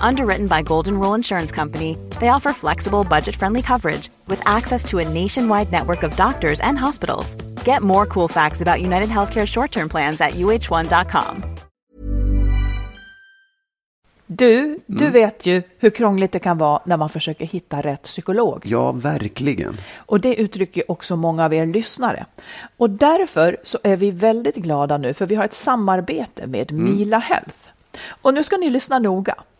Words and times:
Underwritten 0.00 0.46
by 0.46 0.62
Golden 0.62 0.98
Rule 0.98 1.14
Insurance 1.14 1.52
Company, 1.52 1.96
they 2.20 2.28
offer 2.28 2.52
flexible, 2.52 3.04
budget 3.04 3.36
friendly 3.36 3.62
coverage 3.62 4.10
with 4.26 4.46
access 4.46 4.84
to 4.84 4.98
a 4.98 5.08
nationwide 5.08 5.70
network 5.72 6.02
of 6.02 6.16
doctors 6.16 6.60
and 6.60 6.78
hospitals. 6.78 7.36
Get 7.64 7.82
more 7.82 8.06
cool 8.06 8.28
facts 8.28 8.60
about 8.60 8.80
United 8.80 9.08
Healthcare 9.08 9.46
short 9.46 9.70
term 9.72 9.88
plans 9.88 10.20
at 10.20 10.32
uh1.com. 10.32 11.44
Du, 14.36 14.78
du 14.86 15.10
vet 15.10 15.46
ju 15.46 15.62
hur 15.78 15.90
krångligt 15.90 16.32
det 16.32 16.38
kan 16.38 16.58
vara 16.58 16.82
när 16.84 16.96
man 16.96 17.08
försöker 17.08 17.46
hitta 17.46 17.80
rätt 17.80 18.02
psykolog. 18.02 18.62
Ja, 18.66 18.92
verkligen. 18.92 19.76
Och 19.96 20.20
det 20.20 20.34
uttrycker 20.34 20.90
också 20.90 21.16
många 21.16 21.44
av 21.44 21.54
er 21.54 21.66
lyssnare. 21.66 22.26
Och 22.76 22.90
därför 22.90 23.56
så 23.62 23.78
är 23.82 23.96
vi 23.96 24.10
väldigt 24.10 24.56
glada 24.56 24.98
nu 24.98 25.14
för 25.14 25.26
vi 25.26 25.34
har 25.34 25.44
ett 25.44 25.54
samarbete 25.54 26.46
med 26.46 26.72
Mila 26.72 27.18
Health. 27.18 27.56
Och 28.22 28.34
nu 28.34 28.42
ska 28.42 28.56
ni 28.56 28.70
lyssna 28.70 28.98
noga, 28.98 29.34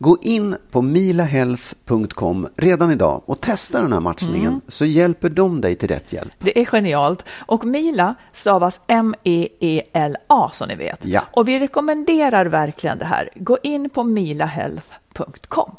Gå 0.00 0.18
in 0.22 0.56
på 0.70 0.82
milahealth.com 0.82 2.48
redan 2.56 2.90
idag 2.92 3.22
och 3.26 3.40
testa 3.40 3.80
den 3.80 3.92
här 3.92 4.00
matchningen 4.00 4.60
så 4.68 4.84
hjälper 4.84 5.28
de 5.30 5.60
dig 5.60 5.74
till 5.76 5.88
rätt 5.88 6.12
hjälp. 6.12 6.32
Det 6.38 6.60
är 6.60 6.64
genialt. 6.64 7.24
Och 7.46 7.64
Mila 7.64 8.14
stavas 8.32 8.80
M-E-E-L-A 8.86 10.50
som 10.52 10.68
ni 10.68 10.74
vet. 10.74 11.04
Ja. 11.04 11.22
Och 11.32 11.48
vi 11.48 11.58
rekommenderar 11.58 12.46
verkligen 12.46 12.98
det 12.98 13.04
här. 13.04 13.30
Gå 13.34 13.58
in 13.62 13.90
på 13.90 14.04
milahealth.com. 14.04 15.70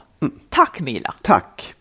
Tack 0.50 0.80
Mila! 0.80 1.14
Tack! 1.22 1.76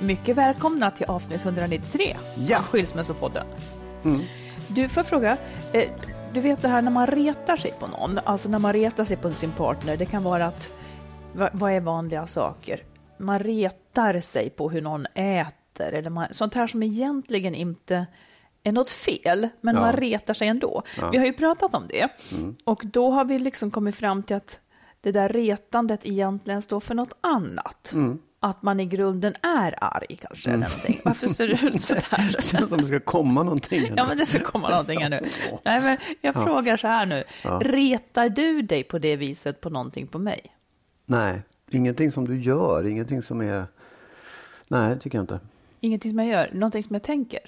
Mycket 0.00 0.36
välkomna 0.36 0.90
till 0.90 1.06
avsnitt 1.06 1.42
193 1.44 2.16
Ja. 2.36 2.58
av 2.58 2.62
Skilsmässopodden. 2.64 3.46
Du, 4.68 4.88
får 4.88 5.02
fråga, 5.02 5.36
eh, 5.72 5.90
du 6.32 6.40
vet 6.40 6.62
det 6.62 6.68
här 6.68 6.82
när 6.82 6.90
man 6.90 7.06
retar 7.06 7.56
sig 7.56 7.74
på 7.80 7.86
någon, 7.86 8.18
alltså 8.24 8.48
när 8.48 8.58
man 8.58 8.72
retar 8.72 9.04
sig 9.04 9.16
på 9.16 9.32
sin 9.32 9.52
partner, 9.52 9.96
det 9.96 10.06
kan 10.06 10.22
vara 10.22 10.46
att, 10.46 10.70
vad, 11.32 11.50
vad 11.52 11.72
är 11.72 11.80
vanliga 11.80 12.26
saker? 12.26 12.82
Man 13.18 13.38
retar 13.38 14.20
sig 14.20 14.50
på 14.50 14.70
hur 14.70 14.80
någon 14.80 15.06
äter, 15.14 15.92
eller 15.92 16.10
man, 16.10 16.26
sånt 16.30 16.54
här 16.54 16.66
som 16.66 16.82
egentligen 16.82 17.54
inte 17.54 18.06
är 18.62 18.72
något 18.72 18.90
fel, 18.90 19.48
men 19.60 19.74
man 19.74 19.92
retar 19.92 20.34
sig 20.34 20.48
ändå. 20.48 20.82
Vi 21.12 21.18
har 21.18 21.26
ju 21.26 21.32
pratat 21.32 21.74
om 21.74 21.86
det, 21.88 22.08
och 22.64 22.82
då 22.84 23.10
har 23.10 23.24
vi 23.24 23.38
liksom 23.38 23.70
kommit 23.70 23.94
fram 23.96 24.22
till 24.22 24.36
att 24.36 24.60
det 25.00 25.12
där 25.12 25.28
retandet 25.28 26.06
egentligen 26.06 26.62
står 26.62 26.80
för 26.80 26.94
något 26.94 27.14
annat. 27.20 27.92
Att 28.44 28.62
man 28.62 28.80
i 28.80 28.86
grunden 28.86 29.34
är 29.42 29.74
arg 29.80 30.16
kanske, 30.20 30.50
eller 30.50 30.68
någonting. 30.68 31.00
Varför 31.04 31.26
ser 31.28 31.48
det 31.48 31.62
ut 31.66 31.82
så 31.82 31.94
där? 31.94 32.32
Det 32.36 32.42
känns 32.42 32.68
som 32.68 32.78
det 32.78 32.86
ska 32.86 33.00
komma 33.00 33.42
någonting. 33.42 33.80
här 33.88 33.94
Ja, 33.96 34.06
men 34.06 34.18
det 34.18 34.26
ska 34.26 34.38
komma 34.38 34.68
någonting 34.70 35.02
här 35.02 35.10
nu. 35.10 35.20
Nej, 35.64 35.80
men 35.80 35.96
jag 36.20 36.34
frågar 36.34 36.76
så 36.76 36.86
här 36.86 37.06
nu. 37.06 37.24
Retar 37.60 38.28
du 38.28 38.62
dig 38.62 38.82
på 38.84 38.98
det 38.98 39.16
viset 39.16 39.60
på 39.60 39.70
någonting 39.70 40.06
på 40.06 40.18
mig? 40.18 40.40
Nej, 41.06 41.42
ingenting 41.70 42.12
som 42.12 42.28
du 42.28 42.40
gör, 42.40 42.86
ingenting 42.86 43.22
som 43.22 43.40
är... 43.40 43.64
Nej, 44.68 44.94
det 44.94 45.00
tycker 45.00 45.18
jag 45.18 45.22
inte. 45.22 45.40
Ingenting 45.80 46.10
som 46.10 46.18
jag 46.18 46.28
gör, 46.28 46.50
någonting 46.52 46.82
som 46.82 46.94
jag 46.94 47.02
tänker? 47.02 47.40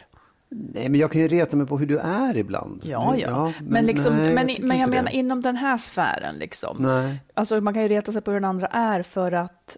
Nej, 0.49 0.89
men 0.89 1.01
jag 1.01 1.13
kan 1.13 1.21
ju 1.21 1.29
reta 1.29 1.57
mig 1.57 1.67
på 1.67 1.79
hur 1.79 1.87
du 1.87 1.99
är 1.99 2.37
ibland. 2.37 2.81
Ja, 2.85 3.11
Det- 3.15 3.21
ja. 3.21 3.53
men, 3.63 3.87
liksom, 3.87 4.17
nej, 4.17 4.35
men, 4.35 4.47
tycker 4.47 4.65
men 4.67 4.79
jag 4.79 4.91
menar 4.91 5.11
inom 5.11 5.41
den 5.41 5.57
här 5.57 5.77
sfären 5.77 6.35
liksom. 6.35 6.77
Nej. 6.81 7.21
Alltså 7.35 7.61
man 7.61 7.75
kan 7.75 7.83
ju 7.83 7.89
reta 7.89 8.13
sig 8.13 8.23
på 8.23 8.31
hur 8.31 8.41
den 8.41 8.49
andra 8.51 8.67
är 8.67 9.03
för 9.03 9.33
att 9.33 9.77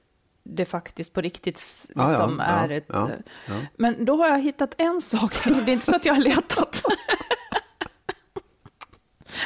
det 0.54 0.64
faktiskt 0.64 1.12
på 1.12 1.20
riktigt 1.20 1.56
s- 1.56 1.90
Ja, 1.94 2.02
ja, 2.02 2.08
liksom 2.08 2.38
ja, 2.38 2.44
är 2.44 2.68
ett... 2.70 2.84
ja, 2.88 3.10
eh, 3.10 3.16
ja. 3.48 3.54
Men 3.76 4.04
då 4.04 4.16
har 4.16 4.28
jag 4.28 4.40
hittat 4.40 4.74
en 4.78 5.00
sak, 5.00 5.32
det 5.44 5.50
är 5.50 5.68
inte 5.68 5.86
så 5.86 5.96
att 5.96 6.04
jag 6.04 6.14
har 6.14 6.22
letat. 6.22 6.82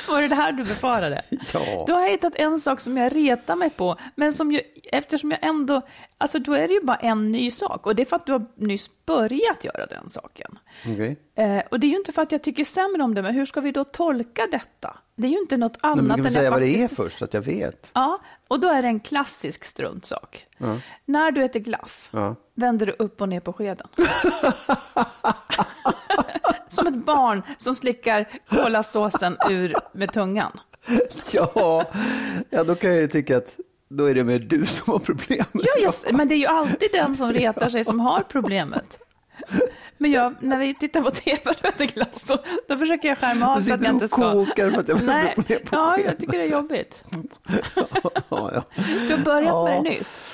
Var 0.08 0.20
det 0.22 0.28
det 0.28 0.34
här 0.34 0.52
du 0.52 0.64
befarade? 0.64 1.22
Ja. 1.54 1.84
Då 1.86 1.92
har 1.94 2.00
jag 2.02 2.10
hittat 2.10 2.34
en 2.36 2.60
sak 2.60 2.80
som 2.80 2.96
jag 2.96 3.16
retar 3.16 3.56
mig 3.56 3.70
på, 3.70 3.96
men 4.14 4.32
som 4.32 4.52
ju, 4.52 4.60
eftersom 4.92 5.30
jag 5.30 5.44
ändå, 5.46 5.82
alltså 6.18 6.38
då 6.38 6.52
är 6.52 6.68
det 6.68 6.74
ju 6.74 6.80
bara 6.84 6.96
en 6.96 7.32
ny 7.32 7.50
sak 7.50 7.86
och 7.86 7.94
det 7.96 8.02
är 8.02 8.06
för 8.06 8.16
att 8.16 8.26
du 8.26 8.32
har 8.32 8.46
nyss 8.56 8.90
börjat 9.06 9.64
göra 9.64 9.86
den 9.86 10.08
saken. 10.08 10.58
Okej. 10.86 11.16
Eh, 11.34 11.62
och 11.70 11.80
det 11.80 11.86
är 11.86 11.88
ju 11.88 11.96
inte 11.96 12.12
för 12.12 12.22
att 12.22 12.32
jag 12.32 12.42
tycker 12.42 12.64
sämre 12.64 13.02
om 13.02 13.14
det, 13.14 13.22
men 13.22 13.34
hur 13.34 13.46
ska 13.46 13.60
vi 13.60 13.72
då 13.72 13.84
tolka 13.84 14.46
detta? 14.50 14.98
Det 15.16 15.26
är 15.26 15.30
ju 15.30 15.38
inte 15.38 15.56
något 15.56 15.78
Nej, 15.82 15.92
annat 15.92 16.04
men 16.04 16.08
du 16.08 16.10
kan 16.14 16.22
väl 16.22 16.26
än 16.26 16.32
säga 16.32 16.50
vad 16.50 16.60
det 16.60 16.66
är 16.74 16.78
faktiskt... 16.78 16.96
först, 16.96 17.18
så 17.18 17.24
att 17.24 17.34
jag 17.34 17.42
vet. 17.42 17.90
Ja, 17.94 18.20
och 18.50 18.60
då 18.60 18.68
är 18.68 18.82
det 18.82 18.88
en 18.88 19.00
klassisk 19.00 19.64
struntsak. 19.64 20.46
När 21.04 21.30
du 21.30 21.44
äter 21.44 21.60
glass 21.60 22.10
Ja. 22.12 22.34
vänder 22.54 22.86
du 22.86 22.92
upp 22.98 23.20
och 23.20 23.28
ner 23.28 23.40
på 23.40 23.52
skeden. 23.52 23.86
som 26.68 26.86
ett 26.86 27.04
barn 27.04 27.42
som 27.58 27.74
slickar 27.74 28.28
kolasåsen 28.48 29.36
ur 29.50 29.74
med 29.92 30.12
tungan. 30.12 30.60
Ja, 31.32 31.84
ja, 32.50 32.64
då 32.64 32.74
kan 32.74 32.90
jag 32.90 32.98
ju 33.00 33.08
tycka 33.08 33.36
att 33.36 33.58
då 33.88 34.10
är 34.10 34.14
det 34.14 34.24
mer 34.24 34.38
du 34.38 34.66
som 34.66 34.92
har 34.92 34.98
problemet. 34.98 35.48
Ja, 35.52 35.86
yes, 35.86 36.06
men 36.12 36.28
det 36.28 36.34
är 36.34 36.38
ju 36.38 36.46
alltid 36.46 36.88
den 36.92 37.16
som 37.16 37.32
retar 37.32 37.68
sig 37.68 37.84
som 37.84 38.00
har 38.00 38.20
problemet. 38.20 38.98
Men 40.02 40.10
jag, 40.10 40.34
när 40.40 40.58
vi 40.58 40.74
tittar 40.74 41.00
på 41.02 41.10
tv 41.10 41.40
och 41.44 41.64
äter 41.64 41.84
glass, 41.86 42.22
då, 42.24 42.38
då 42.68 42.78
försöker 42.78 43.08
jag 43.08 43.18
skärma 43.18 43.46
av 43.48 43.60
så 43.60 43.60
att 43.60 43.68
jag 43.68 43.78
sitter 43.78 43.90
inte 43.92 44.04
och 44.04 44.10
ska... 44.10 44.32
kokar 44.32 44.70
för 44.70 44.80
att 44.80 44.88
jag 44.88 45.02
Nej, 45.04 45.34
på 45.36 45.76
ja, 45.76 45.98
jag 46.04 46.18
tycker 46.18 46.38
det 46.38 46.44
är 46.44 46.48
jobbigt. 46.48 47.02
ja, 48.28 48.50
ja. 48.54 48.62
Du 49.08 49.14
har 49.14 49.18
börjat 49.24 49.44
Ja. 49.48 49.64
med 49.64 49.84
det 49.84 49.90
nyss. 49.90 50.24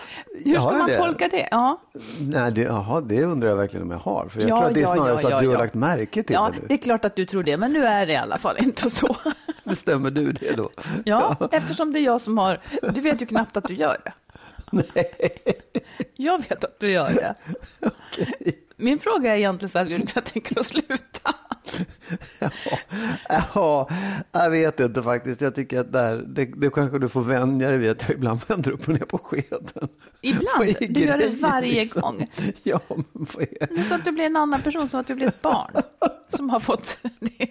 Hur 0.44 0.54
ska 0.58 0.70
man 0.72 0.86
det- 0.86 0.96
tolka 0.96 1.28
det? 1.28 1.48
Ja, 1.50 1.80
Nej, 2.20 2.52
det, 2.52 2.60
jaha, 2.60 3.00
det 3.00 3.22
undrar 3.24 3.48
jag 3.48 3.56
verkligen 3.56 3.82
om 3.86 3.90
jag 3.90 3.98
har. 3.98 4.28
För 4.28 4.40
jag 4.40 4.50
Ja, 4.50 4.56
tror 4.58 4.68
att 4.68 4.74
det 4.74 4.82
är 4.82 4.94
snarare 4.94 5.12
ja, 5.12 5.18
så 5.18 5.34
att 5.34 5.42
du 5.42 5.48
har 5.48 5.58
lagt 5.58 5.74
märke 5.74 6.22
till 6.22 6.36
det 6.36 6.50
nu. 6.60 6.66
det 6.68 6.74
är 6.74 6.78
klart 6.78 7.04
att 7.04 7.16
du 7.16 7.24
tror 7.26 7.42
det, 7.42 7.56
men 7.56 7.72
nu 7.72 7.86
är 7.86 8.06
det 8.06 8.12
i 8.12 8.16
alla 8.16 8.38
fall 8.38 8.56
inte 8.58 8.90
så. 8.90 9.16
Bestämmer 9.64 10.10
du 10.10 10.32
det 10.32 10.56
då? 10.56 10.70
Ja, 11.04 11.36
eftersom 11.52 11.92
det 11.92 11.98
är 11.98 12.02
jag 12.04 12.20
som 12.20 12.38
har... 12.38 12.58
Du 12.94 13.00
vet 13.00 13.22
ju 13.22 13.26
knappt 13.26 13.56
att 13.56 13.64
du 13.64 13.74
gör 13.74 13.96
det. 14.04 14.12
Jag 16.14 16.38
vet 16.48 16.64
att 16.64 16.80
du 16.80 16.90
gör 16.90 17.10
det. 17.10 17.34
Min 18.76 18.98
fråga 18.98 19.32
är 19.34 19.38
egentligen 19.38 19.68
så 19.68 19.78
här, 19.78 19.86
hur 19.86 19.98
du 19.98 20.20
tänka 20.20 20.60
att 20.60 20.66
sluta? 20.66 21.34
Ja, 23.54 23.88
jag 24.32 24.50
vet 24.50 24.80
inte 24.80 25.02
faktiskt. 25.02 25.40
Jag 25.40 25.54
tycker 25.54 25.80
att 25.80 25.92
där, 25.92 26.16
det, 26.26 26.44
det 26.44 26.70
kanske 26.70 26.98
du 26.98 27.08
får 27.08 27.20
vänja 27.20 27.68
dig 27.68 27.78
vid 27.78 27.90
att 27.90 28.02
jag 28.02 28.10
ibland 28.10 28.40
vänder 28.48 28.70
upp 28.70 28.88
och 28.88 28.94
ner 28.94 29.04
på 29.04 29.18
skeden. 29.18 29.88
Ibland? 30.20 30.76
Du 30.80 31.00
gör 31.00 31.18
det 31.18 31.28
varje 31.28 31.80
liksom? 31.80 32.02
gång? 32.02 32.26
Ja, 32.62 32.80
men 32.88 33.04
vad 33.12 33.42
är 33.42 33.66
Det 33.74 33.80
är 33.80 33.84
så 33.84 33.94
att 33.94 34.04
du 34.04 34.12
blir 34.12 34.24
en 34.24 34.36
annan 34.36 34.62
person, 34.62 34.88
som 34.88 35.00
att 35.00 35.06
du 35.06 35.14
blir 35.14 35.26
ett 35.28 35.42
barn 35.42 35.70
som 36.28 36.50
har 36.50 36.60
fått 36.60 36.98
det. 37.20 37.48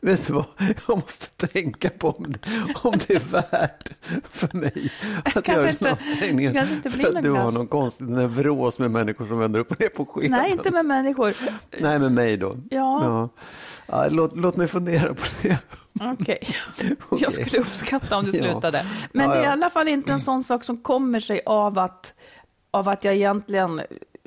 Vet 0.00 0.26
du 0.26 0.32
vad? 0.32 0.44
Jag 0.58 0.96
måste 0.96 1.46
tänka 1.46 1.90
på 1.90 2.10
om 2.10 2.32
det, 2.32 2.38
om 2.82 2.98
det 3.06 3.14
är 3.14 3.18
värt 3.30 3.90
för 4.24 4.56
mig 4.56 4.90
att 5.24 5.32
Kanske 5.32 5.52
göra 5.52 5.72
den 5.80 5.92
ansträngningen. 5.92 6.66
för 6.82 7.16
att 7.16 7.22
du 7.24 7.30
har 7.30 7.50
någon 7.52 7.66
konstig 7.66 8.08
neuros 8.08 8.78
med 8.78 8.90
människor 8.90 9.26
som 9.26 9.38
vänder 9.38 9.60
upp 9.60 9.70
och 9.70 9.80
ner 9.80 9.88
på 9.88 10.04
skeden. 10.08 10.30
Nej, 10.30 10.50
inte 10.50 10.70
med 10.70 10.86
människor. 10.86 11.34
Nej, 11.80 11.98
med 11.98 12.12
mig 12.12 12.36
då. 12.36 12.56
Ja. 12.70 13.04
ja. 13.04 13.28
Ja, 13.86 14.08
låt, 14.10 14.36
låt 14.36 14.56
mig 14.56 14.66
fundera 14.68 15.14
på 15.14 15.22
det. 15.42 15.58
Okej. 16.00 16.38
Okej. 17.08 17.22
Jag 17.22 17.32
skulle 17.32 17.58
uppskatta 17.58 18.16
om 18.16 18.24
du 18.24 18.30
Ja. 18.30 18.44
slutade. 18.44 18.86
Men 19.12 19.26
Ja, 19.28 19.32
det 19.32 19.38
är 19.38 19.42
i 19.42 19.46
ja. 19.46 19.52
alla 19.52 19.70
fall 19.70 19.88
inte 19.88 20.12
en 20.12 20.20
sån 20.20 20.44
sak 20.44 20.64
som 20.64 20.76
kommer 20.76 21.20
sig 21.20 21.40
av 21.46 21.78
att, 21.78 22.14
av 22.70 22.88
att 22.88 23.04
jag 23.04 23.14
egentligen 23.14 23.80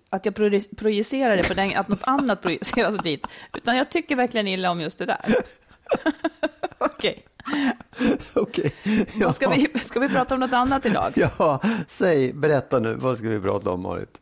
att 0.10 0.26
jag 0.26 0.36
projicerar 0.78 1.38
det 1.38 1.48
på 1.48 1.54
den, 1.54 1.78
att 1.78 1.88
något 1.88 2.04
annat 2.04 2.42
projiceras 2.42 2.98
dit. 2.98 3.28
Utan 3.58 3.78
jag 3.78 3.90
tycker 3.90 4.16
verkligen 4.16 4.48
illa 4.48 4.72
om 4.72 4.82
just 4.82 4.98
det 4.98 5.06
där. 5.06 5.36
Okej. 6.78 7.26
Okej. 8.34 8.74
Vad 9.16 9.36
Ska, 9.36 9.50
vi, 9.50 9.80
ska 9.80 10.00
vi 10.00 10.10
prata 10.10 10.34
om 10.34 10.40
något 10.40 10.54
annat 10.54 10.86
idag? 10.86 11.12
Ja, 11.16 11.60
säg, 11.88 12.34
berätta 12.34 12.80
nu. 12.80 12.94
Vad 12.94 13.18
ska 13.18 13.28
vi 13.30 13.40
prata 13.40 13.70
om, 13.72 13.82
Marit? 13.82 14.21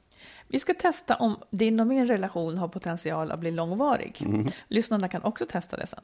Vi 0.51 0.59
ska 0.59 0.73
testa 0.73 1.15
om 1.15 1.37
din 1.49 1.79
och 1.79 1.87
min 1.87 2.07
relation 2.07 2.57
har 2.57 2.67
potential 2.67 3.31
att 3.31 3.39
bli 3.39 3.51
långvarig. 3.51 4.17
Lyssnarna 4.67 5.07
kan 5.07 5.23
också 5.23 5.45
testa 5.45 5.77
det 5.77 5.87
sen. 5.87 6.03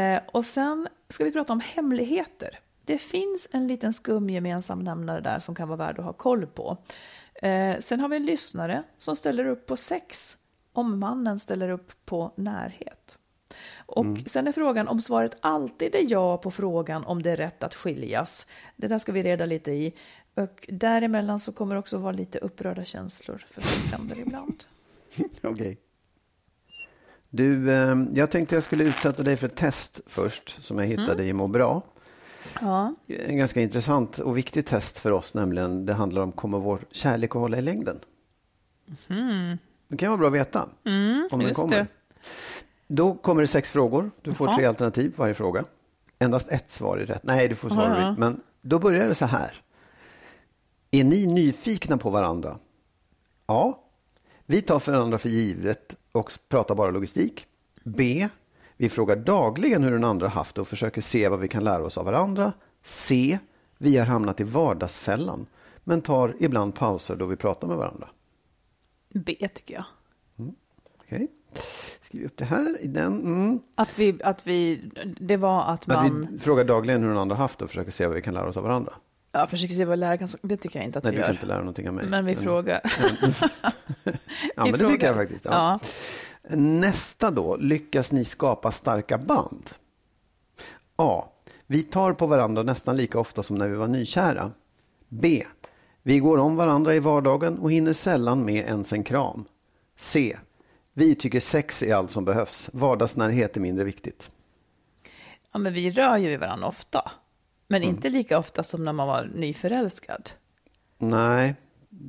Eh, 0.00 0.20
och 0.32 0.44
sen 0.44 0.88
ska 1.08 1.24
vi 1.24 1.32
prata 1.32 1.52
om 1.52 1.60
hemligheter. 1.60 2.58
Det 2.84 2.98
finns 2.98 3.48
en 3.52 3.66
liten 3.68 3.92
skum 3.92 4.30
gemensam 4.30 4.78
nämnare 4.78 5.20
där 5.20 5.40
som 5.40 5.54
kan 5.54 5.68
vara 5.68 5.76
värd 5.76 5.98
att 5.98 6.04
ha 6.04 6.12
koll 6.12 6.46
på. 6.46 6.76
Eh, 7.34 7.78
sen 7.78 8.00
har 8.00 8.08
vi 8.08 8.16
en 8.16 8.26
lyssnare 8.26 8.82
som 8.98 9.16
ställer 9.16 9.46
upp 9.46 9.66
på 9.66 9.76
sex 9.76 10.36
om 10.72 10.98
mannen 10.98 11.38
ställer 11.38 11.68
upp 11.68 11.92
på 12.04 12.32
närhet. 12.36 13.18
Och 13.86 14.06
sen 14.26 14.48
är 14.48 14.52
frågan 14.52 14.88
om 14.88 15.00
svaret 15.00 15.36
alltid 15.40 15.94
är 15.94 16.04
ja 16.08 16.38
på 16.38 16.50
frågan 16.50 17.04
om 17.04 17.22
det 17.22 17.30
är 17.30 17.36
rätt 17.36 17.62
att 17.62 17.74
skiljas. 17.74 18.46
Det 18.76 18.86
där 18.86 18.98
ska 18.98 19.12
vi 19.12 19.22
reda 19.22 19.46
lite 19.46 19.72
i. 19.72 19.94
Och 20.42 20.66
däremellan 20.72 21.40
så 21.40 21.52
kommer 21.52 21.74
det 21.74 21.78
också 21.78 21.98
vara 21.98 22.12
lite 22.12 22.38
upprörda 22.38 22.84
känslor, 22.84 23.46
för 23.50 23.62
det 24.14 24.20
ibland. 24.20 24.64
Okej. 25.42 25.78
Du, 27.30 27.72
eh, 27.72 27.96
jag 28.14 28.30
tänkte 28.30 28.54
jag 28.54 28.64
skulle 28.64 28.84
utsätta 28.84 29.22
dig 29.22 29.36
för 29.36 29.46
ett 29.46 29.56
test 29.56 30.00
först, 30.06 30.64
som 30.64 30.78
jag 30.78 30.86
hittade 30.86 31.24
i 31.24 31.32
Må 31.32 31.46
bra. 31.48 31.82
Ja, 32.60 32.94
En 33.06 33.36
ganska 33.36 33.60
intressant 33.60 34.18
och 34.18 34.36
viktig 34.38 34.66
test 34.66 34.98
för 34.98 35.10
oss, 35.10 35.34
nämligen 35.34 35.86
det 35.86 35.92
handlar 35.94 36.22
om 36.22 36.32
kommer 36.32 36.58
vår 36.58 36.80
kärlek 36.90 37.30
att 37.30 37.40
hålla 37.40 37.58
i 37.58 37.62
längden? 37.62 38.00
Det 39.88 39.96
kan 39.96 40.08
vara 40.08 40.18
bra 40.18 40.26
att 40.28 40.32
veta 40.34 40.62
om 40.62 40.70
den 41.30 41.40
Mm, 41.40 41.54
kommer. 41.54 41.76
det. 41.76 41.86
Då 42.88 43.14
kommer 43.14 43.40
det 43.40 43.46
sex 43.46 43.70
frågor. 43.70 44.10
Du 44.22 44.32
får 44.32 44.48
Jaha. 44.48 44.56
tre 44.56 44.64
alternativ 44.64 45.10
på 45.16 45.22
varje 45.22 45.34
fråga. 45.34 45.64
Endast 46.18 46.48
ett 46.52 46.70
svar 46.70 46.98
är 46.98 47.06
rätt. 47.06 47.22
Nej, 47.24 47.48
du 47.48 47.54
får 47.54 47.68
svara 47.70 47.98
Jaha. 48.00 48.10
rätt. 48.10 48.18
Men 48.18 48.40
då 48.62 48.78
börjar 48.78 49.08
det 49.08 49.14
så 49.14 49.26
här. 49.26 49.62
Är 50.90 51.04
ni 51.04 51.26
nyfikna 51.26 51.98
på 51.98 52.10
varandra? 52.10 52.58
Ja. 53.46 53.78
Vi 54.46 54.62
tar 54.62 54.78
för 54.78 54.92
varandra 54.92 55.18
för 55.18 55.28
givet 55.28 55.96
och 56.12 56.32
pratar 56.48 56.74
bara 56.74 56.90
logistik. 56.90 57.46
B. 57.84 58.28
Vi 58.76 58.88
frågar 58.88 59.16
dagligen 59.16 59.82
hur 59.82 59.92
den 59.92 60.04
andra 60.04 60.28
haft 60.28 60.54
det 60.54 60.60
och 60.60 60.68
försöker 60.68 61.00
se 61.00 61.28
vad 61.28 61.40
vi 61.40 61.48
kan 61.48 61.64
lära 61.64 61.84
oss 61.84 61.98
av 61.98 62.04
varandra. 62.04 62.52
C. 62.82 63.38
Vi 63.78 63.96
har 63.96 64.06
hamnat 64.06 64.40
i 64.40 64.44
vardagsfällan 64.44 65.46
men 65.84 66.00
tar 66.00 66.36
ibland 66.40 66.74
pauser 66.74 67.16
då 67.16 67.26
vi 67.26 67.36
pratar 67.36 67.68
med 67.68 67.76
varandra. 67.76 68.08
B 69.14 69.48
tycker 69.54 69.74
jag. 69.74 69.84
Okej. 71.00 71.28
Skriv 72.02 72.24
upp 72.26 72.36
det 72.36 72.44
här 72.44 72.80
i 72.80 72.86
den. 72.86 73.20
Mm. 73.20 73.60
Att 73.74 73.98
vi, 73.98 74.22
att 74.22 74.46
vi, 74.46 74.90
det 75.20 75.36
var 75.36 75.62
att 75.62 75.80
Att 75.80 75.86
man 75.86 76.28
vi 76.32 76.38
frågar 76.38 76.64
dagligen 76.64 77.02
hur 77.02 77.08
den 77.08 77.18
andra 77.18 77.36
haft 77.36 77.58
det 77.58 77.64
och 77.64 77.70
försöker 77.70 77.90
se 77.90 78.06
vad 78.06 78.16
vi 78.16 78.22
kan 78.22 78.34
lära 78.34 78.48
oss 78.48 78.56
av 78.56 78.62
varandra. 78.62 78.92
Ja, 79.32 79.46
försöker 79.46 79.74
se 79.74 79.84
vad 79.84 79.98
lärare 79.98 80.18
kan, 80.18 80.28
det 80.42 80.56
tycker 80.56 80.78
jag 80.78 80.86
inte 80.86 80.98
att 80.98 81.04
Nej, 81.04 81.10
vi 81.12 81.16
du 81.16 81.22
kan 81.22 81.28
gör. 81.28 81.34
inte 81.34 81.46
lära 81.46 81.58
någonting 81.58 81.88
av 81.88 81.94
mig. 81.94 82.06
Men 82.06 82.24
vi 82.24 82.36
frågar. 82.36 82.80
Ja, 84.56 84.64
Vi 84.64 84.70
men 84.70 84.72
det 84.72 84.78
tycker 84.78 84.88
frågar. 84.88 85.06
jag 85.06 85.16
faktiskt. 85.16 85.44
Ja. 85.44 85.80
Ja. 86.50 86.56
Nästa 86.56 87.30
då, 87.30 87.56
lyckas 87.56 88.12
ni 88.12 88.24
skapa 88.24 88.70
starka 88.70 89.18
band? 89.18 89.70
A. 90.96 91.24
Vi 91.66 91.82
tar 91.82 92.12
på 92.12 92.26
varandra 92.26 92.62
nästan 92.62 92.96
lika 92.96 93.18
ofta 93.18 93.42
som 93.42 93.56
när 93.58 93.68
vi 93.68 93.74
var 93.76 93.88
nykära. 93.88 94.50
B. 95.08 95.42
Vi 96.02 96.18
går 96.18 96.38
om 96.38 96.56
varandra 96.56 96.94
i 96.94 97.00
vardagen 97.00 97.58
och 97.58 97.72
hinner 97.72 97.92
sällan 97.92 98.44
med 98.44 98.54
ens 98.64 98.92
en 98.92 99.02
kram. 99.04 99.44
C. 99.96 100.36
Vi 100.92 101.14
tycker 101.14 101.40
sex 101.40 101.82
är 101.82 101.94
allt 101.94 102.10
som 102.10 102.24
behövs. 102.24 102.70
Vardagsnärhet 102.72 103.56
är 103.56 103.60
mindre 103.60 103.84
viktigt. 103.84 104.30
Ja, 105.52 105.58
men 105.58 105.72
vi 105.72 105.90
rör 105.90 106.16
ju 106.16 106.36
varandra 106.36 106.66
ofta. 106.68 107.12
Men 107.70 107.82
Mm. 107.82 107.94
inte 107.94 108.08
lika 108.08 108.38
ofta 108.38 108.62
som 108.62 108.84
när 108.84 108.92
man 108.92 109.08
var 109.08 109.30
nyförälskad. 109.34 110.30
Nej, 110.98 111.54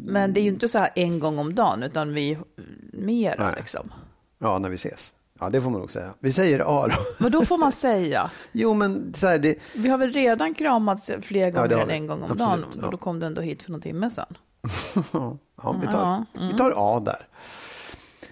Men 0.05 0.33
det 0.33 0.39
är 0.39 0.41
ju 0.41 0.49
inte 0.49 0.67
så 0.67 0.77
här 0.77 0.89
en 0.95 1.19
gång 1.19 1.39
om 1.39 1.55
dagen, 1.55 1.83
utan 1.83 2.13
vi 2.13 2.37
Nej. 2.93 3.35
liksom. 3.57 3.93
ja, 4.39 4.59
när 4.59 4.69
vi 4.69 4.75
ses. 4.75 5.13
Ja, 5.39 5.49
det 5.49 5.61
får 5.61 5.69
man 5.69 5.79
nog 5.79 5.91
säga. 5.91 6.13
Vi 6.19 6.31
säger 6.31 6.59
A 6.83 6.87
då. 6.87 6.95
Men 7.17 7.31
då 7.31 7.45
får 7.45 7.57
man 7.57 7.71
säga. 7.71 8.31
Jo, 8.51 8.73
men 8.73 9.13
så 9.17 9.27
här, 9.27 9.37
det, 9.37 9.55
Vi 9.75 9.89
har 9.89 9.97
väl 9.97 10.11
redan 10.11 10.53
kramats 10.53 11.11
fler 11.21 11.51
gånger 11.51 11.75
har 11.75 11.81
än 11.83 11.89
en 11.89 12.07
gång 12.07 12.17
om 12.24 12.31
Absolut, 12.31 12.39
dagen. 12.39 12.65
ja. 12.79 12.86
Och 12.86 12.91
då 12.91 12.97
kom 12.97 13.19
du 13.19 13.25
ändå 13.25 13.41
hit 13.41 13.63
för 13.63 13.71
någon 13.71 13.81
timme 13.81 14.09
sedan. 14.09 14.38
ja, 15.63 15.75
vi, 15.81 15.88
tar, 15.88 15.93
Ja, 15.93 16.25
mm. 16.38 16.47
vi 16.51 16.57
tar 16.57 16.74
A 16.75 17.00
där. 17.00 17.27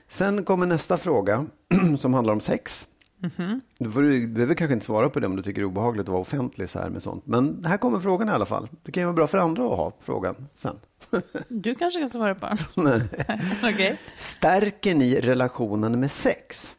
Sen 0.08 0.44
kommer 0.44 0.66
nästa 0.66 0.98
fråga 0.98 1.46
som 2.00 2.14
handlar 2.14 2.34
om 2.34 2.42
sex. 2.42 2.88
Mhm. 3.22 3.62
Du, 3.80 3.92
får, 3.92 4.02
du 4.02 4.28
behöver 4.28 4.54
kanske 4.54 4.74
inte 4.74 4.86
svara 4.86 5.10
på 5.10 5.20
det 5.20 5.28
om 5.28 5.36
du 5.36 5.44
tycker 5.44 5.62
det 5.62 5.66
är 5.66 5.68
obehagligt 5.68 6.04
att 6.04 6.10
vara 6.10 6.22
offentlig 6.22 6.70
så 6.70 6.80
här 6.80 6.90
med 6.90 7.04
sånt. 7.04 7.26
Men 7.28 7.64
här 7.66 7.78
kommer 7.78 8.00
frågan 8.00 8.30
i 8.30 8.32
alla 8.32 8.46
fall. 8.46 8.70
Det 8.84 8.92
kan 8.92 9.02
ju 9.02 9.06
vara 9.06 9.16
bra 9.16 9.28
för 9.28 9.38
andra 9.38 9.64
att 9.64 9.70
ha 9.78 9.94
frågan 10.00 10.36
sen. 10.56 10.80
Du 11.48 11.76
kanske 11.76 12.00
kan 12.00 12.10
svara 12.10 12.36
på 12.36 12.56
den. 12.76 13.04
Okej. 13.64 13.98
Stärker 14.16 14.96
ni 14.96 15.20
relationen 15.20 16.00
med 16.00 16.12
sex? 16.12 16.76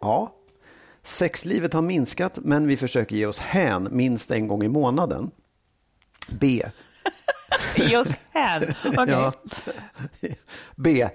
Ja. 0.00 0.34
Sexlivet 1.02 1.72
har 1.72 1.82
minskat 1.82 2.38
men 2.42 2.66
vi 2.66 2.76
försöker 2.76 3.16
ge 3.16 3.26
oss 3.26 3.38
hän 3.38 3.88
minst 3.90 4.30
en 4.30 4.48
gång 4.48 4.62
i 4.62 4.68
månaden. 4.68 5.30
B. 6.28 6.62
Ge 7.76 7.96
oss 7.96 8.14
hän. 8.30 8.62
Okej. 8.84 9.06
Ja. 9.08 9.32
B. 10.76 11.08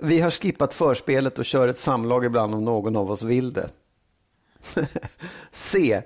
Vi 0.00 0.20
har 0.20 0.30
skippat 0.30 0.74
förspelet 0.74 1.38
och 1.38 1.44
kör 1.44 1.68
ett 1.68 1.78
samlag 1.78 2.24
ibland 2.24 2.54
om 2.54 2.64
någon 2.64 2.96
av 2.96 3.10
oss 3.10 3.22
vill 3.22 3.52
det. 3.52 3.68
C. 5.50 6.02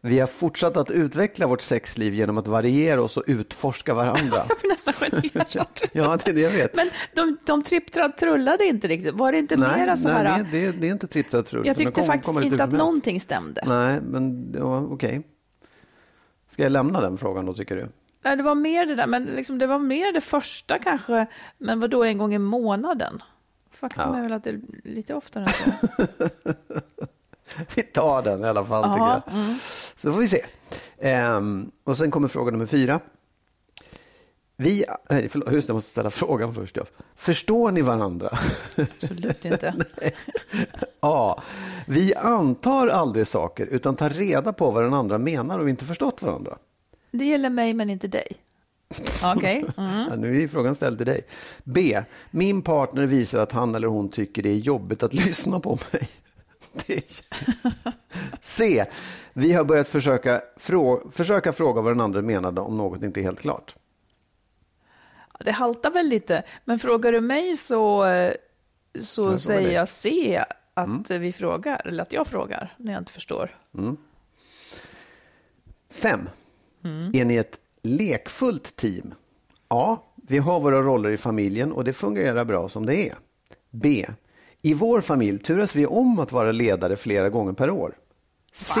Vi 0.00 0.18
har 0.18 0.26
fortsatt 0.26 0.76
att 0.76 0.90
utveckla 0.90 1.46
vårt 1.46 1.60
sexliv 1.60 2.14
genom 2.14 2.38
att 2.38 2.46
variera 2.46 3.02
oss 3.02 3.16
och 3.16 3.24
utforska 3.26 3.94
varandra. 3.94 4.44
Jag 4.48 4.58
blir 4.60 4.70
nästan 4.70 4.94
generad. 4.94 5.68
Ja, 5.92 6.18
det 6.24 6.30
är 6.30 6.34
det 6.34 6.40
jag 6.40 6.50
vet. 6.50 6.76
Men 6.76 6.90
de, 7.14 7.36
de 7.44 7.62
tripptra 7.62 8.08
trullade 8.08 8.64
inte 8.66 8.88
riktigt. 8.88 9.14
Var 9.14 9.32
det 9.32 9.38
inte 9.38 9.56
nej, 9.56 9.80
mera 9.80 9.96
så 9.96 10.08
här? 10.08 10.24
nej 10.24 10.44
det, 10.52 10.80
det, 10.80 10.86
är 10.88 10.92
inte 10.92 11.06
tripplat 11.06 11.46
trull. 11.46 11.66
jag 11.66 11.76
tyckte 11.76 11.92
kom- 11.92 12.06
faktiskt 12.06 12.34
lite 12.36 12.46
inte 12.46 12.54
att 12.64 12.70
som 12.70 12.74
helst. 12.74 12.78
någonting 12.78 13.20
stämde. 13.20 13.62
Nej, 13.66 14.00
men 14.02 14.54
ja, 14.58 14.80
okej. 14.80 15.22
Ska 16.50 16.62
jag 16.62 16.72
lämna 16.72 17.00
den 17.00 17.18
frågan 17.18 17.46
då, 17.46 17.54
tycker 17.54 17.76
du? 17.76 17.88
Nej, 18.24 18.36
det 18.36 18.42
var 18.42 18.54
mer 18.54 18.86
det 18.86 18.94
där, 18.94 19.06
men 19.06 19.24
liksom, 19.24 19.58
det 19.58 19.66
var 19.66 19.78
mer 19.78 20.12
det 20.12 20.20
första 20.20 20.78
kanske. 20.78 21.26
Men 21.58 21.80
vad 21.80 21.90
då 21.90 22.04
en 22.04 22.18
gång 22.18 22.34
i 22.34 22.38
månaden? 22.38 23.22
Faktum 23.72 24.02
Ja. 24.06 24.16
är 24.18 24.22
väl 24.22 24.32
att 24.32 24.44
det 24.44 24.50
är 24.50 24.60
lite 24.84 25.14
oftare 25.14 25.44
än 25.44 25.50
så. 25.50 26.06
Vi 27.74 27.82
tar 27.82 28.22
den 28.22 28.44
i 28.44 28.48
alla 28.48 28.64
fall, 28.64 28.82
Ja, 28.84 28.92
tycker 29.22 29.38
jag. 29.38 29.56
Så 29.96 30.12
får 30.12 30.20
vi 30.20 30.28
se. 30.28 30.44
Ehm, 30.98 31.70
och 31.84 31.96
sen 31.96 32.10
kommer 32.10 32.28
fråga 32.28 32.50
nummer 32.50 32.66
fyra. 32.66 33.00
Vi, 34.60 34.84
nej, 35.10 35.28
förlåt, 35.28 35.52
just 35.52 35.66
det, 35.66 35.70
jag 35.70 35.74
måste 35.74 35.90
ställa 35.90 36.10
frågan 36.10 36.54
först. 36.54 36.76
Ja. 36.76 36.84
Förstår 37.16 37.70
ni 37.70 37.82
varandra? 37.82 38.38
Absolut 38.76 39.44
inte. 39.44 39.74
A. 41.00 41.42
Vi 41.86 42.14
antar 42.14 42.88
aldrig 42.88 43.26
saker 43.26 43.66
utan 43.66 43.96
tar 43.96 44.10
reda 44.10 44.52
på 44.52 44.70
vad 44.70 44.84
den 44.84 44.94
andra 44.94 45.18
menar 45.18 45.58
och 45.58 45.68
inte 45.68 45.84
förstått 45.84 46.22
varandra. 46.22 46.58
Det 47.10 47.24
gäller 47.24 47.50
mig 47.50 47.74
men 47.74 47.90
inte 47.90 48.08
dig. 48.08 48.32
Okej. 49.24 49.64
Mm. 49.76 50.08
Ja, 50.10 50.16
nu 50.16 50.42
är 50.42 50.48
frågan 50.48 50.74
ställd 50.74 50.96
till 50.98 51.06
dig. 51.06 51.20
B. 51.64 52.02
Min 52.30 52.62
partner 52.62 53.06
visar 53.06 53.38
att 53.38 53.52
han 53.52 53.74
eller 53.74 53.88
hon 53.88 54.08
tycker 54.08 54.42
det 54.42 54.50
är 54.50 54.56
jobbigt 54.56 55.02
att 55.02 55.14
lyssna 55.14 55.60
på 55.60 55.78
mig. 55.92 56.08
C. 58.40 58.84
Vi 59.32 59.52
har 59.52 59.64
börjat 59.64 59.88
försöka, 59.88 60.42
frå 60.56 61.10
försöka 61.10 61.52
fråga 61.52 61.82
vad 61.82 61.92
den 61.92 62.00
andra 62.00 62.22
menade 62.22 62.60
om 62.60 62.76
något 62.76 63.02
inte 63.02 63.20
är 63.20 63.22
helt 63.22 63.40
klart. 63.40 63.74
Det 65.40 65.52
haltar 65.52 65.90
väl 65.90 66.06
lite, 66.06 66.42
men 66.64 66.78
frågar 66.78 67.12
du 67.12 67.20
mig 67.20 67.56
så, 67.56 68.04
eh, 68.04 68.32
så 69.00 69.24
fråga 69.24 69.38
säger 69.38 69.72
jag 69.72 69.88
C, 69.88 70.44
att 70.74 71.10
vi 71.10 71.32
frågar, 71.32 71.86
eller 71.86 72.02
att 72.02 72.12
jag 72.12 72.26
frågar 72.26 72.74
när 72.76 72.92
jag 72.92 73.00
inte 73.00 73.12
förstår. 73.12 73.56
5. 75.90 76.28
Är 77.12 77.24
ni 77.24 77.36
ett 77.36 77.60
lekfullt 77.82 78.76
team? 78.76 79.14
A. 79.68 79.96
Vi 80.28 80.38
har 80.38 80.60
våra 80.60 80.82
roller 80.82 81.10
i 81.10 81.16
familjen 81.16 81.72
och 81.72 81.84
det 81.84 81.92
fungerar 81.92 82.44
bra 82.44 82.68
som 82.68 82.86
det 82.86 83.08
är. 83.08 83.14
B. 83.70 84.06
I 84.68 84.74
vår 84.74 85.00
familj 85.00 85.38
turas 85.38 85.76
vi 85.76 85.86
om 85.86 86.18
att 86.18 86.32
vara 86.32 86.52
ledare 86.52 86.96
flera 86.96 87.28
gånger 87.28 87.52
per 87.52 87.70
år. 87.70 87.96
C. 88.52 88.80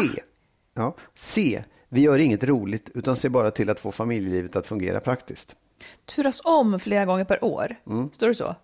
Ja, 0.74 0.94
C. 1.14 1.64
Vi 1.88 2.00
gör 2.00 2.18
inget 2.18 2.44
roligt 2.44 2.90
utan 2.94 3.16
ser 3.16 3.28
bara 3.28 3.50
till 3.50 3.70
att 3.70 3.80
få 3.80 3.92
familjelivet 3.92 4.56
att 4.56 4.66
fungera 4.66 5.00
praktiskt. 5.00 5.56
Turas 6.04 6.40
om 6.44 6.80
flera 6.80 7.04
gånger 7.04 7.24
per 7.24 7.44
år. 7.44 7.76
Står 8.12 8.28
det 8.28 8.34
så? 8.34 8.54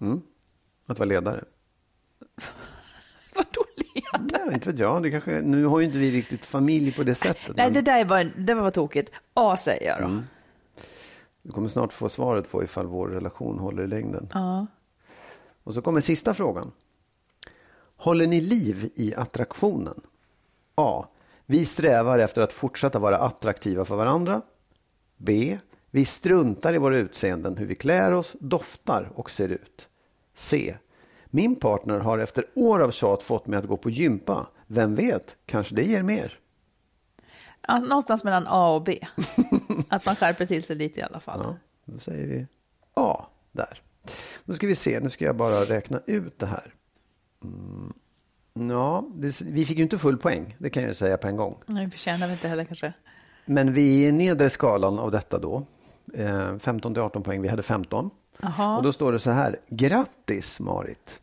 Att 0.87 0.99
vara 0.99 1.09
ledare. 1.09 1.45
Vadå 3.35 3.65
leda? 3.77 4.39
Nej, 4.45 4.55
inte 4.55 4.71
vet 4.71 4.79
jag. 4.79 5.03
Det 5.03 5.11
kanske, 5.11 5.41
nu 5.41 5.65
har 5.65 5.81
ju 5.81 5.87
inte 5.87 5.99
vi 5.99 6.11
riktigt 6.11 6.45
familj 6.45 6.93
på 6.93 7.03
det 7.03 7.15
sättet. 7.15 7.57
Nej, 7.57 7.67
men 7.67 7.73
det 7.73 7.83
där 7.83 8.05
var, 8.05 8.25
det 8.25 8.55
var 8.55 8.71
tokigt. 8.71 9.13
A 9.35 9.57
säger 9.57 9.89
jag 9.89 10.11
då. 10.11 10.23
Du 11.43 11.53
kommer 11.53 11.69
snart 11.69 11.93
få 11.93 12.09
svaret 12.09 12.51
på 12.51 12.65
ifall 12.65 12.87
vår 12.87 13.09
relation 13.09 13.59
håller 13.59 13.83
i 13.83 13.87
längden. 13.87 14.29
Ja. 14.33 14.67
Och 15.65 15.75
så 15.75 15.83
kommer 15.83 16.01
sista 16.01 16.35
frågan. 16.35 16.73
Håller 17.97 18.27
ni 18.27 18.41
liv 18.41 18.91
i 18.95 19.15
attraktionen? 19.15 20.01
A. 20.75 21.07
Vi 21.47 21.65
strävar 21.65 22.19
efter 22.19 22.43
att 22.43 22.53
fortsätta 22.53 22.99
vara 22.99 23.19
attraktiva 23.19 23.85
för 23.85 23.97
varandra. 23.97 24.43
B. 25.17 25.59
Vi 25.91 26.05
struntar 26.05 26.75
i 26.75 26.79
våra 26.79 26.97
utseenden, 26.97 27.57
hur 27.57 27.67
vi 27.67 27.75
klär 27.75 28.13
oss, 28.13 28.37
doftar 28.41 29.11
och 29.15 29.31
ser 29.31 29.49
ut. 29.49 29.89
C. 30.35 30.77
Min 31.27 31.57
partner 31.57 31.99
har 31.99 32.19
efter 32.19 32.47
år 32.55 32.81
av 32.81 32.91
tjat 32.91 33.23
fått 33.23 33.47
mig 33.47 33.59
att 33.59 33.67
gå 33.69 33.77
på 33.77 33.91
gympa. 33.91 34.47
Vem 34.67 34.95
vet, 34.95 35.37
kanske 35.47 35.75
det 35.75 35.83
ger 35.83 36.03
mer. 36.03 36.39
Ja, 37.61 37.79
någonstans 37.79 38.25
mellan 38.25 38.47
A 38.47 38.75
och 38.75 38.83
B. 38.83 39.07
Att 39.89 40.07
man 40.07 40.17
skärper 40.17 40.47
till 40.47 40.63
sig 40.63 40.77
lite 40.77 41.01
i 41.01 41.03
alla 41.03 41.21
fall. 41.21 41.41
Ja, 41.45 41.57
då 41.85 41.99
säger 41.99 42.27
vi 42.27 42.47
A 42.95 43.27
där. 43.53 43.83
Nu 44.45 44.55
ska 44.55 44.67
vi 44.67 44.75
se, 44.75 45.01
nu 45.01 45.11
ska 45.11 45.25
jag 45.25 45.37
bara 45.37 45.61
räkna 45.61 46.01
ut 46.07 46.39
det 46.39 46.47
här. 46.47 46.75
Mm. 47.45 47.93
Ja, 48.71 49.09
det, 49.15 49.41
vi 49.41 49.67
fick 49.67 49.77
ju 49.77 49.83
inte 49.83 49.99
full 49.99 50.19
poäng, 50.19 50.57
det 50.59 50.71
kan 50.71 50.83
jag 50.83 50.91
ju 50.91 50.95
säga 50.95 51.17
på 51.17 51.29
en 51.29 51.37
gång. 51.37 51.59
Nej, 51.67 51.91
förtjänar 51.91 52.27
vi 52.27 52.33
inte 52.33 52.49
heller 52.49 52.65
kanske. 52.65 52.93
Men 53.47 53.73
vi 53.73 54.05
är 54.05 54.09
i 54.09 54.13
nedre 54.13 54.51
skalan 54.51 54.99
av 54.99 55.11
detta 55.11 55.39
då. 55.39 55.67
Eh, 56.15 56.59
15 56.59 56.95
till 56.95 57.03
18 57.03 57.23
poäng, 57.23 57.43
vi 57.43 57.49
hade 57.49 57.63
15. 57.63 58.11
Jaha. 58.41 58.77
Och 58.77 58.83
då 58.83 58.93
står 58.93 59.13
det 59.13 59.19
så 59.19 59.31
här, 59.31 59.57
grattis 59.69 60.61
Marit. 60.61 61.21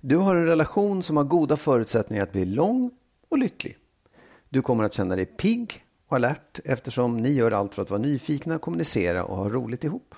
Du 0.00 0.16
har 0.16 0.36
en 0.36 0.46
relation 0.46 1.02
som 1.02 1.16
har 1.16 1.24
goda 1.24 1.56
förutsättningar 1.56 2.22
att 2.22 2.32
bli 2.32 2.44
lång 2.44 2.90
och 3.28 3.38
lycklig. 3.38 3.76
Du 4.48 4.62
kommer 4.62 4.84
att 4.84 4.94
känna 4.94 5.16
dig 5.16 5.26
pigg 5.26 5.84
och 6.08 6.16
alert 6.16 6.60
eftersom 6.64 7.16
ni 7.16 7.32
gör 7.32 7.50
allt 7.50 7.74
för 7.74 7.82
att 7.82 7.90
vara 7.90 8.00
nyfikna, 8.00 8.58
kommunicera 8.58 9.24
och 9.24 9.36
ha 9.36 9.48
roligt 9.48 9.84
ihop. 9.84 10.14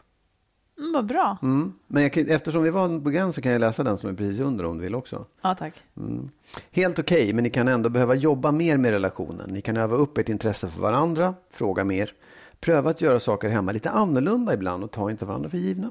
Mm, 0.83 0.93
vad 0.93 1.07
bra. 1.07 1.39
Mm. 1.43 1.73
Men 1.87 2.03
jag 2.03 2.19
eftersom 2.19 2.63
vi 2.63 2.71
var 2.71 3.01
på 3.01 3.11
gränsen 3.11 3.43
kan 3.43 3.53
jag 3.53 3.61
läsa 3.61 3.83
den 3.85 3.99
som 3.99 4.11
är 4.11 4.15
precis 4.15 4.41
under 4.41 4.65
om 4.65 4.79
du 4.79 4.85
vill 4.85 4.95
också. 4.95 5.27
Ja, 5.43 5.55
tack. 5.55 5.83
Mm. 5.97 6.31
Helt 6.71 6.99
okej, 6.99 7.33
men 7.33 7.45
ni 7.45 7.51
kan 7.51 7.69
ändå 7.69 7.89
behöva 7.89 8.15
jobba 8.15 8.53
mer 8.53 8.77
med 8.77 8.91
relationen. 8.91 9.51
Ni 9.51 9.61
kan 9.63 9.77
öva 9.77 9.97
upp 9.97 10.19
ert 10.19 10.29
intresse 10.29 10.69
för 10.69 10.81
varandra, 10.81 11.35
fråga 11.51 11.85
mer. 11.85 12.13
Pröva 12.61 12.91
att 12.91 13.01
göra 13.01 13.21
saker 13.21 13.49
hemma 13.49 13.73
lite 13.73 13.91
annorlunda 13.91 14.55
ibland 14.55 14.85
och 14.85 14.91
ta 14.91 15.11
inte 15.11 15.25
varandra 15.25 15.51
för 15.51 15.59
givna. 15.59 15.91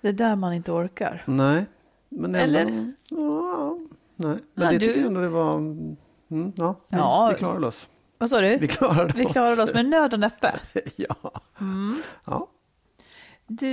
Det 0.00 0.08
är 0.08 0.12
där 0.12 0.36
man 0.36 0.52
inte 0.52 0.72
orkar. 0.72 1.22
Nej. 1.26 1.66
Men 2.08 2.24
ändå, 2.34 2.38
Eller? 2.58 2.92
Ja, 3.10 3.78
nej. 4.16 4.36
Men 4.54 4.64
Ja, 4.64 4.70
det 4.72 4.78
du- 4.78 4.86
tycker 4.86 5.00
jag 5.00 5.06
ändå 5.06 5.20
det 5.20 5.28
var... 5.28 5.54
Mm, 5.56 5.96
ja, 6.56 6.76
nej, 6.88 7.00
Ja. 7.00 7.28
vi 7.32 7.38
klarade 7.38 7.66
oss. 7.66 7.88
Vad 8.18 8.30
sa 8.30 8.40
du? 8.40 8.56
Vi 8.56 8.68
klarade 8.68 9.12
Vi 9.16 9.24
oss. 9.26 9.32
klarade 9.32 9.62
oss 9.62 9.74
med 9.74 9.86
nöd 9.86 10.14
och 10.14 10.20
näppe. 10.20 10.60
ja. 10.96 11.14
Mm. 11.60 12.02
ja. 12.24 12.46
Du, 13.46 13.68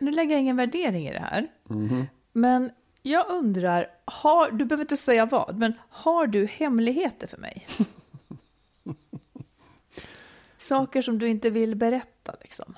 nu 0.00 0.10
lägger 0.10 0.30
jag 0.30 0.40
ingen 0.40 0.56
värdering 0.56 1.08
i 1.08 1.12
det 1.12 1.20
här. 1.20 1.48
Mhm. 1.64 2.06
Men 2.32 2.70
jag 3.02 3.30
undrar, 3.30 3.86
har, 4.04 4.50
du 4.50 4.64
behöver 4.64 4.84
inte 4.84 4.96
säga 4.96 5.26
vad, 5.26 5.58
men 5.58 5.72
har 5.88 6.26
du 6.26 6.46
hemligheter 6.46 7.26
för 7.26 7.38
mig? 7.38 7.66
Saker 10.58 11.02
som 11.02 11.18
du 11.18 11.28
inte 11.28 11.50
vill 11.50 11.76
berätta 11.76 12.34
liksom. 12.40 12.74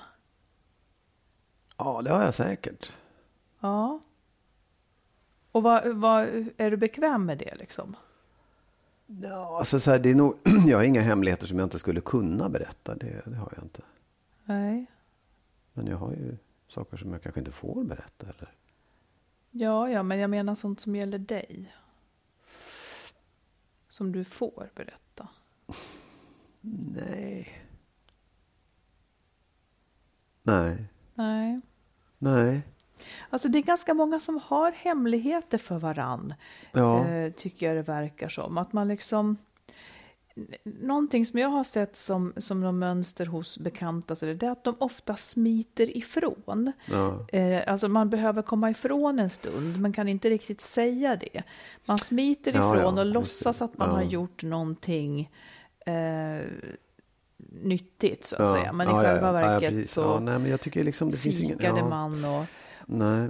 Ja, 1.77 2.01
det 2.01 2.09
har 2.09 2.23
jag 2.23 2.33
säkert. 2.33 2.91
Ja. 3.59 4.01
Och 5.51 5.63
vad, 5.63 5.87
vad, 5.87 6.23
är 6.57 6.71
du 6.71 6.77
bekväm 6.77 7.25
med 7.25 7.37
det 7.37 7.55
liksom? 7.55 7.95
Ja, 9.05 9.57
alltså 9.59 9.79
så 9.79 9.91
här, 9.91 9.99
det 9.99 10.09
är 10.09 10.15
nog, 10.15 10.37
jag 10.67 10.77
har 10.77 10.83
inga 10.83 11.01
hemligheter 11.01 11.47
som 11.47 11.59
jag 11.59 11.65
inte 11.65 11.79
skulle 11.79 12.01
kunna 12.01 12.49
berätta. 12.49 12.95
Det, 12.95 13.21
det 13.25 13.35
har 13.35 13.53
jag 13.55 13.65
inte. 13.65 13.81
Nej. 14.43 14.85
Men 15.73 15.87
jag 15.87 15.97
har 15.97 16.11
ju 16.11 16.37
saker 16.67 16.97
som 16.97 17.13
jag 17.13 17.21
kanske 17.23 17.39
inte 17.39 17.51
får 17.51 17.83
berätta. 17.83 18.25
Eller? 18.25 18.53
Ja, 19.51 19.89
ja, 19.89 20.03
men 20.03 20.19
jag 20.19 20.29
menar 20.29 20.55
sånt 20.55 20.79
som 20.79 20.95
gäller 20.95 21.17
dig. 21.17 21.75
Som 23.89 24.11
du 24.11 24.23
får 24.23 24.69
berätta. 24.75 25.27
Nej. 26.95 27.61
Nej. 30.43 30.85
Nej. 31.13 31.61
Nej. 32.17 32.61
Alltså 33.29 33.49
det 33.49 33.57
är 33.57 33.63
ganska 33.63 33.93
många 33.93 34.19
som 34.19 34.37
har 34.45 34.71
hemligheter 34.71 35.57
för 35.57 35.79
varann. 35.79 36.33
Ja. 36.71 37.07
Eh, 37.07 37.31
tycker 37.33 37.67
jag 37.67 37.75
det 37.75 37.81
verkar 37.91 38.27
som. 38.27 38.57
Att 38.57 38.73
man 38.73 38.87
liksom... 38.87 39.37
Någonting 40.63 41.25
som 41.25 41.39
jag 41.39 41.49
har 41.49 41.63
sett 41.63 41.95
som, 41.95 42.33
som 42.37 42.61
någon 42.61 42.79
mönster 42.79 43.25
hos 43.25 43.57
bekanta 43.57 44.15
så 44.15 44.25
det 44.25 44.43
är 44.45 44.49
att 44.51 44.63
de 44.63 44.75
ofta 44.79 45.15
smiter 45.15 45.97
ifrån. 45.97 46.71
Ja. 46.85 47.25
Eh, 47.29 47.71
alltså 47.71 47.87
man 47.87 48.09
behöver 48.09 48.41
komma 48.41 48.69
ifrån 48.69 49.19
en 49.19 49.29
stund 49.29 49.81
men 49.81 49.93
kan 49.93 50.07
inte 50.07 50.29
riktigt 50.29 50.61
säga 50.61 51.15
det. 51.15 51.43
Man 51.85 51.97
smiter 51.97 52.53
Ja, 52.55 52.57
ifrån 52.77 52.95
ja, 52.95 53.01
och 53.01 53.05
just 53.07 53.13
låtsas 53.13 53.61
att 53.61 53.77
man 53.77 53.89
Ja. 53.89 53.95
har 53.95 54.03
gjort 54.03 54.43
någonting 54.43 55.31
eh, 55.85 56.47
nyttigt 57.61 58.25
så 58.25 58.35
att 58.35 58.41
Ja. 58.41 58.51
säga. 58.51 58.73
Men 58.73 58.87
Ja, 58.87 58.93
i 59.03 59.05
ja, 59.05 59.11
själva 59.11 59.41
ja. 59.41 59.51
Ja, 59.53 59.59
verket 59.59 59.89
så 59.89 60.01
Ja, 60.01 60.19
nej, 60.19 60.39
men 60.39 60.51
jag 60.51 60.61
tycker 60.61 60.83
liksom 60.83 61.11
det 61.11 61.17
finns 61.17 61.39
ingen... 61.39 61.57
fikade 61.57 61.79
ja. 61.79 61.89
man 61.89 62.25
och... 62.25 62.45
Nej. 62.85 63.29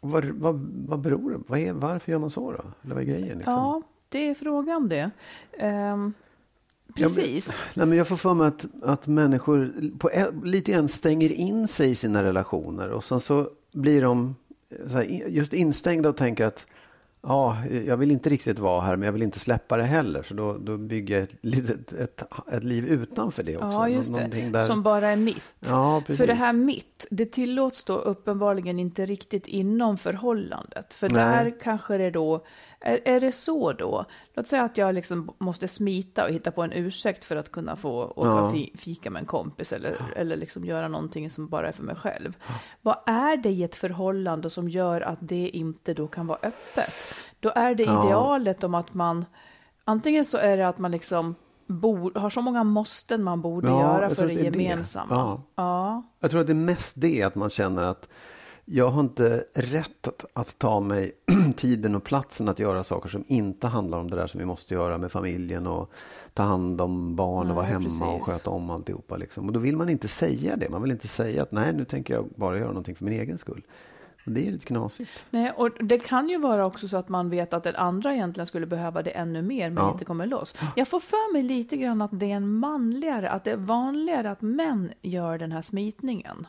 Vad, 0.00 0.24
vad, 0.24 0.54
vad 0.86 1.00
beror 1.00 1.30
det 1.30 1.38
vad 1.46 1.58
är, 1.58 1.72
Varför 1.72 2.12
gör 2.12 2.18
man 2.18 2.30
så 2.30 2.52
då? 2.52 2.64
Eller 2.84 2.94
vad 2.94 3.02
är 3.02 3.06
grejen? 3.06 3.38
Liksom? 3.38 3.82
Det 4.08 4.28
är 4.28 4.34
frågan 4.34 4.88
det. 4.88 5.10
Ehm, 5.58 6.14
precis. 6.94 7.64
Nej, 7.74 7.86
men 7.86 7.98
jag 7.98 8.08
får 8.08 8.16
för 8.16 8.34
mig 8.34 8.46
att, 8.46 8.66
att 8.82 9.06
människor 9.06 9.72
på, 9.98 10.10
lite 10.44 10.72
grann 10.72 10.88
stänger 10.88 11.32
in 11.32 11.68
sig 11.68 11.90
i 11.90 11.94
sina 11.94 12.22
relationer 12.22 12.90
och 12.90 13.04
sen 13.04 13.20
så 13.20 13.50
blir 13.72 14.02
de 14.02 14.36
här, 14.92 15.02
just 15.28 15.52
instängda 15.52 16.08
och 16.08 16.16
tänker 16.16 16.46
att 16.46 16.66
ja, 17.22 17.64
jag 17.86 17.96
vill 17.96 18.10
inte 18.10 18.30
riktigt 18.30 18.58
vara 18.58 18.80
här 18.80 18.96
men 18.96 19.06
jag 19.06 19.12
vill 19.12 19.22
inte 19.22 19.38
släppa 19.38 19.76
det 19.76 19.82
heller. 19.82 20.22
Så 20.22 20.34
då, 20.34 20.56
då 20.58 20.76
bygger 20.76 21.14
jag 21.14 21.22
ett, 21.22 21.34
litet, 21.40 21.92
ett, 21.92 22.22
ett 22.52 22.64
liv 22.64 22.86
utanför 22.86 23.42
det 23.42 23.56
också. 23.56 23.68
Ja, 23.68 23.88
just 23.88 24.10
Någonting 24.10 24.52
det. 24.52 24.58
Där... 24.58 24.66
Som 24.66 24.82
bara 24.82 25.08
är 25.08 25.16
mitt. 25.16 25.42
Ja, 25.58 26.02
precis. 26.06 26.18
För 26.18 26.26
det 26.26 26.34
här 26.34 26.52
mitt, 26.52 27.06
det 27.10 27.26
tillåts 27.26 27.84
då 27.84 27.98
uppenbarligen 27.98 28.78
inte 28.78 29.06
riktigt 29.06 29.46
inom 29.46 29.98
förhållandet. 29.98 30.94
För 30.94 31.10
Nej. 31.10 31.44
där 31.44 31.54
kanske 31.62 31.98
det 31.98 32.10
då, 32.10 32.44
är, 32.80 33.00
är 33.04 33.20
det 33.20 33.32
så 33.32 33.72
då? 33.72 34.04
Låt 34.34 34.48
säga 34.48 34.62
att 34.64 34.78
jag 34.78 34.94
liksom 34.94 35.30
måste 35.38 35.68
smita 35.68 36.24
och 36.24 36.30
hitta 36.30 36.50
på 36.50 36.62
en 36.62 36.72
ursäkt 36.72 37.24
för 37.24 37.36
att 37.36 37.52
kunna 37.52 37.76
få 37.76 38.04
åka 38.16 38.28
Ja. 38.28 38.50
fi, 38.50 38.72
fika 38.78 39.10
med 39.10 39.20
en 39.20 39.26
kompis 39.26 39.72
eller, 39.72 39.96
eller 40.16 40.36
liksom 40.36 40.64
göra 40.64 40.88
någonting 40.88 41.30
som 41.30 41.48
bara 41.48 41.68
är 41.68 41.72
för 41.72 41.82
mig 41.82 41.96
själv. 41.96 42.36
Vad 42.82 42.96
är 43.06 43.36
det 43.36 43.50
i 43.50 43.62
ett 43.62 43.74
förhållande 43.74 44.50
som 44.50 44.68
gör 44.68 45.00
att 45.00 45.18
det 45.20 45.48
inte 45.48 45.94
då 45.94 46.06
kan 46.08 46.26
vara 46.26 46.38
öppet? 46.42 46.92
Då 47.40 47.52
är 47.54 47.74
det 47.74 47.82
Ja. 47.82 48.04
idealet 48.04 48.64
om 48.64 48.74
att 48.74 48.94
man, 48.94 49.24
antingen 49.84 50.24
så 50.24 50.38
är 50.38 50.56
det 50.56 50.68
att 50.68 50.78
man 50.78 50.90
liksom 50.90 51.34
bo, 51.66 52.18
har 52.18 52.30
så 52.30 52.40
många 52.40 52.64
måsten 52.64 53.22
man 53.22 53.40
borde 53.40 53.68
Ja, 53.68 53.80
göra 53.80 54.10
för 54.10 54.26
det 54.28 54.34
det 54.34 54.46
är 54.46 54.50
det. 54.50 54.62
gemensamma. 54.62 55.14
Ja. 55.14 55.42
Ja. 55.54 56.02
Jag 56.20 56.30
tror 56.30 56.40
att 56.40 56.46
det 56.46 56.52
är 56.52 56.54
mest 56.54 56.94
det 57.00 57.22
att 57.22 57.34
man 57.34 57.50
känner 57.50 57.82
att 57.82 58.08
jag 58.68 58.88
har 58.88 59.00
inte 59.00 59.44
rätt 59.54 60.08
att, 60.08 60.24
att 60.32 60.58
ta 60.58 60.80
mig 60.80 61.10
tiden 61.56 61.96
och 61.96 62.04
platsen 62.04 62.48
att 62.48 62.58
göra 62.58 62.84
saker 62.84 63.08
som 63.08 63.24
inte 63.26 63.66
handlar 63.66 63.98
om 63.98 64.10
det 64.10 64.16
där 64.16 64.26
som 64.26 64.40
vi 64.40 64.46
måste 64.46 64.74
göra 64.74 64.98
med 64.98 65.12
familjen 65.12 65.66
och 65.66 65.90
ta 66.34 66.42
hand 66.42 66.80
om 66.80 67.16
barn 67.16 67.50
och 67.50 67.56
vara 67.56 67.66
hemma 67.66 67.86
och 67.88 68.18
precis. 68.18 68.34
sköta 68.34 68.50
om 68.50 68.70
alltihopa. 68.70 69.16
Liksom. 69.16 69.46
Och 69.46 69.52
då 69.52 69.60
vill 69.60 69.76
man 69.76 69.88
inte 69.88 70.08
säga 70.08 70.56
det. 70.56 70.68
Man 70.68 70.82
vill 70.82 70.90
inte 70.92 71.08
säga 71.08 71.42
att 71.42 71.52
nej, 71.52 71.72
nu 71.74 71.84
tänker 71.84 72.14
jag 72.14 72.26
bara 72.36 72.56
göra 72.58 72.68
någonting 72.68 72.94
för 72.94 73.04
min 73.04 73.20
egen 73.20 73.38
skull. 73.38 73.62
Och 74.26 74.32
det 74.32 74.46
är 74.48 74.52
lite 74.52 74.66
knasigt. 74.66 75.10
Nej, 75.30 75.52
och 75.56 75.70
det 75.80 75.98
kan 75.98 76.28
ju 76.28 76.38
vara 76.38 76.66
också 76.66 76.88
så 76.88 76.96
att 76.96 77.08
man 77.08 77.30
vet 77.30 77.52
att 77.54 77.62
den 77.62 77.76
andra 77.76 78.12
egentligen 78.14 78.46
skulle 78.46 78.66
behöva 78.66 79.02
det 79.02 79.10
ännu 79.10 79.42
mer, 79.42 79.70
men 79.70 79.84
Ja. 79.84 79.92
inte 79.92 80.04
kommer 80.04 80.26
loss. 80.26 80.54
Jag 80.76 80.88
får 80.88 81.00
för 81.00 81.32
mig 81.32 81.42
lite 81.42 81.76
grann 81.76 82.02
att 82.02 82.10
det 82.12 82.26
är 82.32 82.36
en 82.36 82.52
manligare, 82.52 83.30
att 83.30 83.44
det 83.44 83.50
är 83.50 83.56
vanligare 83.56 84.30
att 84.30 84.42
män 84.42 84.92
gör 85.02 85.38
den 85.38 85.52
här 85.52 85.62
smitningen. 85.62 86.46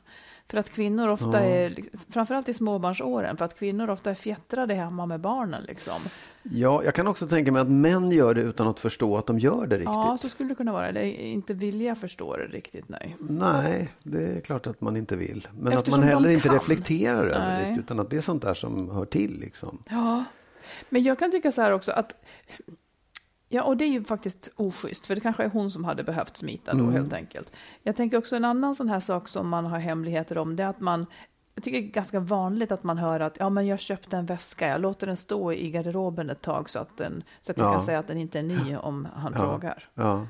För 0.50 0.58
att 0.58 0.70
kvinnor 0.70 1.08
ofta 1.08 1.40
är, 1.40 1.76
framförallt 2.10 2.50
i 2.50 2.54
småbarnsåren, 2.54 3.38
för 3.38 3.46
att 3.46 3.60
kvinnor 3.60 3.90
ofta 3.90 4.12
är 4.12 4.16
fjättrade 4.16 4.74
hemma 4.74 5.06
med 5.06 5.20
barnen 5.20 5.64
liksom. 5.64 6.02
Ja, 6.44 6.84
jag 6.84 6.96
kan 6.96 7.08
också 7.08 7.28
tänka 7.28 7.52
mig 7.52 7.62
att 7.62 7.72
män 7.72 8.12
gör 8.12 8.34
det 8.34 8.42
utan 8.42 8.68
att 8.68 8.80
förstå 8.80 9.18
att 9.18 9.26
de 9.26 9.40
gör 9.40 9.68
det 9.68 9.76
riktigt. 9.76 9.86
Ja, 9.86 10.18
så 10.22 10.30
skulle 10.30 10.50
det 10.50 10.56
kunna 10.56 10.72
vara. 10.72 10.88
Eller 10.88 11.04
inte 11.04 11.54
vilja 11.54 11.96
förstå 11.96 12.38
det 12.38 12.46
riktigt, 12.46 12.90
nej. 12.90 13.16
Nej, 13.20 13.94
det 14.04 14.38
är 14.38 14.42
klart 14.42 14.68
att 14.68 14.82
man 14.82 14.98
inte 14.98 15.16
vill. 15.16 15.48
Men 15.60 15.74
Eftersom 15.74 15.94
att 15.94 16.00
man 16.00 16.10
heller 16.10 16.30
inte 16.30 16.50
reflekterar 16.50 17.26
över 17.26 17.60
det. 17.60 17.80
Utan 17.80 18.00
att 18.00 18.10
det 18.10 18.18
är 18.18 18.22
sånt 18.22 18.42
där 18.42 18.54
som 18.54 18.90
hör 18.90 19.06
till 19.06 19.40
liksom. 19.40 19.84
Ja, 19.90 20.24
men 20.90 21.04
jag 21.04 21.20
kan 21.20 21.32
tycka 21.32 21.52
så 21.52 21.62
här 21.62 21.72
också 21.72 21.92
att 21.92 22.16
Ja, 23.50 23.64
och 23.64 23.78
det 23.78 23.86
är 23.86 23.90
ju 23.90 24.04
faktiskt 24.04 24.50
oschysst, 24.56 25.06
för 25.06 25.16
det 25.16 25.22
kanske 25.22 25.44
är 25.44 25.50
hon 25.50 25.72
som 25.72 25.84
hade 25.86 26.04
behövt 26.04 26.38
smita 26.38 26.74
då 26.74 26.90
helt 26.90 27.14
enkelt. 27.14 27.52
Jag 27.84 27.96
tänker 27.96 28.18
också 28.18 28.36
en 28.36 28.46
annan 28.46 28.76
sån 28.76 28.90
här 28.90 29.00
sak 29.00 29.28
som 29.28 29.50
man 29.50 29.66
har 29.66 29.80
hemligheter 29.80 30.38
om, 30.38 30.56
det 30.56 30.64
är 30.64 30.68
att 30.68 30.80
man, 30.80 31.06
jag 31.56 31.64
tycker 31.64 31.82
det 31.82 31.88
är 31.88 31.92
ganska 31.92 32.20
vanligt 32.20 32.72
att 32.72 32.84
man 32.84 32.98
hör 32.98 33.20
att 33.20 33.38
ja, 33.40 33.50
men 33.50 33.68
jag 33.68 33.80
köpte 33.80 34.18
en 34.18 34.26
väska, 34.26 34.68
jag 34.68 34.82
låter 34.82 35.08
den 35.08 35.18
stå 35.18 35.54
i 35.54 35.72
garderoben 35.72 36.30
ett 36.30 36.42
tag 36.42 36.70
så 36.70 36.80
att, 36.80 36.98
den, 36.98 37.24
så 37.42 37.52
att 37.52 37.58
jag 37.58 37.68
Ja. 37.68 37.72
kan 37.72 37.82
säga 37.82 38.00
att 38.00 38.08
den 38.08 38.18
inte 38.18 38.40
är 38.40 38.44
ny 38.44 38.76
om 38.78 39.08
han 39.16 39.34
frågar. 39.34 39.90
Ja. 39.94 40.28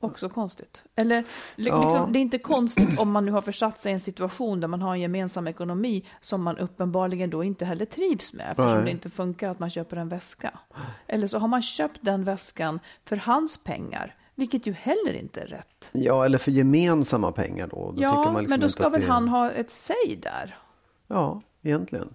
Också 0.00 0.28
konstigt. 0.28 0.82
Eller 0.94 1.24
li- 1.56 1.68
Ja. 1.70 1.82
liksom, 1.82 2.12
det 2.12 2.18
är 2.18 2.20
inte 2.20 2.38
konstigt 2.38 2.98
om 2.98 3.10
man 3.12 3.24
nu 3.26 3.32
har 3.32 3.42
försatt 3.42 3.78
sig 3.78 3.90
i 3.90 3.94
en 3.94 4.00
situation 4.00 4.60
där 4.60 4.68
man 4.68 4.82
har 4.82 4.94
en 4.94 5.00
gemensam 5.00 5.46
ekonomi 5.48 6.06
som 6.20 6.42
man 6.42 6.58
uppenbarligen 6.58 7.30
då 7.30 7.44
inte 7.44 7.64
heller 7.64 7.84
trivs 7.86 8.32
med 8.32 8.46
eftersom 8.50 8.74
Nej. 8.74 8.84
det 8.84 8.90
inte 8.90 9.10
funkar 9.10 9.50
att 9.50 9.58
man 9.58 9.70
köper 9.70 9.96
en 9.96 10.08
väska. 10.08 10.58
Eller 11.06 11.26
så 11.26 11.38
har 11.38 11.48
man 11.48 11.62
köpt 11.62 11.98
den 12.02 12.24
väskan 12.24 12.80
för 13.04 13.16
hans 13.16 13.64
pengar, 13.64 14.14
vilket 14.34 14.66
ju 14.66 14.72
heller 14.72 15.12
inte 15.12 15.40
är 15.40 15.46
rätt. 15.46 15.90
ja, 15.92 16.24
eller 16.24 16.38
för 16.38 16.50
gemensamma 16.50 17.32
pengar 17.32 17.66
då. 17.66 17.92
då 17.92 18.02
ja, 18.02 18.24
liksom 18.24 18.46
men 18.50 18.60
då 18.60 18.68
ska 18.68 18.88
väl 18.88 19.00
det... 19.00 19.06
han 19.06 19.28
ha 19.28 19.50
ett 19.50 19.70
säg 19.70 20.18
där? 20.22 20.56
Ja, 21.06 21.42
egentligen. 21.62 22.14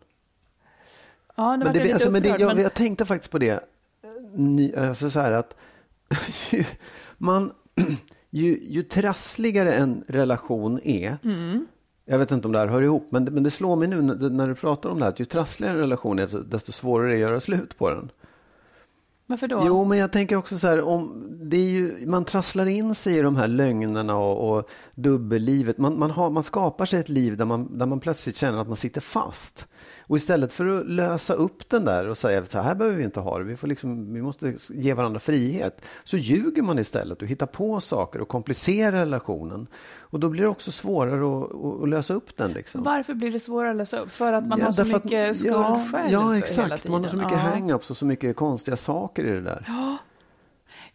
Ja, 1.35 1.51
det 1.51 1.57
Men, 1.63 1.73
det, 1.73 1.79
lite 1.79 1.93
alltså, 1.93 2.11
men 2.11 2.21
det, 2.21 2.29
upprörd, 2.29 2.41
jag, 2.41 2.55
men- 2.55 2.63
jag 2.63 2.73
tänkte 2.73 3.05
faktiskt 3.05 3.31
på 3.31 3.37
det. 3.37 3.49
eh, 4.03 4.09
Ny, 4.33 4.75
alltså 4.75 5.09
så 5.09 5.19
här 5.19 5.31
att 5.31 5.55
man, 7.17 7.51
ju, 8.29 8.59
ju 8.69 8.83
trassligare 8.83 9.73
en 9.73 10.03
relation 10.07 10.79
är. 10.83 11.17
Mm. 11.23 11.65
Jag 12.05 12.19
vet 12.19 12.31
inte 12.31 12.47
om 12.47 12.51
det 12.51 12.59
här 12.59 12.67
hör 12.67 12.81
ihop, 12.81 13.07
men, 13.11 13.25
det- 13.25 13.31
men 13.31 13.43
det 13.43 13.51
slår 13.51 13.75
mig 13.75 13.87
nu 13.87 14.01
när, 14.01 14.29
när 14.29 14.47
du 14.47 14.55
pratar 14.55 14.89
om 14.89 14.99
det 14.99 15.05
här. 15.05 15.11
Att 15.11 15.19
ju 15.19 15.25
trassligare 15.25 15.73
en 15.73 15.79
relation 15.79 16.19
är, 16.19 16.43
desto 16.49 16.71
svårare 16.71 17.07
är 17.07 17.09
det 17.09 17.15
att 17.15 17.19
göra 17.21 17.39
slut 17.39 17.77
på 17.77 17.89
den. 17.89 18.09
Varför 19.25 19.47
då? 19.47 19.63
Jo, 19.65 19.85
men 19.85 19.97
jag 19.97 20.11
tänker 20.11 20.35
också 20.35 20.57
så 20.57 20.67
här, 20.67 20.81
om, 20.81 21.27
det 21.43 21.57
är 21.57 21.69
ju, 21.69 22.05
man 22.07 22.25
trasslar 22.25 22.65
in 22.65 22.95
sig 22.95 23.17
i 23.17 23.21
de 23.21 23.35
här 23.35 23.47
lögnerna 23.47 24.15
och, 24.17 24.57
och 24.57 24.69
dubbellivet. 24.95 25.77
Man, 25.77 25.99
man, 25.99 26.11
har, 26.11 26.29
man 26.29 26.43
skapar 26.43 26.85
sig 26.85 26.99
ett 26.99 27.09
liv 27.09 27.37
där 27.37 27.45
man, 27.45 27.77
där 27.77 27.85
man 27.85 27.99
plötsligt 27.99 28.35
känner 28.37 28.57
att 28.57 28.67
man 28.67 28.77
sitter 28.77 29.01
fast. 29.01 29.67
Och 30.11 30.17
istället 30.17 30.53
för 30.53 30.65
att 30.79 30.85
lösa 30.85 31.33
upp 31.33 31.69
den 31.69 31.85
där 31.85 32.07
och 32.07 32.17
säga 32.17 32.45
så 32.45 32.59
här 32.59 32.75
behöver 32.75 32.97
vi 32.97 33.03
inte 33.03 33.19
ha 33.19 33.37
det, 33.37 33.43
vi, 33.43 33.57
får 33.57 33.67
liksom, 33.67 34.13
vi 34.13 34.21
måste 34.21 34.53
ge 34.69 34.93
varandra 34.93 35.19
frihet. 35.19 35.81
Så 36.03 36.17
ljuger 36.17 36.61
man 36.61 36.79
istället 36.79 37.21
och 37.21 37.27
hittar 37.27 37.45
på 37.45 37.81
saker 37.81 38.21
och 38.21 38.27
komplicerar 38.27 38.91
relationen. 38.99 39.67
Och 39.99 40.19
då 40.19 40.29
blir 40.29 40.41
det 40.41 40.47
också 40.49 40.71
svårare 40.71 41.43
att, 41.43 41.55
att, 41.55 41.81
att 41.83 41.89
lösa 41.89 42.13
upp 42.13 42.37
den. 42.37 42.51
Liksom. 42.51 42.83
Varför 42.83 43.13
blir 43.13 43.31
det 43.31 43.39
svårare 43.39 43.69
att 43.71 43.75
lösa 43.77 43.97
upp? 43.99 44.11
För 44.11 44.33
att 44.33 44.47
man 44.47 44.59
Ja, 44.59 44.65
har 44.65 44.71
så 44.71 44.83
därför 44.83 44.97
att- 44.97 45.03
mycket 45.03 45.37
skuld 45.37 45.53
ja, 45.53 45.85
själv 45.91 46.11
Ja, 46.11 46.37
exakt. 46.37 46.87
Man 46.87 47.03
har 47.03 47.09
så 47.11 47.17
mycket 47.17 47.31
Ja. 47.31 47.37
hang-ups 47.55 47.89
och 47.91 47.97
så 47.97 48.05
mycket 48.05 48.35
konstiga 48.35 48.77
saker 48.77 49.23
i 49.23 49.31
det 49.31 49.41
där. 49.41 49.65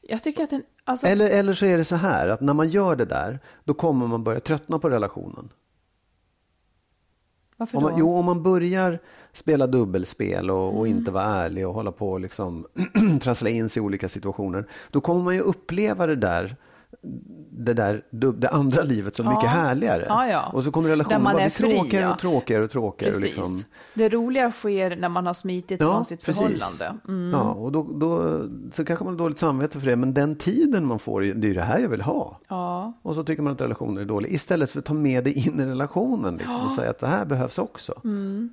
Jag 0.00 0.22
tycker 0.22 0.44
att 0.44 0.50
den, 0.50 0.62
alltså, 0.84 1.06
Eller, 1.06 1.30
eller 1.30 1.54
så 1.54 1.66
är 1.66 1.76
det 1.76 1.84
så 1.84 1.96
här 1.96 2.28
att 2.28 2.40
när 2.40 2.54
man 2.54 2.68
gör 2.68 2.96
det 2.96 3.04
där, 3.04 3.38
då 3.64 3.74
kommer 3.74 4.06
man 4.06 4.24
börja 4.24 4.40
tröttna 4.40 4.78
på 4.78 4.90
relationen. 4.90 5.48
Varför 7.56 7.76
Om 7.76 7.84
då? 7.84 7.90
man, 7.90 7.98
jo, 7.98 8.18
om 8.18 8.24
man 8.24 8.42
börjar 8.42 8.98
spela 9.32 9.66
dubbelspel 9.66 10.50
och, 10.50 10.78
och 10.78 10.88
inte 10.88 11.10
vara 11.10 11.24
ärlig 11.24 11.68
och 11.68 11.74
hålla 11.74 11.92
på 11.92 12.10
och 12.10 12.20
liksom 12.20 12.66
trassla 13.20 13.50
in 13.50 13.68
sig 13.68 13.82
i 13.82 13.86
olika 13.86 14.08
situationer, 14.08 14.66
då 14.90 15.00
kommer 15.00 15.24
man 15.24 15.34
ju 15.34 15.40
uppleva 15.40 16.06
det 16.06 16.16
där 16.16 16.56
det, 17.50 17.74
där, 17.74 18.02
det 18.32 18.48
andra 18.48 18.82
livet 18.82 19.16
som 19.16 19.26
Ja. 19.26 19.32
mycket 19.34 19.50
härligare. 19.50 20.04
Ja, 20.08 20.26
ja. 20.26 20.50
Och 20.52 20.64
så 20.64 20.72
kommer 20.72 20.88
relationen 20.88 21.22
man 21.22 21.36
bara 21.36 21.42
bli 21.42 21.50
tråkigare 21.50 22.10
och 22.12 22.18
tråkigare 22.18 22.64
och 22.64 22.70
tråkigare. 22.70 23.14
och. 23.14 23.20
Liksom. 23.22 23.62
Det 23.94 24.08
roliga 24.08 24.50
sker 24.50 24.96
när 24.96 25.08
man 25.08 25.26
har 25.26 25.34
smitit 25.34 25.82
från 25.82 26.04
sitt 26.04 26.24
precis. 26.24 26.42
förhållande. 26.42 26.94
Mm. 27.08 27.30
Ja, 27.30 27.52
och 27.52 27.72
då, 27.72 27.82
då 27.82 28.40
så 28.72 28.84
kanske 28.84 29.04
man 29.04 29.14
har 29.14 29.18
dåligt 29.18 29.38
samvete 29.38 29.80
för 29.80 29.86
det, 29.86 29.96
men 29.96 30.14
den 30.14 30.36
tiden 30.36 30.86
man 30.86 30.98
får, 30.98 31.20
det 31.20 31.48
är 31.50 31.54
det 31.54 31.60
här 31.60 31.78
jag 31.78 31.88
vill 31.88 32.02
ha. 32.02 32.40
Ja. 32.48 32.92
Och 33.02 33.14
så 33.14 33.24
tycker 33.24 33.42
man 33.42 33.52
att 33.52 33.60
relationen 33.60 33.98
är 33.98 34.04
dålig. 34.04 34.32
Istället 34.32 34.70
för 34.70 34.78
att 34.78 34.84
ta 34.84 34.94
med 34.94 35.24
det 35.24 35.32
in 35.32 35.60
i 35.60 35.64
relationen 35.66 36.36
liksom, 36.36 36.60
och 36.66 36.72
säga 36.72 36.90
att 36.90 36.98
det 36.98 37.06
här 37.06 37.24
behövs 37.24 37.58
också. 37.58 38.00
Mm. 38.04 38.50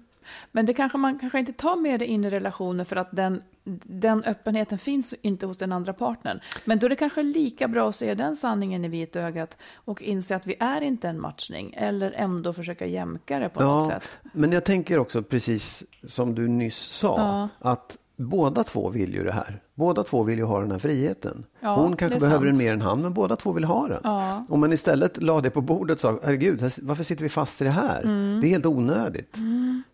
Men 0.51 0.65
det 0.65 0.73
kanske 0.73 0.97
man 0.97 1.19
kanske 1.19 1.39
inte 1.39 1.53
tar 1.53 1.75
med 1.75 1.99
det 1.99 2.05
in 2.05 2.25
i 2.25 2.29
relationen 2.29 2.85
för 2.85 2.95
att 2.95 3.09
den, 3.11 3.43
den 3.83 4.23
öppenheten 4.23 4.77
finns 4.77 5.13
inte 5.21 5.45
hos 5.45 5.57
den 5.57 5.73
andra 5.73 5.93
partnern. 5.93 6.39
Men 6.65 6.79
då 6.79 6.85
är 6.87 6.89
det 6.89 6.95
kanske 6.95 7.23
lika 7.23 7.67
bra 7.67 7.89
att 7.89 7.95
se 7.95 8.13
den 8.13 8.35
sanningen 8.35 8.85
i 8.85 8.87
vitögat 8.87 9.57
och 9.75 10.01
inse 10.01 10.35
att 10.35 10.47
vi 10.47 10.55
är 10.59 10.81
inte 10.81 11.09
en 11.09 11.21
matchning. 11.21 11.73
Eller 11.77 12.11
ändå 12.11 12.53
försöka 12.53 12.85
jämka 12.85 13.39
det 13.39 13.49
på 13.49 13.63
något 13.63 13.87
sätt. 13.87 14.19
Men 14.33 14.51
jag 14.51 14.63
tänker 14.63 14.99
också 14.99 15.23
precis 15.23 15.83
som 16.07 16.35
du 16.35 16.47
nyss 16.47 16.77
sa. 16.77 17.17
Ja. 17.59 17.71
Att 17.71 17.97
båda 18.15 18.63
två 18.63 18.89
vill 18.89 19.13
ju 19.13 19.23
det 19.23 19.31
här. 19.31 19.61
Båda 19.75 20.03
två 20.03 20.23
vill 20.23 20.37
ju 20.37 20.43
ha 20.45 20.59
den 20.61 20.71
här 20.71 20.79
friheten. 20.79 21.45
Ja, 21.59 21.75
Hon 21.75 21.95
kanske 21.95 22.19
behöver 22.19 22.47
sant. 22.47 22.57
den 22.59 22.65
mer 22.65 22.73
än 22.73 22.81
han, 22.81 23.01
men 23.01 23.13
båda 23.13 23.35
två 23.35 23.51
vill 23.51 23.63
ha 23.63 23.87
den. 23.87 23.99
Ja. 24.03 24.45
Om 24.49 24.59
man 24.59 24.73
istället 24.73 25.21
la 25.23 25.41
det 25.41 25.49
på 25.49 25.61
bordet 25.61 25.95
och 25.95 26.01
sa, 26.01 26.19
herregud, 26.23 26.63
varför 26.81 27.03
sitter 27.03 27.23
vi 27.23 27.29
fast 27.29 27.61
i 27.61 27.63
det 27.63 27.69
här? 27.69 28.03
Mm. 28.03 28.41
Det 28.41 28.47
är 28.47 28.49
helt 28.49 28.65
onödigt. 28.65 29.35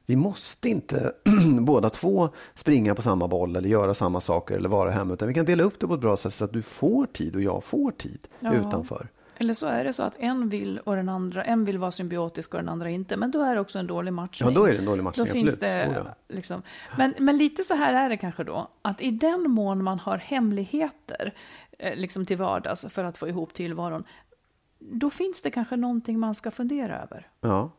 Vi 0.05 0.15
måste 0.15 0.69
inte 0.69 1.11
båda 1.59 1.89
två 1.89 2.29
springa 2.55 2.95
på 2.95 3.01
samma 3.01 3.27
boll 3.27 3.55
eller 3.55 3.69
göra 3.69 3.93
samma 3.93 4.21
saker 4.21 4.55
eller 4.55 4.69
vara 4.69 4.91
hemma, 4.91 5.13
utan 5.13 5.27
vi 5.27 5.33
kan 5.33 5.45
dela 5.45 5.63
upp 5.63 5.79
det 5.79 5.87
på 5.87 5.93
ett 5.93 6.01
bra 6.01 6.17
sätt 6.17 6.33
så 6.33 6.45
att 6.45 6.53
du 6.53 6.61
får 6.61 7.05
tid 7.05 7.35
och 7.35 7.41
jag 7.41 7.63
får 7.63 7.91
tid 7.91 8.19
Ja. 8.39 8.53
utanför. 8.53 9.07
Eller 9.41 9.53
så 9.53 9.67
är 9.67 9.83
det 9.83 9.93
så 9.93 10.03
att 10.03 10.15
en 10.19 10.49
vill 10.49 10.79
och 10.79 10.95
den 10.95 11.09
andra, 11.09 11.43
en 11.43 11.65
vill 11.65 11.77
vara 11.77 11.91
symbiotisk 11.91 12.53
och 12.53 12.59
den 12.59 12.69
andra 12.69 12.89
inte. 12.89 13.17
Men 13.17 13.31
då 13.31 13.41
är 13.41 13.55
det 13.55 13.61
också 13.61 13.79
en 13.79 13.87
dålig 13.87 14.13
matchning. 14.13 14.49
Ja, 14.49 14.55
då 14.59 14.65
är 14.65 14.71
det 14.71 14.77
en 14.77 14.85
dålig 14.85 15.03
matchning, 15.03 15.25
Då 15.25 15.31
finns 15.31 15.59
det, 15.59 15.87
Oh, 15.87 15.93
ja. 16.05 16.15
liksom. 16.27 16.61
men, 16.97 17.13
men 17.19 17.37
lite 17.37 17.63
så 17.63 17.75
här 17.75 17.93
är 18.05 18.09
det 18.09 18.17
kanske 18.17 18.43
då. 18.43 18.67
Att 18.81 19.01
i 19.01 19.11
den 19.11 19.51
mån 19.51 19.83
man 19.83 19.99
har 19.99 20.17
hemligheter 20.17 21.33
eh, 21.79 21.95
liksom 21.95 22.25
till 22.25 22.37
vardags 22.37 22.85
för 22.89 23.03
att 23.03 23.17
få 23.17 23.27
ihop 23.27 23.53
tillvaron. 23.53 24.03
Då 24.79 25.09
finns 25.09 25.41
det 25.41 25.51
kanske 25.51 25.75
någonting 25.75 26.19
man 26.19 26.35
ska 26.35 26.51
fundera 26.51 27.01
över. 27.01 27.27
Ja, 27.41 27.71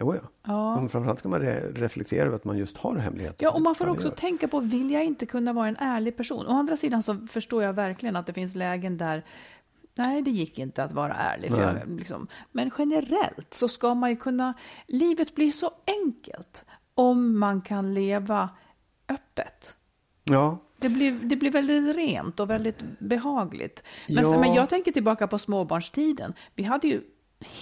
jo, 0.00 0.14
ja. 0.14 0.20
Ja. 0.46 0.76
Men 0.76 0.88
framförallt 0.88 1.18
ska 1.18 1.28
man 1.28 1.40
re- 1.42 1.72
reflektera 1.74 2.26
över 2.26 2.36
att 2.36 2.44
man 2.44 2.58
just 2.58 2.76
har 2.76 2.96
hemligheter. 2.96 3.44
Ja, 3.44 3.50
och 3.50 3.62
man 3.62 3.74
får 3.74 3.88
också 3.88 4.08
gör. 4.08 4.14
tänka 4.14 4.48
på, 4.48 4.60
vill 4.60 4.90
jag 4.90 5.04
inte 5.04 5.26
kunna 5.26 5.52
vara 5.52 5.68
en 5.68 5.76
ärlig 5.76 6.16
person? 6.16 6.46
Å 6.46 6.50
andra 6.52 6.76
sidan 6.76 7.02
så 7.02 7.26
förstår 7.30 7.62
jag 7.62 7.72
verkligen 7.72 8.16
att 8.16 8.26
det 8.26 8.32
finns 8.32 8.54
lägen 8.54 8.96
där 8.98 9.24
Nej, 9.94 10.22
det 10.22 10.30
gick 10.30 10.58
inte 10.58 10.82
att 10.84 10.92
vara 10.92 11.14
ärlig. 11.14 11.50
För 11.50 11.62
jag, 11.62 11.96
liksom, 11.98 12.28
men 12.52 12.70
generellt 12.78 13.54
så 13.54 13.68
ska 13.68 13.94
man 13.94 14.10
ju 14.10 14.16
kunna... 14.16 14.54
Livet 14.86 15.34
blir 15.34 15.52
så 15.52 15.70
enkelt 15.86 16.64
om 16.94 17.38
man 17.38 17.62
kan 17.62 17.94
leva 17.94 18.48
öppet. 19.08 19.76
Ja, 20.24 20.58
Det 20.78 20.88
blir, 20.88 21.12
det 21.12 21.36
blir 21.36 21.50
väldigt 21.50 21.96
rent 21.96 22.40
och 22.40 22.50
väldigt 22.50 22.78
behagligt. 22.98 23.82
Men, 24.08 24.24
Ja. 24.24 24.40
men 24.40 24.54
jag 24.54 24.68
tänker 24.68 24.92
tillbaka 24.92 25.26
på 25.26 25.38
småbarnstiden. 25.38 26.34
Vi 26.54 26.62
hade 26.62 26.88
ju 26.88 27.02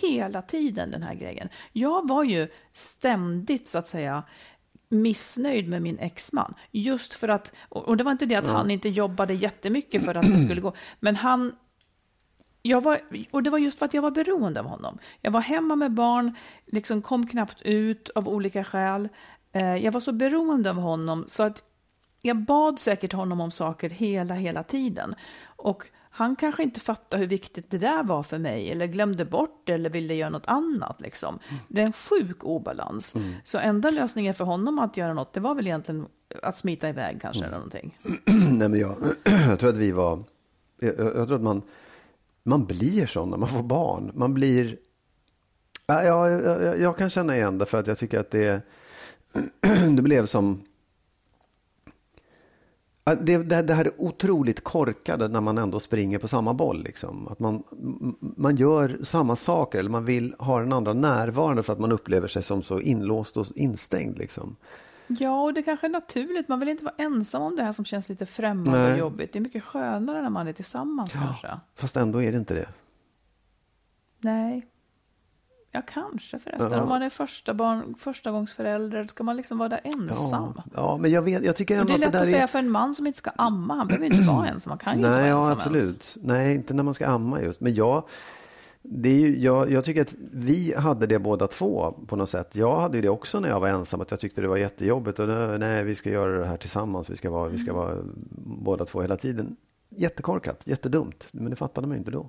hela 0.01 0.43
tiden 0.43 0.91
den 0.91 1.03
här 1.03 1.15
grejen. 1.15 1.49
Jag 1.73 2.09
var 2.09 2.25
ju 2.25 2.49
ständigt, 2.73 3.69
så 3.69 3.79
att 3.79 3.89
säga, 3.89 4.23
missnöjd 4.89 5.69
med 5.69 5.83
min 5.83 5.99
exman. 5.99 6.55
Just 6.71 7.15
för 7.15 7.29
att, 7.29 7.53
och 7.69 7.89
och 7.89 7.97
det 7.97 8.05
var 8.05 8.13
inte 8.13 8.27
det 8.27 8.35
att 8.37 8.47
han 8.47 8.71
inte 8.71 8.89
jobbade 8.89 9.35
jättemycket 9.35 10.05
för 10.05 10.15
att 10.15 10.27
det 10.33 10.39
skulle 10.39 10.61
gå, 10.61 10.73
men 11.01 11.17
han 11.17 11.53
jag 12.63 12.81
var, 12.81 13.01
och 13.31 13.43
det 13.43 13.51
var 13.51 13.59
just 13.59 13.79
för 13.79 13.87
att 13.87 13.95
jag 13.95 14.03
var 14.03 14.11
beroende 14.11 14.61
av 14.61 14.67
honom. 14.67 14.99
Jag 15.21 15.31
var 15.31 15.41
hemma 15.41 15.77
med 15.77 15.95
barn, 15.95 16.37
liksom 16.67 17.03
kom 17.03 17.27
knappt 17.27 17.63
ut 17.63 18.11
av 18.15 18.29
olika 18.29 18.65
skäl. 18.65 19.09
Eh, 19.53 19.77
jag 19.77 19.93
var 19.93 20.01
så 20.01 20.13
beroende 20.13 20.71
av 20.71 20.77
honom 20.77 21.25
så 21.27 21.43
att 21.43 21.63
jag 22.23 22.37
bad 22.37 22.79
säkert 22.79 23.13
honom 23.13 23.41
om 23.41 23.51
saker 23.51 23.91
hela, 23.91 24.35
hela 24.35 24.63
tiden. 24.63 25.15
Och 25.45 25.87
han 26.11 26.37
kanske 26.37 26.63
inte 26.63 26.81
fattar 26.81 27.19
hur 27.19 27.27
viktigt 27.27 27.71
det 27.71 27.79
där 27.79 28.03
var 28.03 28.23
för 28.23 28.39
mig 28.39 28.71
eller 28.71 28.87
glömde 28.87 29.25
bort 29.25 29.63
det 29.65 29.73
eller 29.73 29.91
ville 29.91 30.15
göra 30.15 30.31
något 30.31 30.47
annat. 30.47 31.01
Liksom. 31.01 31.39
Det 31.69 31.81
är 31.81 31.87
en 31.87 31.93
sjuk 31.93 32.45
obalans. 32.45 33.15
Så 33.45 33.59
enda 33.59 33.91
lösningen 33.91 34.35
för 34.35 34.45
honom 34.45 34.79
att 34.79 34.97
göra 34.97 35.15
något, 35.15 35.33
det 35.33 35.41
var 35.41 35.55
väl 35.55 35.67
egentligen 35.67 36.07
att 36.43 36.59
smita 36.59 36.89
iväg 36.89 37.19
kanske 37.21 37.45
eller 37.45 37.57
någonting. 37.57 37.99
Nej, 38.53 38.69
men 38.69 38.81
jag, 38.81 38.97
jag 39.49 39.59
tror 39.59 39.71
att 39.71 39.77
vi 39.77 39.93
var... 39.93 40.25
Jag, 40.81 40.95
jag 40.99 41.27
tror 41.27 41.35
att 41.35 41.43
man, 41.43 41.63
man 42.49 42.65
blir 42.65 43.07
sån 43.07 43.31
när 43.31 43.37
man 43.37 43.49
får 43.49 43.63
barn. 43.63 44.11
Man 44.15 44.35
blir... 44.35 44.77
Ja, 45.87 46.03
jag, 46.03 46.31
jag, 46.63 46.81
jag 46.81 46.97
kan 46.97 47.11
känna 47.11 47.37
igen 47.37 47.59
det 47.59 47.67
för 47.67 47.79
att 47.79 47.87
jag 47.87 47.99
tycker 47.99 48.21
att 48.21 48.31
det, 48.31 48.63
det 49.97 50.03
blev 50.03 50.27
som... 50.27 50.63
Det, 53.05 53.37
det, 53.37 53.63
det 53.63 53.75
här 53.75 53.85
är 53.85 53.93
otroligt 53.99 54.65
korkade 54.65 55.29
när 55.29 55.41
man 55.41 55.59
ändå 55.59 55.81
springer 55.81 56.19
på 56.19 56.29
samma 56.29 56.55
boll. 56.55 56.83
Liksom. 56.83 57.29
Att 57.29 57.39
man, 57.39 57.63
man 58.37 58.57
gör 58.57 58.99
samma 59.03 59.37
saker 59.37 59.79
eller 59.79 59.91
man 59.91 60.05
vill 60.05 60.35
ha 60.39 60.61
den 60.61 60.73
andra 60.73 60.93
närvarande 60.93 61.63
för 61.63 61.73
att 61.73 61.79
man 61.79 61.93
upplever 61.93 62.29
sig 62.29 62.43
som 62.43 62.63
så 62.63 62.81
inlåst 62.81 63.37
och 63.37 63.47
instängd. 63.55 64.19
Liksom. 64.19 64.57
Ja, 65.09 65.43
och 65.43 65.55
det 65.55 65.63
kanske 65.63 65.87
är 65.87 65.91
naturligt. 65.91 66.49
Man 66.49 66.61
vill 66.61 66.69
inte 66.69 66.85
vara 66.85 66.95
ensam 66.99 67.43
om 67.43 67.57
det 67.57 67.63
här 67.63 67.73
som 67.73 67.85
känns 67.85 68.09
lite 68.09 68.27
främmande 68.27 68.79
Nej. 68.79 68.93
och 68.93 68.99
jobbigt. 68.99 69.33
Det 69.33 69.39
är 69.39 69.41
mycket 69.41 69.65
skönare 69.65 70.23
när 70.23 70.31
man 70.31 70.49
är 70.49 70.53
tillsammans 70.53 71.13
kanske. 71.13 71.49
Fast 71.75 71.97
ändå 71.97 72.23
är 72.23 72.33
det 72.33 72.39
inte 72.39 72.55
det. 72.55 72.69
Nej. 74.21 74.67
Ja, 75.71 75.83
kanske 75.87 76.39
förresten. 76.39 76.73
Ja. 76.73 76.83
Om 76.83 76.89
man 76.89 77.03
är 77.03 77.11
första 77.11 77.55
barn, 77.55 77.95
första 77.99 78.31
gångs 78.31 78.53
förälder, 78.53 79.07
ska 79.07 79.25
man 79.25 79.37
liksom 79.37 79.59
vara 79.59 79.69
där 79.69 79.81
ensam? 79.85 80.53
Ja, 80.57 80.63
ja, 80.75 80.97
men 80.97 81.11
jag, 81.11 81.23
vet, 81.23 81.45
jag 81.45 81.57
tycker 81.57 81.75
Och 81.75 81.81
ändå 81.81 81.93
det 81.93 81.97
är 81.97 81.99
lätt 81.99 82.13
det 82.13 82.21
att 82.21 82.27
är... 82.27 82.31
säga 82.31 82.47
för 82.47 82.59
en 82.59 82.71
man 82.71 82.95
som 82.95 83.07
inte 83.07 83.19
ska 83.19 83.31
amma. 83.37 83.75
Han 83.75 83.87
behöver 83.87 84.07
inte 84.07 84.29
vara 84.29 84.49
ensam. 84.49 84.71
Han 84.71 84.79
kan 84.79 84.93
ju 84.93 84.99
inte 84.99 85.11
Nej, 85.11 85.21
vara 85.21 85.29
ja, 85.29 85.39
ensam 85.41 85.59
absolut. 85.59 85.83
Ens. 85.83 86.19
Nej, 86.23 86.55
inte 86.55 86.75
när 86.75 86.83
man 86.83 86.95
ska 86.95 87.07
amma 87.07 87.41
just. 87.41 87.61
Men 87.61 87.75
jag, 87.75 88.05
det 88.83 89.09
är 89.09 89.19
ju, 89.19 89.39
jag, 89.39 89.73
jag 89.73 89.85
tycker 89.85 90.03
att 90.03 90.15
vi 90.33 90.75
hade 90.75 91.07
det 91.07 91.19
båda 91.19 91.47
två 91.47 91.95
på 92.07 92.17
något 92.17 92.31
sätt. 92.31 92.57
Jag 92.57 92.77
hade 92.77 93.01
det 93.01 93.09
också 93.09 93.41
när 93.41 93.49
jag 93.49 93.61
var 93.61 93.69
ensam, 93.69 94.01
att 94.01 94.11
jag 94.11 94.21
tyckte 94.21 94.41
det 94.41 94.49
var 94.49 94.57
jättejobbigt. 94.57 95.19
Och 95.19 95.29
nej, 95.29 95.59
nej 95.59 95.85
vi 95.85 95.95
ska 95.95 96.11
göra 96.11 96.39
det 96.39 96.47
här 96.47 96.57
tillsammans. 96.57 97.11
Vi 97.11 97.17
ska 97.17 97.31
vara, 97.31 97.49
vi 97.49 97.59
ska 97.59 97.75
vara 97.75 97.97
båda 98.41 98.85
två 98.85 99.01
hela 99.01 99.17
tiden. 99.17 99.57
Jättekorkat, 99.89 100.63
jättedumt. 100.65 101.29
Men 101.33 101.51
det 101.51 101.57
fattade 101.57 101.87
man 101.87 101.95
ju 101.95 101.99
inte 101.99 102.11
då. 102.11 102.29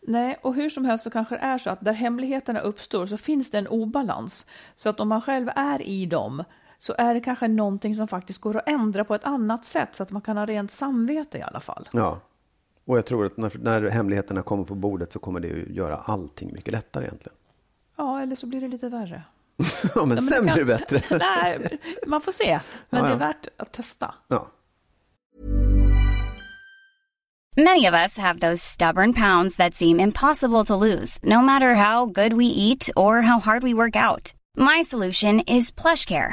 Nej, 0.00 0.38
och 0.42 0.54
hur 0.54 0.70
som 0.70 0.84
helst 0.84 1.04
så 1.04 1.10
kanske 1.10 1.34
det 1.34 1.40
är 1.40 1.58
så 1.58 1.70
att 1.70 1.80
där 1.80 1.92
hemligheterna 1.92 2.60
uppstår 2.60 3.06
så 3.06 3.16
finns 3.16 3.50
det 3.50 3.58
en 3.58 3.68
obalans. 3.68 4.46
Så 4.74 4.88
att 4.88 5.00
om 5.00 5.08
man 5.08 5.22
själv 5.22 5.50
är 5.56 5.82
i 5.82 6.06
dem 6.06 6.44
så 6.78 6.94
är 6.98 7.14
det 7.14 7.20
kanske 7.20 7.48
någonting 7.48 7.94
som 7.94 8.08
faktiskt 8.08 8.40
går 8.40 8.56
att 8.56 8.68
ändra 8.68 9.04
på 9.04 9.14
ett 9.14 9.24
annat 9.24 9.64
sätt 9.64 9.94
så 9.94 10.02
att 10.02 10.10
man 10.10 10.22
kan 10.22 10.36
ha 10.36 10.46
rent 10.46 10.70
samvete 10.70 11.38
i 11.38 11.42
alla 11.42 11.60
fall. 11.60 11.88
Ja. 11.92 12.20
Och 12.88 12.98
jag 12.98 13.06
tror 13.06 13.26
att 13.26 13.36
när, 13.36 13.58
när 13.58 13.90
hemligheterna 13.90 14.42
kommer 14.42 14.64
på 14.64 14.74
bordet 14.74 15.12
så 15.12 15.18
kommer 15.18 15.40
det 15.40 15.48
ju 15.48 15.66
göra 15.70 15.96
allting 15.96 16.52
mycket 16.52 16.72
lättare 16.72 17.04
egentligen. 17.04 17.36
Ja, 17.96 18.22
eller 18.22 18.36
så 18.36 18.46
blir 18.46 18.60
det 18.60 18.68
lite 18.68 18.88
värre. 18.88 19.22
Ja, 19.94 20.04
men 20.06 20.16
Ja, 20.16 20.22
men 20.22 20.22
sen 20.22 20.44
blir 20.44 20.54
det 20.54 20.64
bättre. 20.64 21.02
Nej, 21.18 21.78
man 22.06 22.20
får 22.20 22.32
se. 22.32 22.60
Men 22.90 23.04
Ja, 23.04 23.08
det 23.08 23.14
är 23.14 23.18
värt 23.18 23.48
att 23.56 23.72
testa. 23.72 24.14
Ja. 24.28 24.48
Many 27.56 27.88
of 27.88 27.94
us 27.94 28.18
have 28.18 28.40
those 28.40 28.64
stubborn 28.64 29.12
pounds 29.14 29.56
that 29.56 29.74
seem 29.74 30.00
impossible 30.00 30.64
to 30.64 30.76
lose, 30.84 31.20
no 31.22 31.42
matter 31.42 31.74
how 31.74 32.06
good 32.06 32.32
we 32.32 32.44
eat 32.44 32.90
or 32.96 33.20
how 33.20 33.40
hard 33.40 33.62
we 33.64 33.74
work 33.74 33.96
out. 33.96 34.32
My 34.56 34.84
solution 34.84 35.40
is 35.40 35.72
PlushCare. 35.72 36.32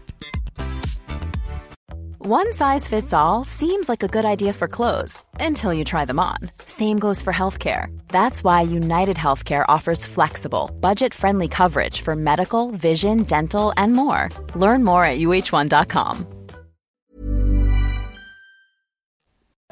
One 2.23 2.53
size 2.53 2.87
fits 2.87 3.13
all 3.13 3.45
seems 3.45 3.89
like 3.89 4.03
a 4.03 4.07
good 4.07 4.25
idea 4.25 4.53
for 4.53 4.67
clothes 4.67 5.23
until 5.39 5.73
you 5.73 5.83
try 5.83 6.05
them 6.05 6.19
on. 6.19 6.37
Same 6.65 6.99
goes 6.99 7.23
for 7.23 7.33
healthcare. 7.33 7.87
That's 8.09 8.43
why 8.43 8.61
United 8.61 9.17
Healthcare 9.17 9.65
offers 9.67 10.05
flexible, 10.05 10.69
budget 10.79 11.13
friendly 11.13 11.47
coverage 11.47 12.01
for 12.01 12.15
medical, 12.15 12.69
vision, 12.71 13.23
dental, 13.23 13.73
and 13.75 13.93
more. 13.93 14.29
Learn 14.55 14.83
more 14.83 15.03
at 15.03 15.17
uh1.com. 15.17 16.25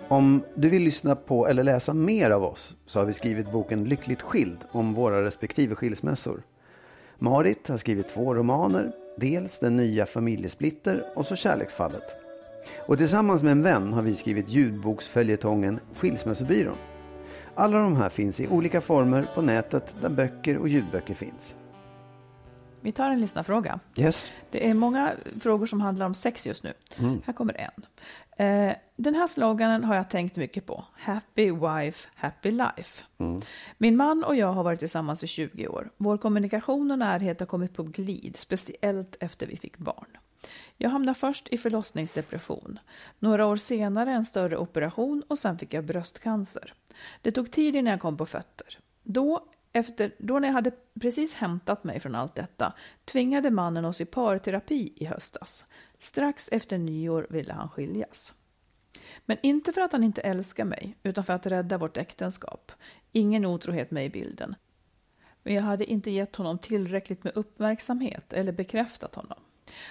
Om 0.08 0.44
du 0.56 0.70
vill 0.70 0.84
lyssna 0.84 1.16
på 1.16 1.48
eller 1.48 1.64
läsa 1.64 1.94
mer 1.94 2.30
av 2.30 2.44
oss 2.44 2.76
så 2.86 3.00
har 3.00 3.06
vi 3.06 3.14
skrivit 3.14 3.52
boken 3.52 3.84
Lyckligt 3.84 4.22
skild 4.22 4.58
om 4.72 4.94
våra 4.94 5.24
respektive 5.24 5.76
skilsmässor. 5.76 6.44
Marit 7.20 7.68
har 7.68 7.78
skrivit 7.78 8.10
två 8.14 8.36
romaner, 8.36 8.92
dels 9.18 9.60
Den 9.60 9.76
nya 9.76 10.06
familjesplitter 10.06 11.04
och 11.16 11.26
så 11.26 11.36
Kärleksfallet. 11.36 12.29
Och 12.86 12.98
tillsammans 12.98 13.44
med 13.44 13.52
en 13.52 13.64
vän 13.64 13.94
har 13.94 14.02
vi 14.02 14.16
skrivit 14.16 14.50
ljudboksföljetongen 14.50 15.80
Skilsmässobyrån. 15.96 16.76
Alla 17.56 17.80
de 17.80 17.96
här 17.96 18.10
finns 18.10 18.40
i 18.40 18.48
olika 18.48 18.82
former 18.82 19.26
på 19.36 19.42
nätet 19.42 19.96
där 20.02 20.10
böcker 20.10 20.58
och 20.58 20.68
ljudböcker 20.68 21.14
finns. 21.14 21.56
Vi 22.82 22.92
tar 22.92 23.12
en 23.12 23.22
lyssnarfråga. 23.22 23.80
Yes. 23.96 24.32
Det 24.52 24.70
är 24.70 24.74
många 24.74 25.14
frågor 25.40 25.66
som 25.66 25.82
handlar 25.82 26.06
om 26.06 26.14
sex 26.14 26.48
just 26.48 26.64
nu. 26.64 26.74
Här 27.26 27.34
kommer 27.34 27.58
en. 27.58 27.86
Eh, 28.46 28.76
den 28.96 29.16
här 29.16 29.28
sloganen 29.28 29.84
har 29.84 29.96
jag 29.96 30.10
tänkt 30.10 30.36
mycket 30.38 30.66
på. 30.66 30.86
Happy 30.94 31.52
wife, 31.52 32.10
happy 32.16 32.52
life. 32.52 33.04
Min 33.78 33.98
man 33.98 34.24
och 34.24 34.36
jag 34.36 34.54
har 34.54 34.64
varit 34.64 34.80
tillsammans 34.80 35.24
i 35.24 35.28
20 35.28 35.68
år. 35.68 35.90
Vår 35.98 36.18
kommunikation 36.18 36.92
och 36.92 37.00
närhet 37.00 37.40
har 37.40 37.48
kommit 37.48 37.74
på 37.74 37.84
glid, 37.84 38.36
speciellt 38.38 39.16
efter 39.20 39.48
vi 39.48 39.58
fick 39.58 39.78
barn. 39.78 40.18
Jag 40.82 40.90
hamnade 40.90 41.20
först 41.20 41.48
i 41.48 41.58
förlossningsdepression. 41.58 42.80
Några 43.20 43.46
år 43.46 43.58
senare 43.58 44.12
en 44.12 44.26
större 44.26 44.58
operation 44.58 45.24
och 45.28 45.40
sen 45.40 45.58
fick 45.58 45.74
jag 45.74 45.86
bröstcancer. 45.86 46.74
Det 47.22 47.32
tog 47.32 47.52
tid 47.52 47.76
innan 47.76 47.92
jag 47.92 48.00
kom 48.00 48.18
på 48.18 48.26
fötter. 48.26 48.80
Då, 49.04 49.46
efter, 49.74 50.16
då 50.18 50.40
när 50.40 50.48
jag 50.48 50.54
hade 50.54 50.72
precis 51.02 51.36
hämtat 51.36 51.84
mig 51.84 52.00
från 52.00 52.16
allt 52.16 52.36
detta 52.36 52.74
tvingade 53.06 53.52
mannen 53.52 53.86
oss 53.86 54.02
i 54.02 54.06
parterapi 54.06 54.94
i 54.96 55.06
höstas. 55.06 55.66
Strax 55.98 56.50
efter 56.52 56.78
nyår 56.78 57.28
ville 57.30 57.54
han 57.54 57.70
skiljas. 57.70 58.34
Men 59.26 59.38
inte 59.44 59.74
för 59.74 59.82
att 59.82 59.92
han 59.92 60.04
inte 60.04 60.22
älskar 60.22 60.66
mig, 60.66 60.98
utan 61.04 61.24
för 61.24 61.34
att 61.34 61.46
rädda 61.46 61.78
vårt 61.78 61.98
äktenskap. 61.98 62.72
Ingen 63.12 63.46
otrohet 63.46 63.92
med 63.92 64.06
i 64.06 64.10
bilden. 64.10 64.56
Men 65.44 65.54
jag 65.54 65.64
hade 65.64 65.86
inte 65.86 66.12
gett 66.12 66.36
honom 66.36 66.60
tillräckligt 66.60 67.24
med 67.24 67.34
uppmärksamhet 67.36 68.34
eller 68.34 68.52
bekräftat 68.52 69.16
honom. 69.16 69.40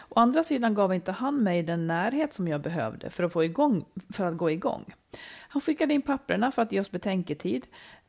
Å 0.08 0.20
andra 0.20 0.44
sidan 0.44 0.74
gav 0.74 0.94
inte 0.94 1.12
han 1.12 1.42
mig 1.42 1.62
den 1.62 1.86
närhet 1.86 2.32
som 2.32 2.48
jag 2.48 2.60
behövde 2.60 3.10
för 3.10 3.24
att, 3.24 3.32
få 3.32 3.44
igång, 3.44 3.84
för 4.12 4.24
att 4.24 4.36
gå 4.36 4.50
igång. 4.50 4.94
Han 5.48 5.62
skickade 5.62 5.94
in 5.94 6.02
papperna 6.02 6.50
för 6.50 6.62
att 6.62 6.72
ge 6.72 6.80
oss 6.80 6.90
betänketid, 6.90 7.66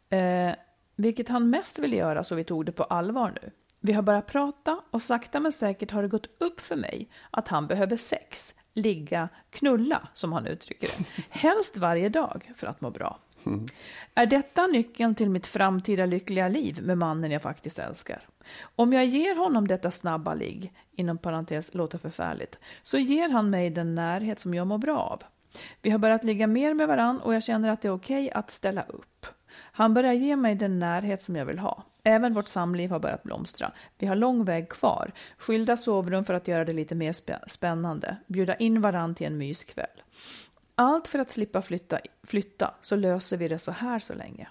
eh, 0.10 0.52
vilket 0.96 1.30
han 1.30 1.50
mest 1.50 1.80
ville 1.80 1.96
göra 1.96 2.24
så 2.24 2.36
vi 2.36 2.44
tog 2.44 2.66
det 2.66 2.72
på 2.72 2.84
allvar 2.84 3.34
nu. 3.42 3.52
Vi 3.80 3.94
har 3.94 4.02
börjat 4.02 4.28
prata 4.28 4.80
och 4.92 5.02
sakta 5.02 5.40
men 5.40 5.52
säkert 5.52 5.92
har 5.92 6.02
det 6.02 6.08
gått 6.08 6.30
upp 6.38 6.62
för 6.62 6.76
mig 6.76 7.10
att 7.32 7.48
han 7.48 7.68
behöver 7.68 7.98
sex, 7.98 8.56
ligga, 8.74 9.30
knulla 9.50 10.08
som 10.14 10.34
han 10.34 10.48
uttrycker 10.48 10.88
det. 10.88 11.24
Helst 11.30 11.78
varje 11.78 12.10
dag 12.10 12.52
för 12.56 12.68
att 12.68 12.82
må 12.82 12.92
bra. 12.92 13.20
Är 14.14 14.26
detta 14.26 14.68
nyckeln 14.68 15.16
till 15.16 15.30
mitt 15.30 15.48
framtida 15.48 16.06
lyckliga 16.06 16.48
liv 16.48 16.80
med 16.84 16.98
mannen 16.98 17.32
jag 17.32 17.42
faktiskt 17.42 17.80
älskar? 17.80 18.28
Om 18.76 18.94
jag 18.94 19.06
ger 19.06 19.36
honom 19.36 19.68
detta 19.68 19.92
snabba 19.92 20.34
ligg, 20.34 20.74
inom 20.92 21.18
parentes 21.18 21.74
låter 21.74 21.98
förfärligt, 21.98 22.60
så 22.82 22.98
ger 22.98 23.30
han 23.30 23.50
mig 23.50 23.70
den 23.70 23.96
närhet 23.96 24.40
som 24.40 24.54
jag 24.54 24.68
mår 24.68 24.78
bra 24.78 24.98
av. 24.98 25.24
Vi 25.82 25.90
har 25.90 26.00
börjat 26.00 26.24
ligga 26.24 26.48
mer 26.48 26.74
med 26.74 26.88
varann 26.88 27.20
och 27.20 27.36
jag 27.36 27.44
känner 27.44 27.70
att 27.70 27.82
det 27.82 27.88
är 27.88 27.94
okej 27.94 28.32
att 28.32 28.52
ställa 28.52 28.84
upp. 28.84 29.26
Han 29.56 29.94
börjar 29.94 30.14
ge 30.14 30.36
mig 30.36 30.56
den 30.56 30.80
närhet 30.80 31.24
som 31.24 31.36
jag 31.36 31.46
vill 31.46 31.60
ha. 31.60 31.84
Även 32.04 32.34
vårt 32.34 32.48
samliv 32.48 32.90
har 32.90 33.00
börjat 33.00 33.24
blomstra. 33.24 33.72
Vi 33.98 34.08
har 34.08 34.16
lång 34.16 34.46
väg 34.46 34.70
kvar. 34.70 35.12
Skilda 35.38 35.78
sovrum 35.78 36.26
för 36.26 36.34
att 36.34 36.48
göra 36.48 36.66
det 36.66 36.74
lite 36.74 36.96
mer 36.96 37.16
spännande. 37.50 38.18
Bjuda 38.28 38.56
in 38.56 38.82
varann 38.82 39.16
till 39.16 39.28
en 39.28 39.38
myskväll. 39.38 40.04
Allt 40.76 41.08
för 41.08 41.20
att 41.20 41.32
slippa 41.32 41.62
flytta, 41.62 42.00
flytta 42.24 42.74
så 42.82 42.96
löser 42.96 43.38
vi 43.38 43.48
det 43.48 43.60
så 43.60 43.72
här 43.72 44.00
så 44.00 44.14
länge. 44.14 44.48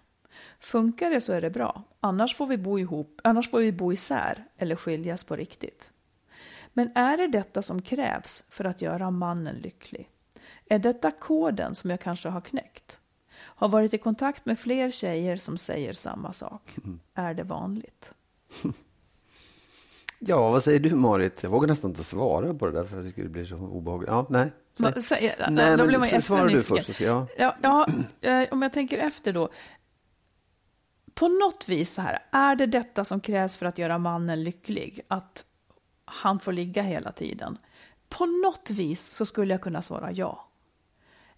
Funkar 0.61 1.11
det 1.11 1.21
så 1.21 1.33
är 1.33 1.41
det 1.41 1.51
bra, 1.51 1.83
annars 2.01 2.37
får 2.37 2.47
vi 2.47 2.57
bo 2.57 2.79
ihop, 2.79 3.21
annars 3.25 3.51
får 3.51 3.59
vi 3.59 3.73
bo 3.73 3.93
isär 3.93 4.45
eller 4.57 4.77
skiljas 4.77 5.25
på 5.25 5.37
riktigt. 5.37 5.91
Men 6.73 6.97
är 6.97 7.17
det 7.17 7.27
detta 7.27 7.63
som 7.63 7.83
krävs 7.83 8.45
för 8.49 8.65
att 8.65 8.83
göra 8.83 9.11
mannen 9.11 9.57
lycklig? 9.57 10.09
Är 10.67 10.79
detta 10.79 11.11
koden 11.11 11.75
som 11.75 11.91
jag 11.91 12.01
kanske 12.01 12.29
har 12.29 12.41
knäckt? 12.41 13.01
Har 13.39 13.69
varit 13.69 13.95
i 13.95 13.99
kontakt 13.99 14.47
med 14.47 14.59
fler 14.59 14.91
tjejer 14.91 15.37
som 15.37 15.59
säger 15.59 15.93
samma 15.93 16.33
sak. 16.33 16.77
Mm. 16.85 17.01
Är 17.15 17.35
det 17.35 17.43
vanligt? 17.43 18.13
Ja, 20.21 20.51
vad 20.51 20.65
säger 20.65 20.81
du 20.81 20.95
Marit? 20.95 21.43
Jag 21.43 21.51
vågar 21.51 21.69
nästan 21.69 21.91
inte 21.91 22.05
svara 22.05 22.55
på 22.55 22.67
det 22.67 22.73
där 22.73 22.85
för 22.85 22.99
att 22.99 23.05
det 23.05 23.11
skulle 23.11 23.29
bli 23.29 23.47
så 23.47 23.57
obehagligt. 23.57 24.11
Ja, 24.11 24.27
nej. 24.31 24.53
Säg. 24.79 25.03
Säg, 25.03 25.35
nej, 25.51 25.77
då 25.77 25.87
blir 25.87 25.99
man 25.99 26.05
extra 26.05 26.21
svarar 26.21 26.49
du 26.49 26.63
först. 26.63 26.97
Så 26.97 27.05
ja. 27.05 27.27
Ja, 27.37 27.57
ja, 27.63 27.87
eh, 28.21 28.49
om 28.51 28.63
jag 28.63 28.73
tänker 28.73 28.99
efter 28.99 29.33
då. 29.33 29.49
På 31.19 31.29
något 31.29 31.69
vis 31.69 31.93
så 31.93 32.03
här, 32.03 32.19
är 32.31 32.57
det 32.57 32.67
detta 32.67 33.05
som 33.05 33.21
krävs 33.21 33.57
för 33.57 33.67
att 33.67 33.79
göra 33.79 33.99
mannen 33.99 34.45
lycklig? 34.45 35.01
Att 35.09 35.45
han 36.05 36.41
får 36.41 36.53
ligga 36.53 36.83
hela 36.83 37.13
tiden? 37.13 37.59
På 38.09 38.27
något 38.27 38.71
vis 38.71 39.11
så 39.11 39.27
skulle 39.27 39.55
jag 39.55 39.61
kunna 39.61 39.83
svara 39.83 40.13
ja. 40.13 40.49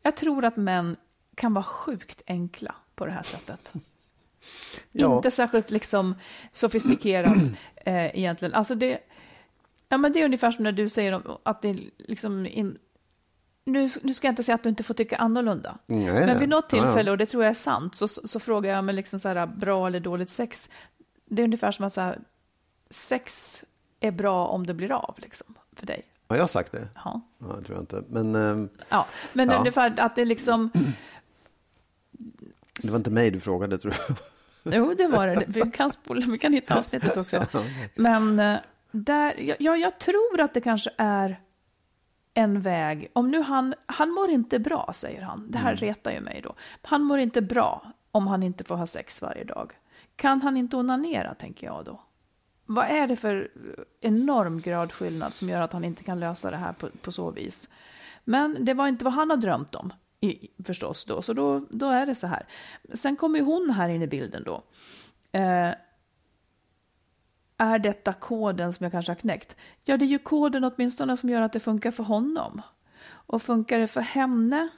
Jag 0.03 0.16
tror 0.16 0.45
att 0.45 0.57
män 0.57 0.97
kan 1.35 1.55
vara 1.55 1.64
sjukt 1.64 2.23
enkla 2.27 2.75
på 2.95 3.07
det 3.07 3.12
här 3.12 3.23
sättet. 3.23 3.73
Ja. 4.93 5.16
Inte 5.16 5.31
särskilt 5.31 5.71
liksom 5.71 6.14
sofistikerat 6.53 7.37
eh, 7.77 8.19
egentligen. 8.19 8.55
Alltså 8.55 8.75
det, 8.75 8.99
ja, 9.88 9.97
men 9.99 10.12
det 10.12 10.21
är 10.21 10.25
ungefär 10.25 10.51
som 10.51 10.64
när 10.64 10.73
du 10.73 10.88
säger 10.88 11.23
att 11.43 11.62
det 11.62 11.79
liksom 11.99 12.47
in, 12.47 12.79
nu, 13.64 13.88
nu 14.03 14.14
ska 14.14 14.27
jag 14.27 14.33
inte 14.33 14.42
säga 14.42 14.55
att 14.55 14.62
du 14.62 14.68
inte 14.68 14.83
får 14.83 14.94
tycka 14.94 15.16
annorlunda. 15.16 15.79
Nej, 15.87 16.27
men 16.27 16.38
vid 16.38 16.49
något 16.49 16.68
tillfälle, 16.70 17.11
och 17.11 17.18
det 17.18 17.27
tror 17.27 17.42
jag 17.42 17.51
är 17.51 17.55
sant, 17.55 17.94
så, 17.94 18.09
så, 18.09 18.29
så 18.29 18.40
frågar 18.40 18.75
jag 18.75 18.85
mig 18.85 18.94
liksom 18.94 19.18
så 19.18 19.29
här, 19.29 19.46
bra 19.46 19.87
eller 19.87 20.01
dåligt 20.01 20.31
sex. 20.31 20.70
Det 21.25 21.42
är 21.42 21.44
ungefär 21.44 21.73
som 21.73 21.85
att 21.85 21.92
så 21.92 22.01
här, 22.01 22.18
sex 22.90 23.64
är 24.01 24.11
bra 24.11 24.46
om 24.46 24.66
det 24.66 24.75
blir 24.75 24.92
av, 24.92 25.14
liksom, 25.18 25.55
för 25.77 25.87
dig. 25.87 26.05
Har 26.29 26.37
jag 26.37 26.51
sagt 26.51 26.73
det? 26.73 26.88
Ja. 26.94 27.20
ja 27.38 27.46
det 27.46 27.64
tror 27.64 27.77
jag 27.77 27.83
inte. 27.83 28.05
Men, 28.09 28.35
ähm, 28.35 28.68
ja, 28.88 29.07
men 29.33 29.49
ja. 29.49 29.59
ungefär 29.59 30.01
att 30.01 30.16
det 30.16 30.25
liksom... 30.25 30.70
Det 32.83 32.90
var 32.90 32.96
inte 32.96 33.11
mig 33.11 33.31
du 33.31 33.40
frågade, 33.40 33.79
tror 33.79 33.94
jag. 34.09 34.16
Jo, 34.75 34.94
det 34.99 35.07
var 35.07 35.27
det. 35.27 35.44
Vi 35.49 35.61
kan, 35.70 35.90
spola, 35.90 36.27
vi 36.27 36.38
kan 36.38 36.53
hitta 36.53 36.79
avsnittet 36.79 37.16
också. 37.16 37.46
Men 37.94 38.40
eh, 38.40 38.59
där, 38.90 39.57
ja, 39.59 39.77
jag 39.77 39.99
tror 39.99 40.40
att 40.40 40.55
det 40.55 40.61
kanske 40.61 40.90
är 40.96 41.40
en 42.35 42.61
väg. 42.61 43.11
Om 43.12 43.31
nu 43.31 43.43
han, 43.43 43.75
han 43.87 44.11
mår 44.11 44.31
inte 44.31 44.59
bra, 44.59 44.90
säger 44.95 45.23
han. 45.23 45.51
Det 45.51 45.59
här 45.59 45.73
mm. 45.73 45.77
retar 45.77 46.12
ju 46.12 46.21
mig 46.21 46.40
då. 46.45 46.55
Han 46.83 47.03
mår 47.03 47.19
inte 47.19 47.43
bra 47.43 47.93
om 48.11 48.27
han 48.27 48.43
inte 48.43 48.64
får 48.64 48.77
ha 48.77 48.87
sex 48.87 49.23
varje 49.23 49.45
dag. 49.45 49.73
Kan 50.16 50.43
han 50.43 50.57
inte 50.57 50.77
onanera, 50.77 51.35
tänker 51.35 51.66
jag 51.66 51.85
då? 51.85 52.01
Vad 52.66 52.87
är 52.87 53.07
det 53.07 53.16
för 53.16 53.51
enorm 54.01 54.61
gradskillnad 54.61 55.35
som 55.35 55.49
gör 55.49 55.61
att 55.61 55.73
han 55.73 55.85
inte 55.85 56.05
kan 56.05 56.21
lösa 56.21 56.51
det 56.51 56.57
här 56.57 56.73
på, 56.73 56.88
på 57.03 57.12
så 57.12 57.31
vis? 57.31 57.69
Men 58.25 58.64
det 58.64 58.75
var 58.75 58.88
inte 58.88 59.05
vad 59.05 59.14
han 59.14 59.31
har 59.31 59.37
drömt 59.37 59.75
om, 59.75 59.93
i, 60.21 60.49
förstås 60.64 61.05
då, 61.05 61.23
så 61.23 61.33
då, 61.33 61.66
då 61.71 61.90
är 61.90 62.07
det 62.07 62.14
så 62.14 62.27
här. 62.27 62.47
Sen 62.93 63.16
kommer 63.16 63.40
hon 63.40 63.71
här 63.71 63.88
in 63.88 64.03
i 64.03 64.07
bilden 64.07 64.43
då. 64.45 64.62
Eh, 65.38 65.71
är 67.61 67.79
detta 67.79 68.12
koden 68.12 68.73
som 68.73 68.85
jag 68.85 68.92
kanske 68.92 69.12
har 69.12 69.16
knäckt? 69.16 69.57
Ja, 69.85 69.96
det 69.96 70.05
är 70.05 70.09
ju 70.09 70.18
koden 70.18 70.64
åtminstone 70.64 71.16
som 71.16 71.29
gör 71.29 71.42
att 71.42 71.53
det 71.53 71.61
funkar 71.61 71.90
för 71.90 72.05
honom. 72.05 72.62
Och 73.09 73.42
funkar 73.42 73.79
det 73.79 73.87
för 73.87 74.01
henne? 74.01 74.68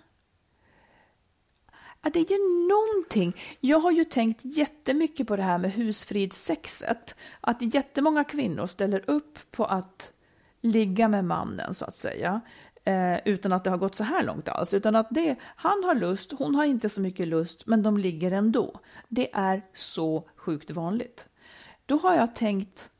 Ja, 2.03 2.11
det 2.12 2.21
är 2.21 2.33
ju 2.33 2.68
någonting. 2.68 3.37
Jag 3.61 3.79
har 3.79 3.90
ju 3.90 4.05
tänkt 4.05 4.40
jättemycket 4.45 5.27
på 5.27 5.37
det 5.37 5.42
här 5.42 5.59
med 5.59 5.73
husfridssexet. 5.73 7.16
Att 7.40 7.75
jättemånga 7.75 8.25
kvinnor 8.25 8.66
ställer 8.66 9.11
upp 9.11 9.38
på 9.51 9.64
att 9.64 10.12
ligga 10.61 11.09
med 11.09 11.25
mannen, 11.25 11.75
så 11.75 11.85
att 11.85 11.97
säga. 11.97 12.40
Eh, 12.85 13.18
utan 13.25 13.53
att 13.53 13.64
det 13.64 13.71
har 13.71 13.79
gått 13.79 13.95
så 13.95 14.05
här 14.05 14.23
långt 14.23 14.49
alls. 14.49 14.75
Utan 14.75 14.97
att 14.97 15.09
det, 15.11 15.37
han 15.42 15.85
har 15.85 15.95
lust, 15.95 16.33
hon 16.33 16.55
har 16.55 16.64
inte 16.64 16.88
så 16.88 17.01
mycket 17.01 17.29
lust, 17.29 17.66
men 17.66 17.83
de 17.83 17.99
ligger 17.99 18.31
ändå. 18.31 18.81
Det 19.09 19.35
är 19.35 19.62
så 19.75 20.29
sjukt 20.37 20.71
vanligt. 20.71 21.29
Då 21.92 21.98
har 21.98 22.14
jag 22.14 22.35
tänkt, 22.35 22.90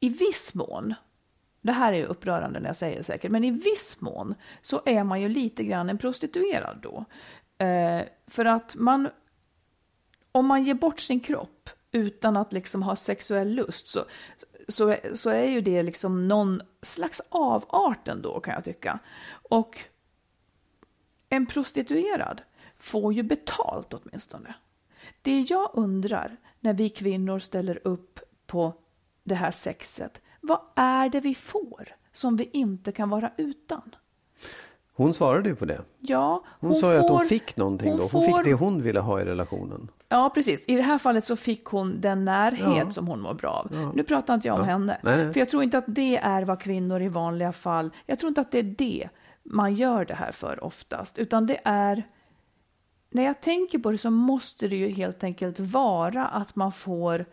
i 0.00 0.08
viss 0.08 0.54
mån, 0.54 0.94
det 1.60 1.72
här 1.72 1.92
är 1.92 2.04
upprörande 2.04 2.60
när 2.60 2.68
jag 2.68 2.76
säger 2.76 2.96
det 2.96 3.02
säkert, 3.02 3.30
men 3.30 3.44
i 3.44 3.50
viss 3.50 4.00
mån 4.00 4.34
så 4.62 4.82
är 4.86 5.04
man 5.04 5.20
ju 5.20 5.28
lite 5.28 5.64
grann 5.64 5.90
en 5.90 5.98
prostituerad 5.98 6.78
då. 6.82 7.04
Eh, 7.64 8.02
för 8.26 8.44
att 8.44 8.74
man, 8.76 9.08
om 10.32 10.46
man 10.46 10.64
ger 10.64 10.74
bort 10.74 11.00
sin 11.00 11.20
kropp 11.20 11.70
utan 11.92 12.36
att 12.36 12.52
liksom 12.52 12.82
ha 12.82 12.96
sexuell 12.96 13.48
lust 13.48 13.88
så, 13.88 14.04
så, 14.68 14.96
så 15.14 15.30
är 15.30 15.50
ju 15.50 15.60
det 15.60 15.82
liksom 15.82 16.28
någon 16.28 16.62
slags 16.82 17.22
avart 17.28 18.08
ändå 18.08 18.40
kan 18.40 18.54
jag 18.54 18.64
tycka. 18.64 18.98
Och 19.30 19.78
en 21.28 21.46
prostituerad 21.46 22.42
får 22.78 23.12
ju 23.12 23.22
betalt 23.22 23.94
åtminstone. 23.94 24.54
Det 25.22 25.40
jag 25.40 25.70
undrar 25.74 26.36
när 26.60 26.74
vi 26.74 26.88
kvinnor 26.88 27.38
ställer 27.38 27.80
upp 27.84 28.20
på 28.46 28.74
det 29.24 29.34
här 29.34 29.50
sexet, 29.50 30.20
vad 30.40 30.60
är 30.76 31.08
det 31.08 31.20
vi 31.20 31.34
får 31.34 31.88
som 32.12 32.36
vi 32.36 32.50
inte 32.52 32.92
kan 32.92 33.10
vara 33.10 33.32
utan? 33.36 33.94
Hon 34.92 35.14
svarade 35.14 35.48
ju 35.48 35.56
på 35.56 35.64
det. 35.64 35.80
Ja, 35.98 36.44
hon, 36.60 36.70
hon 36.70 36.80
sa 36.80 36.92
ju 36.92 36.98
att 36.98 37.10
hon 37.10 37.26
fick 37.26 37.56
någonting 37.56 37.88
hon 37.88 37.96
då. 37.96 38.02
Hon 38.02 38.10
får... 38.10 38.36
fick 38.36 38.44
det 38.44 38.54
hon 38.54 38.82
ville 38.82 39.00
ha 39.00 39.20
i 39.20 39.24
relationen. 39.24 39.90
Ja, 40.08 40.30
precis. 40.34 40.64
I 40.68 40.76
det 40.76 40.82
här 40.82 40.98
fallet 40.98 41.24
så 41.24 41.36
fick 41.36 41.64
hon 41.64 42.00
den 42.00 42.24
närhet 42.24 42.84
ja. 42.84 42.90
som 42.90 43.08
hon 43.08 43.20
mår 43.20 43.34
bra 43.34 43.50
av. 43.50 43.68
Ja. 43.72 43.92
Nu 43.94 44.02
pratar 44.02 44.34
inte 44.34 44.48
jag 44.48 44.54
om 44.54 44.60
ja. 44.60 44.66
henne. 44.66 44.98
Nej. 45.02 45.32
För 45.32 45.40
jag 45.40 45.48
tror 45.48 45.62
inte 45.62 45.78
att 45.78 45.84
det 45.86 46.16
är 46.16 46.44
vad 46.44 46.60
kvinnor 46.60 47.02
i 47.02 47.08
vanliga 47.08 47.52
fall, 47.52 47.90
jag 48.06 48.18
tror 48.18 48.28
inte 48.28 48.40
att 48.40 48.50
det 48.50 48.58
är 48.58 48.74
det 48.78 49.08
man 49.42 49.74
gör 49.74 50.04
det 50.04 50.14
här 50.14 50.32
för 50.32 50.64
oftast. 50.64 51.18
Utan 51.18 51.46
det 51.46 51.58
är, 51.64 52.02
när 53.10 53.24
jag 53.24 53.40
tänker 53.40 53.78
på 53.78 53.90
det 53.90 53.98
så 53.98 54.10
måste 54.10 54.68
det 54.68 54.76
ju 54.76 54.88
helt 54.88 55.24
enkelt 55.24 55.60
vara 55.60 56.26
att 56.26 56.56
man 56.56 56.72
får, 56.72 57.26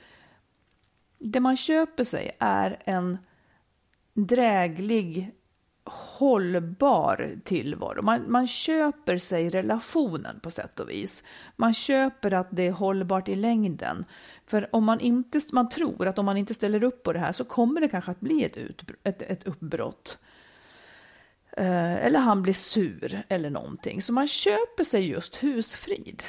det 1.17 1.39
man 1.39 1.57
köper 1.57 2.03
sig 2.03 2.35
är 2.39 2.81
en 2.85 3.17
dräglig 4.13 5.31
hållbar 5.85 7.31
tillvaro. 7.43 8.01
Man, 8.01 8.31
man 8.31 8.47
köper 8.47 9.17
sig 9.17 9.49
relationen 9.49 10.39
på 10.39 10.49
sätt 10.49 10.79
och 10.79 10.89
vis. 10.89 11.23
Man 11.55 11.73
köper 11.73 12.33
att 12.33 12.47
det 12.51 12.67
är 12.67 12.71
hållbart 12.71 13.29
i 13.29 13.35
längden. 13.35 14.05
För 14.45 14.75
om 14.75 14.83
man 14.83 14.99
inte, 14.99 15.39
man 15.53 15.69
tror 15.69 16.07
att 16.07 16.19
om 16.19 16.25
man 16.25 16.37
inte 16.37 16.53
ställer 16.53 16.83
upp 16.83 17.03
på 17.03 17.13
det 17.13 17.19
här 17.19 17.31
så 17.31 17.43
kommer 17.43 17.81
det 17.81 17.87
kanske 17.87 18.11
att 18.11 18.19
bli 18.19 18.43
ett, 18.43 18.57
ut, 18.57 18.83
ett, 19.03 19.21
ett 19.21 19.47
uppbrott. 19.47 20.19
Eh, 21.57 22.05
eller 22.05 22.19
han 22.19 22.41
blir 22.41 22.53
sur 22.53 23.23
eller 23.29 23.49
någonting. 23.49 24.01
Så 24.01 24.13
man 24.13 24.27
köper 24.27 24.83
sig 24.83 25.07
just 25.07 25.35
husfrid. 25.35 26.23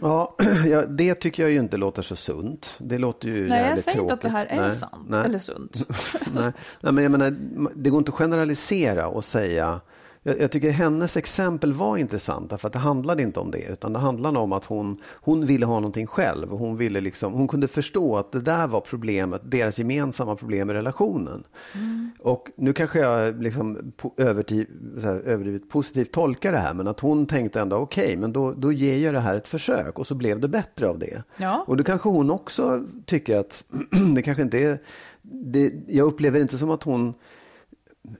Ja, 0.00 0.36
ja, 0.66 0.86
det 0.86 1.14
tycker 1.14 1.42
jag 1.42 1.52
ju 1.52 1.58
inte 1.58 1.76
låter 1.76 2.02
så 2.02 2.16
sunt. 2.16 2.74
Det 2.78 2.98
låter 2.98 3.28
ju 3.28 3.48
Nej, 3.48 3.70
jag 3.70 3.80
säger 3.80 3.98
tråkigt. 3.98 4.12
inte 4.12 4.14
att 4.14 4.22
det 4.22 4.38
här 4.38 4.46
är 4.46 4.62
nej, 4.62 4.70
sant 4.70 5.06
nej. 5.08 5.24
eller 5.24 5.38
sunt. 5.38 5.82
nej, 6.34 6.52
nej, 6.80 6.92
men 6.92 7.04
jag 7.04 7.10
menar, 7.10 7.30
det 7.74 7.90
går 7.90 7.98
inte 7.98 8.10
att 8.10 8.14
generalisera 8.14 9.08
och 9.08 9.24
säga 9.24 9.80
jag, 10.26 10.40
jag, 10.40 10.50
tycker 10.50 10.70
hennes 10.70 11.16
exempel 11.16 11.72
var 11.72 11.96
intressant 11.96 12.60
för 12.60 12.66
att 12.66 12.72
det 12.72 12.78
handlade 12.78 13.22
inte 13.22 13.40
om 13.40 13.50
det 13.50 13.68
utan 13.72 13.92
det 13.92 13.98
handlade 13.98 14.38
om 14.38 14.52
att 14.52 14.64
hon, 14.64 15.00
hon 15.12 15.46
ville 15.46 15.66
ha 15.66 15.74
någonting 15.74 16.06
själv. 16.06 16.50
Hon, 16.50 16.76
ville 16.76 17.00
liksom, 17.00 17.32
hon 17.32 17.48
kunde 17.48 17.68
förstå 17.68 18.16
att 18.16 18.32
det 18.32 18.40
där 18.40 18.68
var 18.68 18.80
problemet, 18.80 19.42
deras 19.44 19.78
gemensamma 19.78 20.36
problem 20.36 20.70
i 20.70 20.74
relationen. 20.74 21.44
Mm. 21.74 22.10
Och 22.20 22.50
nu 22.56 22.72
kanske 22.72 22.98
jag 22.98 23.42
liksom 23.42 23.92
överdrivet 24.16 25.70
positivt 25.70 26.12
tolkar 26.12 26.52
det 26.52 26.58
här 26.58 26.74
men 26.74 26.88
att 26.88 27.00
hon 27.00 27.26
tänkte 27.26 27.60
ändå 27.60 27.76
okej 27.76 28.04
okay, 28.04 28.16
men 28.16 28.32
då, 28.32 28.52
då 28.52 28.72
ger 28.72 29.04
jag 29.04 29.14
det 29.14 29.20
här 29.20 29.36
ett 29.36 29.48
försök 29.48 29.98
och 29.98 30.06
så 30.06 30.14
blev 30.14 30.40
det 30.40 30.48
bättre 30.48 30.88
av 30.88 30.98
det. 30.98 31.22
Ja. 31.36 31.64
Och 31.66 31.76
då 31.76 31.84
kanske 31.84 32.08
hon 32.08 32.30
också 32.30 32.84
tycker 33.06 33.36
att 33.36 33.64
det 34.14 34.22
kanske 34.22 34.42
inte 34.42 34.58
är, 34.58 34.78
det, 35.22 35.72
jag 35.88 36.06
upplever 36.06 36.40
inte 36.40 36.58
som 36.58 36.70
att 36.70 36.82
hon 36.82 37.14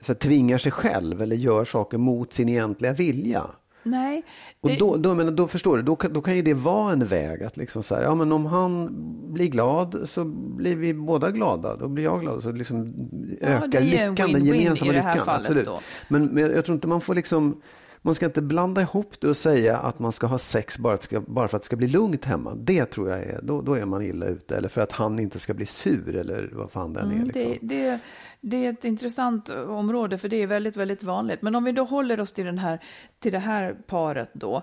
så 0.00 0.14
tvingar 0.14 0.58
sig 0.58 0.72
själv 0.72 1.22
eller 1.22 1.36
gör 1.36 1.64
saker 1.64 1.98
mot 1.98 2.32
sin 2.32 2.48
egentliga 2.48 2.92
vilja. 2.92 3.46
Nej. 3.82 4.22
Det... 4.60 4.72
Och 4.72 4.78
då, 4.78 4.96
då, 4.96 5.14
men 5.14 5.36
då 5.36 5.48
förstår 5.48 5.76
du, 5.76 5.82
då, 5.82 5.98
då 6.10 6.20
kan 6.20 6.36
ju 6.36 6.42
det 6.42 6.54
vara 6.54 6.92
en 6.92 7.04
väg 7.04 7.42
att 7.42 7.56
liksom 7.56 7.82
så 7.82 7.94
här, 7.94 8.02
ja 8.02 8.14
men 8.14 8.32
om 8.32 8.46
han 8.46 8.88
blir 9.32 9.48
glad 9.48 10.08
så 10.08 10.24
blir 10.24 10.76
vi 10.76 10.94
båda 10.94 11.30
glada, 11.30 11.76
då 11.76 11.88
blir 11.88 12.04
jag 12.04 12.20
glad, 12.20 12.42
så 12.42 12.52
liksom 12.52 12.94
ja, 13.40 13.48
ökar 13.48 13.80
lyckan, 13.80 14.32
den 14.32 14.44
gemensamma 14.44 14.92
lyckan. 14.92 15.20
Absolut. 15.26 15.68
Men, 16.08 16.26
men 16.26 16.42
jag 16.42 16.64
tror 16.64 16.74
inte 16.74 16.88
man 16.88 17.00
får 17.00 17.14
liksom 17.14 17.60
man 18.06 18.14
ska 18.14 18.26
inte 18.26 18.42
blanda 18.42 18.80
ihop 18.80 19.20
det 19.20 19.28
och 19.28 19.36
säga 19.36 19.78
att 19.78 19.98
man 19.98 20.12
ska 20.12 20.26
ha 20.26 20.38
sex 20.38 20.78
bara, 20.78 20.98
ska, 20.98 21.20
bara 21.20 21.48
för 21.48 21.56
att 21.56 21.62
det 21.62 21.66
ska 21.66 21.76
bli 21.76 21.86
lugnt 21.86 22.24
hemma. 22.24 22.54
Det 22.54 22.84
tror 22.84 23.10
jag 23.10 23.18
är, 23.18 23.40
då, 23.42 23.60
då 23.60 23.74
är 23.74 23.84
man 23.84 24.02
illa 24.02 24.26
ute. 24.26 24.56
Eller 24.56 24.68
för 24.68 24.80
att 24.80 24.92
han 24.92 25.18
inte 25.18 25.38
ska 25.38 25.54
bli 25.54 25.66
sur 25.66 26.16
eller 26.16 26.50
vad 26.52 26.70
fan 26.70 26.92
den 26.92 27.10
är. 27.10 27.14
Mm, 27.14 27.24
Liksom. 27.24 27.42
det, 27.68 27.74
det, 27.74 27.98
det 28.40 28.66
är 28.66 28.70
ett 28.70 28.84
intressant 28.84 29.48
område 29.48 30.18
för 30.18 30.28
det 30.28 30.36
är 30.36 30.46
väldigt, 30.46 30.76
väldigt 30.76 31.02
vanligt. 31.02 31.42
Men 31.42 31.54
om 31.54 31.64
vi 31.64 31.72
då 31.72 31.84
håller 31.84 32.20
oss 32.20 32.32
till, 32.32 32.44
den 32.44 32.58
här, 32.58 32.80
till 33.18 33.32
det 33.32 33.38
här 33.38 33.76
paret 33.86 34.30
då. 34.32 34.62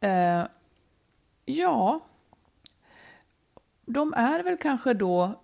Eh, 0.00 0.44
ja, 1.44 2.00
de 3.86 4.14
är 4.14 4.42
väl 4.42 4.56
kanske 4.56 4.94
då 4.94 5.41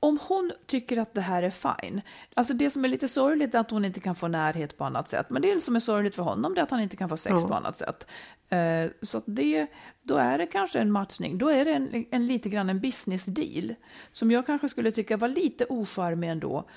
om 0.00 0.18
hon 0.28 0.52
tycker 0.66 0.96
att 0.96 1.14
det 1.14 1.20
här 1.20 1.42
är 1.42 1.50
fine, 1.50 2.00
alltså 2.34 2.54
det 2.54 2.70
som 2.70 2.84
är 2.84 2.88
lite 2.88 3.08
sorgligt 3.08 3.54
är 3.54 3.58
att 3.58 3.70
hon 3.70 3.84
inte 3.84 4.00
kan 4.00 4.14
få 4.14 4.28
närhet 4.28 4.78
på 4.78 4.84
annat 4.84 5.08
sätt, 5.08 5.30
men 5.30 5.42
det 5.42 5.60
som 5.60 5.76
är 5.76 5.80
sorgligt 5.80 6.14
för 6.14 6.22
honom 6.22 6.54
det 6.54 6.60
är 6.60 6.62
att 6.62 6.70
han 6.70 6.80
inte 6.80 6.96
kan 6.96 7.08
få 7.08 7.16
sex 7.16 7.34
Ja. 7.42 7.48
på 7.48 7.54
annat 7.54 7.76
sätt. 7.76 8.06
Eh, 8.48 8.90
så 9.02 9.22
det, 9.26 9.66
då 10.02 10.16
är 10.16 10.38
det 10.38 10.46
kanske 10.46 10.78
en 10.78 10.90
matchning, 10.92 11.38
då 11.38 11.48
är 11.48 11.64
det 11.64 11.72
en, 11.72 12.04
en 12.10 12.26
lite 12.26 12.48
grann 12.48 12.70
en 12.70 12.80
business 12.80 13.24
deal, 13.26 13.74
som 14.12 14.30
jag 14.30 14.46
kanske 14.46 14.68
skulle 14.68 14.90
tycka 14.90 15.16
var 15.16 15.28
lite 15.28 15.66
ocharmig 15.68 16.30
ändå. 16.30 16.68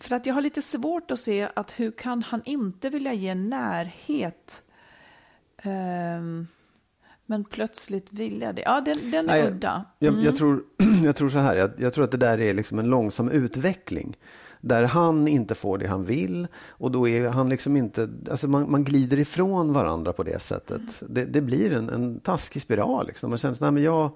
För 0.00 0.16
att 0.16 0.26
jag 0.26 0.34
har 0.34 0.40
lite 0.42 0.62
svårt 0.62 1.10
att 1.10 1.18
se 1.18 1.48
att 1.56 1.80
hur 1.80 1.90
kan 1.90 2.22
han 2.22 2.42
inte 2.44 2.88
vilja 2.90 3.12
ge 3.12 3.34
närhet, 3.34 4.62
ehm, 5.62 6.46
men 7.32 7.44
plötsligt 7.44 8.06
vilja 8.10 8.52
det. 8.52 8.62
Ja, 8.62 8.80
den, 8.80 9.10
den 9.10 9.28
är 9.28 9.42
Nej, 9.42 9.46
udda. 9.46 9.84
Jag, 9.98 10.12
Mm. 10.12 10.24
jag, 10.24 10.36
tror, 10.36 10.62
jag 11.04 11.16
tror 11.16 11.28
så 11.28 11.38
här, 11.38 11.56
jag, 11.56 11.70
jag 11.78 11.92
tror 11.94 12.04
att 12.04 12.10
det 12.10 12.16
där 12.16 12.40
är 12.40 12.54
liksom 12.54 12.78
en 12.78 12.86
långsam 12.86 13.30
utveckling. 13.30 14.16
Där 14.60 14.84
han 14.84 15.28
inte 15.28 15.54
får 15.54 15.78
det 15.78 15.86
han 15.86 16.04
vill 16.04 16.46
och 16.68 16.90
då 16.90 17.08
är 17.08 17.28
han 17.28 17.48
liksom 17.48 17.76
inte, 17.76 18.08
alltså 18.30 18.48
man, 18.48 18.70
man 18.70 18.84
glider 18.84 19.18
ifrån 19.18 19.72
varandra 19.72 20.12
på 20.12 20.22
det 20.22 20.42
sättet. 20.42 20.82
Det, 21.08 21.24
det 21.24 21.40
blir 21.42 21.72
en, 21.72 21.88
en 21.88 22.20
taskig 22.20 22.62
spiral. 22.62 23.06
Liksom. 23.06 23.30
Man 23.30 23.38
känner, 23.38 23.56
nej 23.60 23.70
men 23.70 23.82
jag, 23.82 24.10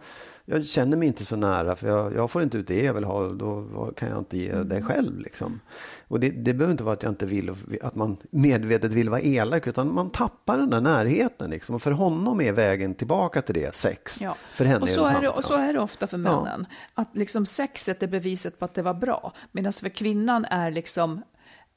jag 0.48 0.66
känner 0.66 0.96
mig 0.96 1.08
inte 1.08 1.24
så 1.24 1.36
nära 1.36 1.76
för 1.76 1.88
jag, 1.88 2.14
jag 2.14 2.30
får 2.30 2.42
inte 2.42 2.58
ut 2.58 2.66
det 2.66 2.82
jag 2.82 2.94
vill 2.94 3.04
ha 3.04 3.28
då 3.28 3.92
kan 3.96 4.08
jag 4.08 4.18
inte 4.18 4.38
ge 4.38 4.52
det 4.52 4.82
själv. 4.82 5.18
Liksom. 5.18 5.60
Och 6.08 6.20
det, 6.20 6.30
det 6.30 6.54
behöver 6.54 6.72
inte 6.72 6.84
vara 6.84 6.92
att 6.92 7.02
jag 7.02 7.12
inte 7.12 7.26
vill, 7.26 7.54
att 7.82 7.94
man 7.94 8.16
medvetet 8.30 8.92
vill 8.92 9.10
vara 9.10 9.20
elak 9.20 9.66
utan 9.66 9.94
man 9.94 10.10
tappar 10.10 10.58
den 10.58 10.70
där 10.70 10.80
närheten. 10.80 11.50
Liksom. 11.50 11.74
Och 11.74 11.82
för 11.82 11.90
honom 11.90 12.40
är 12.40 12.52
vägen 12.52 12.94
tillbaka 12.94 13.42
till 13.42 13.54
det 13.54 13.74
sex. 13.74 14.22
Ja. 14.22 14.36
För 14.54 14.64
henne 14.64 14.80
och 14.80 14.88
är 14.88 14.92
så 14.92 15.04
är, 15.04 15.12
det, 15.12 15.18
annat, 15.18 15.36
och 15.36 15.44
så 15.44 15.54
ja. 15.54 15.58
är 15.58 15.72
det 15.72 15.80
ofta 15.80 16.06
för 16.06 16.18
männen. 16.18 16.66
Att 16.94 17.16
liksom 17.16 17.46
sexet 17.46 18.02
är 18.02 18.06
beviset 18.06 18.58
på 18.58 18.64
att 18.64 18.74
det 18.74 18.82
var 18.82 18.94
bra. 18.94 19.32
Medan 19.52 19.72
för 19.72 19.88
kvinnan 19.88 20.44
är 20.44 20.70
liksom, 20.70 21.22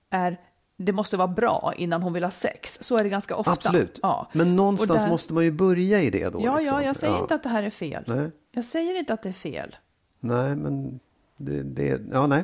är, 0.10 0.40
det 0.82 0.92
måste 0.92 1.18
vara 1.18 1.28
bra 1.28 1.74
innan 1.78 2.02
hon 2.04 2.14
vill 2.14 2.24
ha 2.24 2.32
sex. 2.32 2.78
Så 2.82 2.98
är 2.98 3.04
det 3.04 3.10
ganska 3.10 3.36
ofta. 3.36 3.52
Absolut. 3.52 4.00
Ja. 4.02 4.28
Men 4.34 4.56
någonstans 4.56 5.02
där- 5.02 5.10
måste 5.10 5.34
man 5.34 5.44
ju 5.44 5.52
börja 5.52 6.02
i 6.02 6.10
det 6.10 6.30
då. 6.30 6.42
Ja, 6.44 6.58
liksom. 6.60 6.76
ja, 6.78 6.84
jag 6.84 6.96
säger 6.96 7.14
Ja. 7.14 7.22
inte 7.22 7.36
att 7.36 7.44
det 7.44 7.50
här 7.50 7.64
är 7.64 7.70
fel. 7.70 8.04
Nej. 8.08 8.32
Jag 8.52 8.64
säger 8.66 8.96
inte 9.00 9.14
att 9.14 9.22
det 9.24 9.30
är 9.30 9.34
fel. 9.34 9.76
Nej, 10.20 10.56
men 10.56 11.00
det, 11.38 11.64
det, 11.64 12.02
ja, 12.12 12.28
nej. 12.28 12.44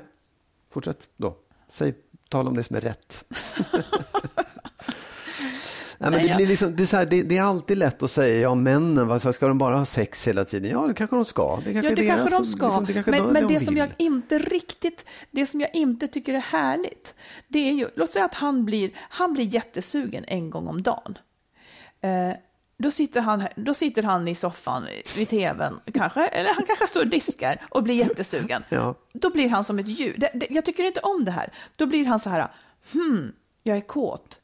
Fortsätt 0.72 1.00
då. 1.18 1.36
Säg, 1.70 1.94
tala 2.30 2.50
om 2.50 2.56
det 2.56 2.64
som 2.64 2.76
är 2.76 2.82
rätt. 2.82 3.24
Men 6.12 6.20
Nej, 6.20 6.30
det, 6.30 6.36
blir 6.36 6.48
liksom, 6.48 6.76
det, 6.76 6.84
är 6.84 6.88
så 6.88 6.98
här, 6.98 7.06
det, 7.06 7.22
det 7.22 7.38
är 7.38 7.44
alltid 7.44 7.78
lätt 7.78 8.04
att 8.04 8.12
säga, 8.12 8.42
ja 8.42 8.56
männen, 8.56 9.08
varför 9.08 9.32
ska 9.32 9.48
de 9.48 9.58
bara 9.58 9.78
ha 9.78 9.86
sex 9.86 10.28
hela 10.28 10.46
tiden? 10.46 10.72
Ja, 10.72 10.88
det 10.88 10.94
kanske 10.94 11.16
de 11.16 11.26
ska. 11.26 11.56
Det 11.66 11.74
kanske 11.74 11.90
Ja, 11.90 11.96
det 11.96 12.08
kanske 12.08 12.36
de 12.38 12.46
ska. 12.46 12.66
liksom, 12.66 12.86
det 12.86 12.94
kanske 12.94 13.12
men 13.12 13.24
de, 13.24 13.34
men 13.34 13.48
de 13.48 13.54
det 13.54 13.60
som 13.60 13.74
vill. 13.74 13.80
jag 13.80 13.90
inte 13.98 14.38
riktigt, 14.38 15.06
det 15.32 15.46
som 15.46 15.62
jag 15.62 15.76
inte 15.76 16.08
tycker 16.08 16.34
är 16.34 16.40
härligt, 16.40 17.16
det 17.48 17.70
är 17.70 17.74
ju, 17.74 17.90
låt 17.96 18.14
säga 18.14 18.26
att 18.26 18.34
han 18.34 18.66
blir, 18.66 18.92
han 18.98 19.34
blir 19.34 19.46
jättesugen 19.46 20.26
en 20.28 20.50
gång 20.50 20.68
om 20.68 20.84
dagen. 20.84 21.18
Eh, 22.02 22.34
då 22.78 22.92
sitter, 22.92 23.22
han, 23.22 23.44
då 23.56 23.74
sitter 23.74 24.04
han 24.04 24.28
i 24.28 24.36
soffan 24.36 24.88
vid 25.16 25.30
tvn, 25.30 25.80
kanske, 25.94 26.28
eller 26.28 26.54
han 26.54 26.66
kanske 26.66 26.88
står 26.88 27.02
och 27.02 27.08
diskar 27.08 27.66
och 27.70 27.84
blir 27.84 27.96
jättesugen. 27.96 28.64
Ja. 28.70 28.96
Då 29.14 29.30
blir 29.30 29.50
han 29.50 29.64
som 29.64 29.80
ett 29.80 29.88
djur. 29.88 30.16
Det, 30.18 30.32
det, 30.34 30.48
jag 30.50 30.66
tycker 30.66 30.84
inte 30.84 31.00
om 31.00 31.26
det 31.26 31.32
här. 31.32 31.54
Då 31.76 31.86
blir 31.86 32.06
han 32.06 32.20
så 32.20 32.30
här, 32.30 32.48
hmm, 32.94 33.32
jag 33.64 33.78
är 33.78 33.82
kåt. 33.82 34.40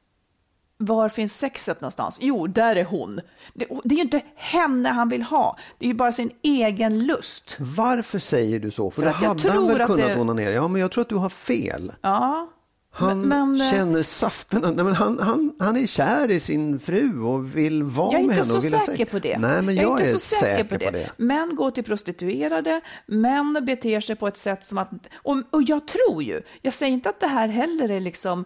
Var 0.83 1.09
finns 1.09 1.37
sexet 1.39 1.81
någonstans? 1.81 2.17
Jo, 2.21 2.47
där 2.47 2.75
är 2.75 2.83
hon. 2.85 3.21
Det, 3.53 3.65
det 3.83 3.93
är 3.95 3.97
ju 3.97 4.01
inte 4.03 4.21
henne 4.35 4.89
han 4.89 5.09
vill 5.09 5.23
ha. 5.23 5.57
Det 5.77 5.85
är 5.85 5.87
ju 5.87 5.93
bara 5.93 6.11
sin 6.11 6.31
egen 6.41 7.05
lust. 7.05 7.55
Varför 7.59 8.19
säger 8.19 8.59
du 8.59 8.71
så? 8.71 8.91
För, 8.91 9.01
För 9.01 9.07
jag 9.07 9.13
hade 9.13 9.51
han 9.51 9.67
väl 9.67 9.85
kunnat 9.87 10.07
det- 10.07 10.19
onanera. 10.21 10.51
Ja, 10.51 10.67
men 10.67 10.81
jag 10.81 10.91
tror 10.91 11.01
att 11.01 11.09
du 11.09 11.15
har 11.15 11.29
fel. 11.29 11.91
Ja. 12.01 12.49
Han 12.93 13.21
men, 13.21 13.51
men, 13.51 13.61
eh, 13.61 13.71
känner 13.71 14.01
saften. 14.03 14.61
Nej, 14.75 14.85
men 14.85 14.93
han, 14.93 15.19
han, 15.19 15.55
han 15.59 15.77
är 15.77 15.87
kär 15.87 16.31
i 16.31 16.39
sin 16.39 16.79
fru 16.79 17.21
och 17.21 17.55
vill 17.55 17.83
vara 17.83 18.11
Jag 18.11 18.21
är 18.21 18.27
med 18.27 18.37
inte 18.37 18.47
henne. 18.47 18.47
så 18.51 18.57
och 18.57 18.65
vill 18.65 18.73
ha 18.73 18.85
säker 18.85 19.05
på 19.05 19.19
det. 19.19 19.37
Nej, 19.37 19.61
men 19.61 19.75
jag, 19.75 20.01
är, 20.01 20.17
säker 20.17 20.63
på 20.63 20.77
det. 20.77 21.09
Män 21.17 21.55
går 21.55 21.71
till 21.71 21.83
prostituerade, 21.83 22.81
män 23.05 23.57
beter 23.65 23.99
sig 24.01 24.15
på 24.15 24.27
ett 24.27 24.37
sätt 24.37 24.63
som 24.65 24.77
att... 24.77 24.89
Och, 25.15 25.37
och 25.49 25.63
jag 25.63 25.87
tror 25.87 26.23
ju, 26.23 26.41
jag 26.61 26.73
säger 26.73 26.93
inte 26.93 27.09
att 27.09 27.19
det 27.19 27.27
här 27.27 27.47
heller 27.47 27.89
är 27.91 27.99
liksom... 27.99 28.45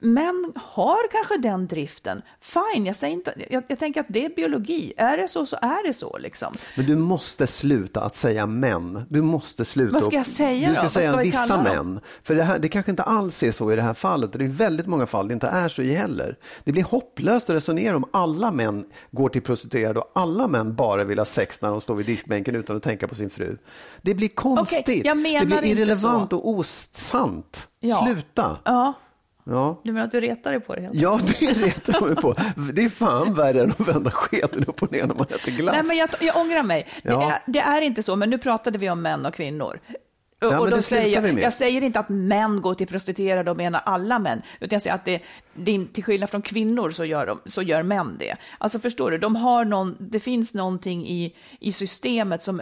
Män 0.00 0.52
har 0.56 1.10
kanske 1.10 1.36
den 1.36 1.66
driften. 1.66 2.22
Fine, 2.40 2.86
jag, 2.86 2.96
säger 2.96 3.14
inte, 3.14 3.34
jag, 3.50 3.62
jag 3.68 3.78
tänker 3.78 4.00
att 4.00 4.06
det 4.08 4.24
är 4.24 4.28
biologi. 4.28 4.92
Är 4.96 5.16
det 5.16 5.28
så 5.28 5.46
så 5.46 5.56
är 5.62 5.86
det 5.86 5.92
så. 5.92 6.18
Liksom. 6.18 6.54
Men 6.76 6.86
du 6.86 6.96
måste 6.96 7.46
sluta 7.46 8.00
att 8.00 8.16
säga 8.16 8.46
män. 8.46 9.06
Du 9.08 9.22
måste 9.22 9.64
sluta. 9.64 9.92
Vad 9.92 10.04
ska 10.04 10.16
jag 10.16 10.26
säga 10.26 10.68
Du 10.68 10.74
då? 10.74 10.74
ska 10.74 10.82
Vad 10.82 10.92
säga 10.92 11.10
ska 11.10 11.18
vi 11.18 11.24
vissa 11.24 11.62
män. 11.62 12.00
För 12.22 12.34
det, 12.34 12.42
här, 12.42 12.58
det 12.58 12.68
kanske 12.68 12.90
inte 12.90 13.02
alls 13.02 13.42
är 13.42 13.52
så 13.52 13.72
i 13.72 13.76
det 13.76 13.82
här 13.82 13.94
fallet. 13.94 14.32
Det 14.32 14.44
är 14.44 14.48
väldigt 14.48 14.86
många 14.86 15.06
fall 15.06 15.28
det 15.28 15.34
inte 15.34 15.46
är 15.48 15.68
så 15.68 15.82
i 15.82 15.94
heller. 15.94 16.36
Det 16.64 16.72
blir 16.72 16.84
hopplöst 16.84 17.50
att 17.50 17.56
resonera 17.56 17.96
om 17.96 18.04
alla 18.12 18.50
män 18.50 18.84
går 19.10 19.28
till 19.28 19.42
prostituerade 19.42 20.00
och 20.00 20.10
alla 20.14 20.48
män 20.48 20.74
bara 20.74 21.04
vill 21.04 21.18
ha 21.18 21.24
sex 21.24 21.62
när 21.62 21.70
de 21.70 21.80
står 21.80 21.94
vid 21.94 22.06
diskbänken 22.06 22.56
utan 22.56 22.76
att 22.76 22.82
tänka 22.82 23.08
på 23.08 23.14
sin 23.14 23.30
fru. 23.30 23.56
Det 24.02 24.14
blir 24.14 24.28
konstigt. 24.28 25.04
menar 25.04 25.40
det 25.40 25.46
blir 25.46 25.64
irrelevant 25.64 26.32
och 26.32 26.48
osant. 26.48 27.68
Ja. 27.80 28.04
Sluta. 28.04 28.56
Ja, 28.64 28.94
Ja. 29.50 29.80
du 29.84 29.92
menar 29.92 30.04
att 30.06 30.10
du 30.12 30.20
retar 30.20 30.50
dig 30.50 30.60
på 30.60 30.74
det? 30.74 30.80
Helt 30.82 30.94
Ja, 30.94 31.20
det 31.40 31.46
retar 31.52 31.92
jag 31.92 32.02
mig 32.06 32.16
på. 32.16 32.34
Det 32.74 32.84
är 32.84 32.88
fan 32.88 33.34
värre 33.34 33.62
än 33.62 33.70
att 33.70 33.88
vända 33.88 34.10
skeden 34.10 34.64
upp 34.64 34.82
och 34.82 34.92
ner 34.92 35.06
när 35.06 35.14
man 35.14 35.26
äter 35.26 35.52
glass. 35.56 35.74
Nej, 35.74 35.84
men 35.84 35.96
jag, 35.96 36.08
jag 36.20 36.36
ångrar 36.36 36.62
mig. 36.62 36.88
Det, 37.02 37.10
Ja. 37.10 37.32
är, 37.32 37.38
det 37.46 37.58
är 37.60 37.80
inte 37.80 38.02
så, 38.02 38.16
men 38.16 38.30
nu 38.30 38.38
pratade 38.38 38.78
vi 38.78 38.90
om 38.90 39.02
män 39.02 39.26
och 39.26 39.34
kvinnor. 39.34 39.80
Och, 40.42 40.50
men 40.50 40.60
och 40.60 40.70
då 40.70 40.76
det 40.76 40.82
säger, 40.82 41.22
jag, 41.22 41.40
jag 41.40 41.52
säger 41.52 41.82
inte 41.82 42.00
att 42.00 42.08
män 42.08 42.60
går 42.60 42.74
till 42.74 42.86
prostituerade 42.86 43.50
och 43.50 43.56
menar 43.56 43.82
alla 43.86 44.18
män, 44.18 44.42
utan 44.60 44.74
jag 44.76 44.82
säger 44.82 44.94
att 44.94 45.04
det, 45.04 45.22
det, 45.54 45.74
är- 45.74 45.84
till 45.92 46.04
skillnad 46.04 46.30
från 46.30 46.42
kvinnor 46.42 46.90
så 46.90 47.04
gör, 47.04 47.26
de, 47.26 47.40
så 47.44 47.62
gör 47.62 47.82
män 47.82 48.16
det. 48.18 48.36
Alltså 48.58 48.78
förstår 48.78 49.10
du, 49.10 49.18
de 49.18 49.36
har 49.36 49.64
någon, 49.64 49.96
det 49.98 50.20
finns 50.20 50.54
någonting 50.54 51.06
i, 51.06 51.34
i 51.60 51.72
systemet 51.72 52.42
som 52.42 52.60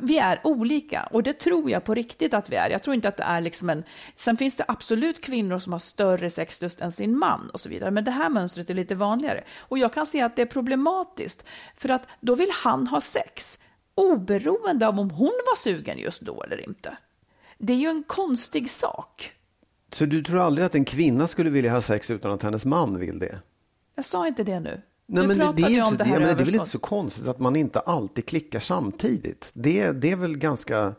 vi 0.00 0.18
är 0.18 0.40
olika 0.44 1.08
och 1.10 1.22
det 1.22 1.32
tror 1.32 1.70
jag 1.70 1.84
på 1.84 1.94
riktigt 1.94 2.34
att 2.34 2.50
vi 2.50 2.56
är. 2.56 2.70
Jag 2.70 2.82
tror 2.82 2.94
inte 2.94 3.08
att 3.08 3.16
det 3.16 3.22
är 3.22 3.40
liksom 3.40 3.70
en... 3.70 3.84
Sen 4.14 4.36
finns 4.36 4.56
det 4.56 4.64
absolut 4.68 5.20
kvinnor 5.20 5.58
som 5.58 5.72
har 5.72 5.80
större 5.80 6.30
sexlust 6.30 6.80
än 6.80 6.92
sin 6.92 7.18
man 7.18 7.50
och 7.50 7.60
så 7.60 7.68
vidare, 7.68 7.90
men 7.90 8.04
det 8.04 8.10
här 8.10 8.28
mönstret 8.28 8.70
är 8.70 8.74
lite 8.74 8.94
vanligare. 8.94 9.44
Och 9.58 9.78
jag 9.78 9.92
kan 9.92 10.06
se 10.06 10.20
att 10.20 10.36
det 10.36 10.42
är 10.42 10.46
problematiskt, 10.46 11.46
för 11.76 11.88
att 11.88 12.06
då 12.20 12.34
vill 12.34 12.50
han 12.64 12.86
ha 12.86 13.00
sex, 13.00 13.58
oberoende 13.94 14.86
av 14.86 14.98
om 14.98 15.10
hon 15.10 15.40
var 15.46 15.56
sugen 15.56 15.98
just 15.98 16.20
då 16.20 16.42
eller 16.42 16.68
inte. 16.68 16.96
Det 17.58 17.72
är 17.72 17.76
ju 17.76 17.88
en 17.88 18.02
konstig 18.02 18.70
sak. 18.70 19.32
Så 19.92 20.04
du 20.04 20.22
tror 20.22 20.38
aldrig 20.38 20.66
att 20.66 20.74
en 20.74 20.84
kvinna 20.84 21.28
skulle 21.28 21.50
vilja 21.50 21.72
ha 21.72 21.80
sex 21.80 22.10
utan 22.10 22.32
att 22.32 22.42
hennes 22.42 22.64
man 22.64 22.98
vill 22.98 23.18
det? 23.18 23.38
Jag 23.94 24.04
sa 24.04 24.26
inte 24.26 24.44
det 24.44 24.60
nu. 24.60 24.82
Nej, 25.12 25.26
men 25.26 25.38
det, 25.38 25.62
är 25.62 25.68
ju 25.68 25.86
inte, 25.86 26.04
det 26.04 26.10
det, 26.10 26.18
men 26.18 26.22
det 26.22 26.42
är 26.42 26.44
väl 26.44 26.54
inte 26.54 26.68
så 26.68 26.78
konstigt 26.78 27.28
att 27.28 27.38
man 27.38 27.56
inte 27.56 27.80
alltid 27.80 28.26
klickar 28.26 28.60
samtidigt. 28.60 29.50
Det, 29.54 29.92
det 29.92 30.10
är 30.10 30.16
väl 30.16 30.36
ganska... 30.38 30.94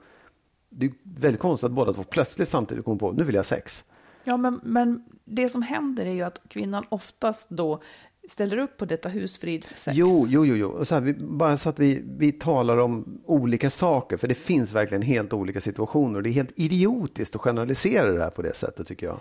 Det 0.69 0.85
är 0.85 0.91
väldigt 1.03 1.41
konstigt 1.41 1.65
att 1.65 1.71
båda 1.71 1.93
två 1.93 2.03
plötsligt 2.03 2.49
samtidigt 2.49 2.85
kommer 2.85 2.97
på 2.97 3.11
nu 3.11 3.23
vill 3.23 3.35
jag 3.35 3.45
sex. 3.45 3.83
Ja, 4.23 4.37
men, 4.37 4.59
men 4.63 5.03
det 5.25 5.49
som 5.49 5.61
händer 5.61 6.05
är 6.05 6.13
ju 6.13 6.21
att 6.21 6.41
kvinnan 6.47 6.85
oftast 6.89 7.49
då 7.49 7.81
ställer 8.29 8.57
upp 8.57 8.77
på 8.77 8.85
detta 8.85 9.09
husfridssex. 9.09 9.97
Jo, 9.97 10.25
jo, 10.27 10.45
jo. 10.45 10.55
jo. 10.55 10.67
Och 10.67 10.87
så 10.87 10.95
här, 10.95 11.01
vi, 11.01 11.13
bara 11.13 11.57
så 11.57 11.69
att 11.69 11.79
vi, 11.79 12.03
vi 12.17 12.31
talar 12.31 12.77
om 12.77 13.21
olika 13.25 13.69
saker. 13.69 14.17
För 14.17 14.27
det 14.27 14.35
finns 14.35 14.71
verkligen 14.71 15.01
helt 15.01 15.33
olika 15.33 15.61
situationer. 15.61 16.21
Det 16.21 16.29
är 16.29 16.31
helt 16.31 16.59
idiotiskt 16.59 17.35
att 17.35 17.41
generalisera 17.41 18.11
det 18.11 18.23
här 18.23 18.29
på 18.29 18.41
det 18.41 18.55
sättet 18.55 18.87
tycker 18.87 19.05
jag. 19.05 19.19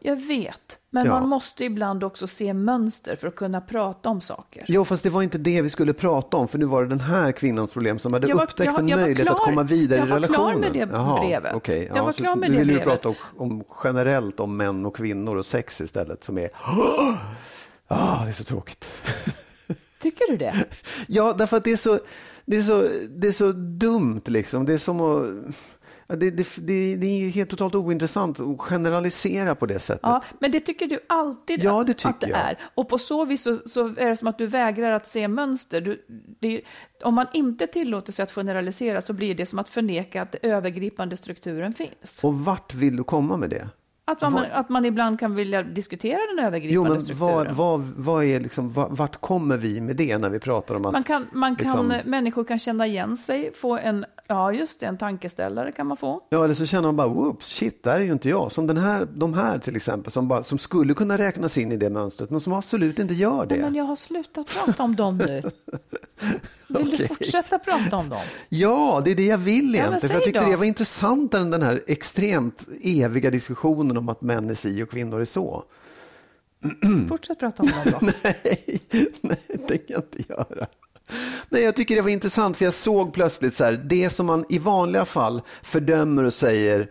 Jag 0.00 0.16
vet, 0.16 0.78
men 0.90 1.06
Ja. 1.06 1.20
man 1.20 1.28
måste 1.28 1.64
ibland 1.64 2.04
också 2.04 2.26
se 2.26 2.54
mönster 2.54 3.16
för 3.16 3.28
att 3.28 3.34
kunna 3.36 3.60
prata 3.60 4.08
om 4.08 4.20
saker. 4.20 4.64
Jo, 4.68 4.84
fast 4.84 5.02
det 5.02 5.10
var 5.10 5.22
inte 5.22 5.38
det 5.38 5.62
vi 5.62 5.70
skulle 5.70 5.92
prata 5.92 6.36
om. 6.36 6.48
För 6.48 6.58
nu 6.58 6.64
var 6.66 6.82
det 6.82 6.88
den 6.88 7.00
här 7.00 7.32
kvinnans 7.32 7.70
problem 7.70 7.98
som 7.98 8.12
hade 8.12 8.28
Jag 8.28 8.36
var- 8.36 8.44
upptäckt 8.44 8.66
jag- 8.72 8.78
en 8.80 8.88
jag 8.88 8.96
var 8.96 9.04
möjlighet 9.04 9.30
att 9.30 9.36
klar- 9.36 9.44
komma 9.46 9.62
vidare 9.62 9.98
jag 9.98 10.08
i 10.08 10.10
var 10.10 10.18
klar 10.20 10.28
relationen. 10.28 10.60
med 10.60 10.72
det 10.72 10.86
brevet. 11.20 11.54
okej. 11.54 11.90
Jag 11.94 12.04
var 12.04 12.12
så 12.12 12.22
klar 12.22 12.36
med 12.36 12.50
nu 12.50 12.56
det 12.56 12.64
vill 12.64 12.68
du 12.68 12.74
brevet. 12.74 13.02
prata 13.02 13.08
om, 13.08 13.52
om 13.52 13.64
generellt 13.84 14.40
om 14.40 14.56
män 14.56 14.86
och 14.86 14.96
kvinnor 14.96 15.36
och 15.36 15.46
sex 15.46 15.80
istället 15.80 16.24
som 16.24 16.38
är... 16.38 16.48
Ah, 17.90 18.24
det 18.24 18.30
är 18.30 18.34
så 18.34 18.44
tråkigt. 18.44 18.84
Tycker 20.02 20.30
du 20.30 20.36
det? 20.36 20.64
Ja, 21.06 21.32
därför 21.38 21.56
att 21.56 21.64
det 21.64 21.72
är 21.72 21.76
så, 21.76 21.98
det 22.46 22.56
är 22.56 22.62
så, 22.62 22.88
det 23.10 23.28
är 23.28 23.32
så 23.32 23.52
dumt 23.52 24.20
liksom. 24.26 24.64
Det 24.64 24.74
är 24.74 24.78
som 24.78 25.00
att... 25.00 25.54
Det, 26.08 26.30
det, 26.30 26.48
det, 26.56 26.96
det 26.96 27.06
är 27.06 27.28
helt 27.30 27.50
totalt 27.50 27.74
ointressant 27.74 28.40
att 28.40 28.60
generalisera 28.60 29.54
på 29.54 29.66
det 29.66 29.78
sättet. 29.78 30.00
Ja, 30.02 30.22
men 30.38 30.50
det 30.50 30.60
tycker 30.60 30.86
du 30.86 31.00
alltid 31.06 31.62
Ja, 31.62 31.84
det 31.84 32.04
att 32.04 32.20
det 32.20 32.28
jag. 32.28 32.38
är. 32.38 32.58
Och 32.74 32.88
på 32.88 32.98
så 32.98 33.24
vis 33.24 33.42
så, 33.42 33.58
så 33.66 33.86
är 33.86 34.08
det 34.08 34.16
som 34.16 34.28
att 34.28 34.38
du 34.38 34.46
vägrar 34.46 34.92
att 34.92 35.06
se 35.06 35.28
mönster. 35.28 35.80
Du, 35.80 36.06
det, 36.40 36.62
om 37.02 37.14
man 37.14 37.26
inte 37.32 37.66
tillåter 37.66 38.12
sig 38.12 38.22
att 38.22 38.32
generalisera 38.32 39.00
så 39.00 39.12
blir 39.12 39.34
det 39.34 39.46
som 39.46 39.58
att 39.58 39.68
förneka 39.68 40.22
att 40.22 40.32
den 40.32 40.50
övergripande 40.50 41.16
strukturen 41.16 41.74
finns. 41.74 42.24
Och 42.24 42.34
vart 42.34 42.74
vill 42.74 42.96
du 42.96 43.04
komma 43.04 43.36
med 43.36 43.50
det? 43.50 43.68
Att 44.10 44.20
man, 44.20 44.32
vad- 44.32 44.44
att 44.52 44.68
man 44.68 44.84
ibland 44.84 45.20
kan 45.20 45.34
vilja 45.34 45.62
diskutera 45.62 46.18
den 46.18 46.36
Jo, 46.38 46.44
övergripande 46.46 46.90
men 46.90 47.00
strukturen. 47.00 47.34
vad, 47.34 47.80
vad, 47.80 47.80
vad 47.96 48.24
är 48.24 48.40
liksom, 48.40 48.72
vad, 48.72 48.96
vart 48.96 49.20
kommer 49.20 49.56
vi 49.56 49.80
med 49.80 49.96
det 49.96 50.18
när 50.18 50.30
vi 50.30 50.38
pratar 50.40 50.74
om 50.74 50.86
att... 50.86 50.92
Man 50.92 51.02
kan, 51.04 51.26
man 51.32 51.56
kan, 51.56 51.66
liksom- 51.88 52.10
Människor 52.10 52.44
kan 52.44 52.58
känna 52.58 52.86
igen 52.86 53.16
sig, 53.16 53.50
få 53.54 53.78
en, 53.78 54.04
ja 54.28 54.52
just 54.52 54.80
det, 54.80 54.86
en 54.86 54.98
tankeställare 54.98 55.72
kan 55.72 55.86
man 55.86 55.96
få. 55.96 56.20
Ja, 56.30 56.44
eller 56.44 56.54
så 56.54 56.66
känner 56.66 56.82
man 56.88 56.96
bara, 56.96 57.08
whoops, 57.08 57.46
shit, 57.46 57.82
där 57.82 57.94
är 58.00 58.04
ju 58.04 58.12
inte 58.12 58.28
jag. 58.28 58.52
Som 58.52 58.66
den 58.66 58.76
här, 58.76 59.08
de 59.14 59.34
här 59.34 59.58
till 59.58 59.76
exempel, 59.76 60.12
som, 60.12 60.28
bara, 60.28 60.42
som 60.42 60.58
skulle 60.58 60.94
kunna 60.94 61.18
räknas 61.18 61.58
in 61.58 61.72
i 61.72 61.76
det 61.76 61.90
mönstret, 61.90 62.30
men 62.30 62.40
som 62.40 62.52
absolut 62.52 62.98
inte 62.98 63.14
gör 63.14 63.46
det. 63.46 63.56
Men 63.56 63.74
jag 63.74 63.84
har 63.84 63.96
slutat 63.96 64.46
prata 64.46 64.82
om 64.82 64.96
dem 64.96 65.16
nu. 65.18 65.42
Vill 66.68 66.90
du 66.90 66.94
Okej. 66.94 67.08
fortsätta 67.08 67.58
prata 67.58 67.96
om 67.96 68.08
dem? 68.08 68.20
Ja, 68.48 69.02
det 69.04 69.10
är 69.10 69.14
det 69.14 69.26
jag 69.26 69.38
vill 69.38 69.74
egentligen. 69.74 70.00
för 70.00 70.14
jag 70.14 70.24
tyckte 70.24 70.40
då. 70.44 70.50
det 70.50 70.56
var 70.56 70.64
intressantare 70.64 71.40
än 71.42 71.50
den 71.50 71.62
här 71.62 71.80
extremt 71.86 72.66
eviga 72.82 73.30
diskussionen 73.30 73.96
om 73.98 74.08
att 74.08 74.20
män 74.20 74.50
är 74.50 74.54
si 74.54 74.82
och 74.82 74.90
kvinnor 74.90 75.20
är 75.20 75.24
så. 75.24 75.64
Fortsätt 77.08 77.38
prata 77.38 77.62
om 77.62 77.68
dem 77.68 77.92
då. 78.00 78.12
Nej, 78.22 78.80
nej, 79.20 79.38
det 79.46 79.58
tänker 79.58 79.94
jag 79.94 80.02
inte 80.02 80.32
göra. 80.32 80.66
Nej, 81.48 81.62
jag 81.62 81.76
tycker 81.76 81.96
det 81.96 82.02
var 82.02 82.08
intressant 82.08 82.56
för 82.56 82.64
jag 82.64 82.74
såg 82.74 83.12
plötsligt 83.12 83.54
så 83.54 83.64
här, 83.64 83.72
det 83.72 84.10
som 84.10 84.26
man 84.26 84.44
i 84.48 84.58
vanliga 84.58 85.04
fall 85.04 85.42
fördömer 85.62 86.24
och 86.24 86.34
säger, 86.34 86.90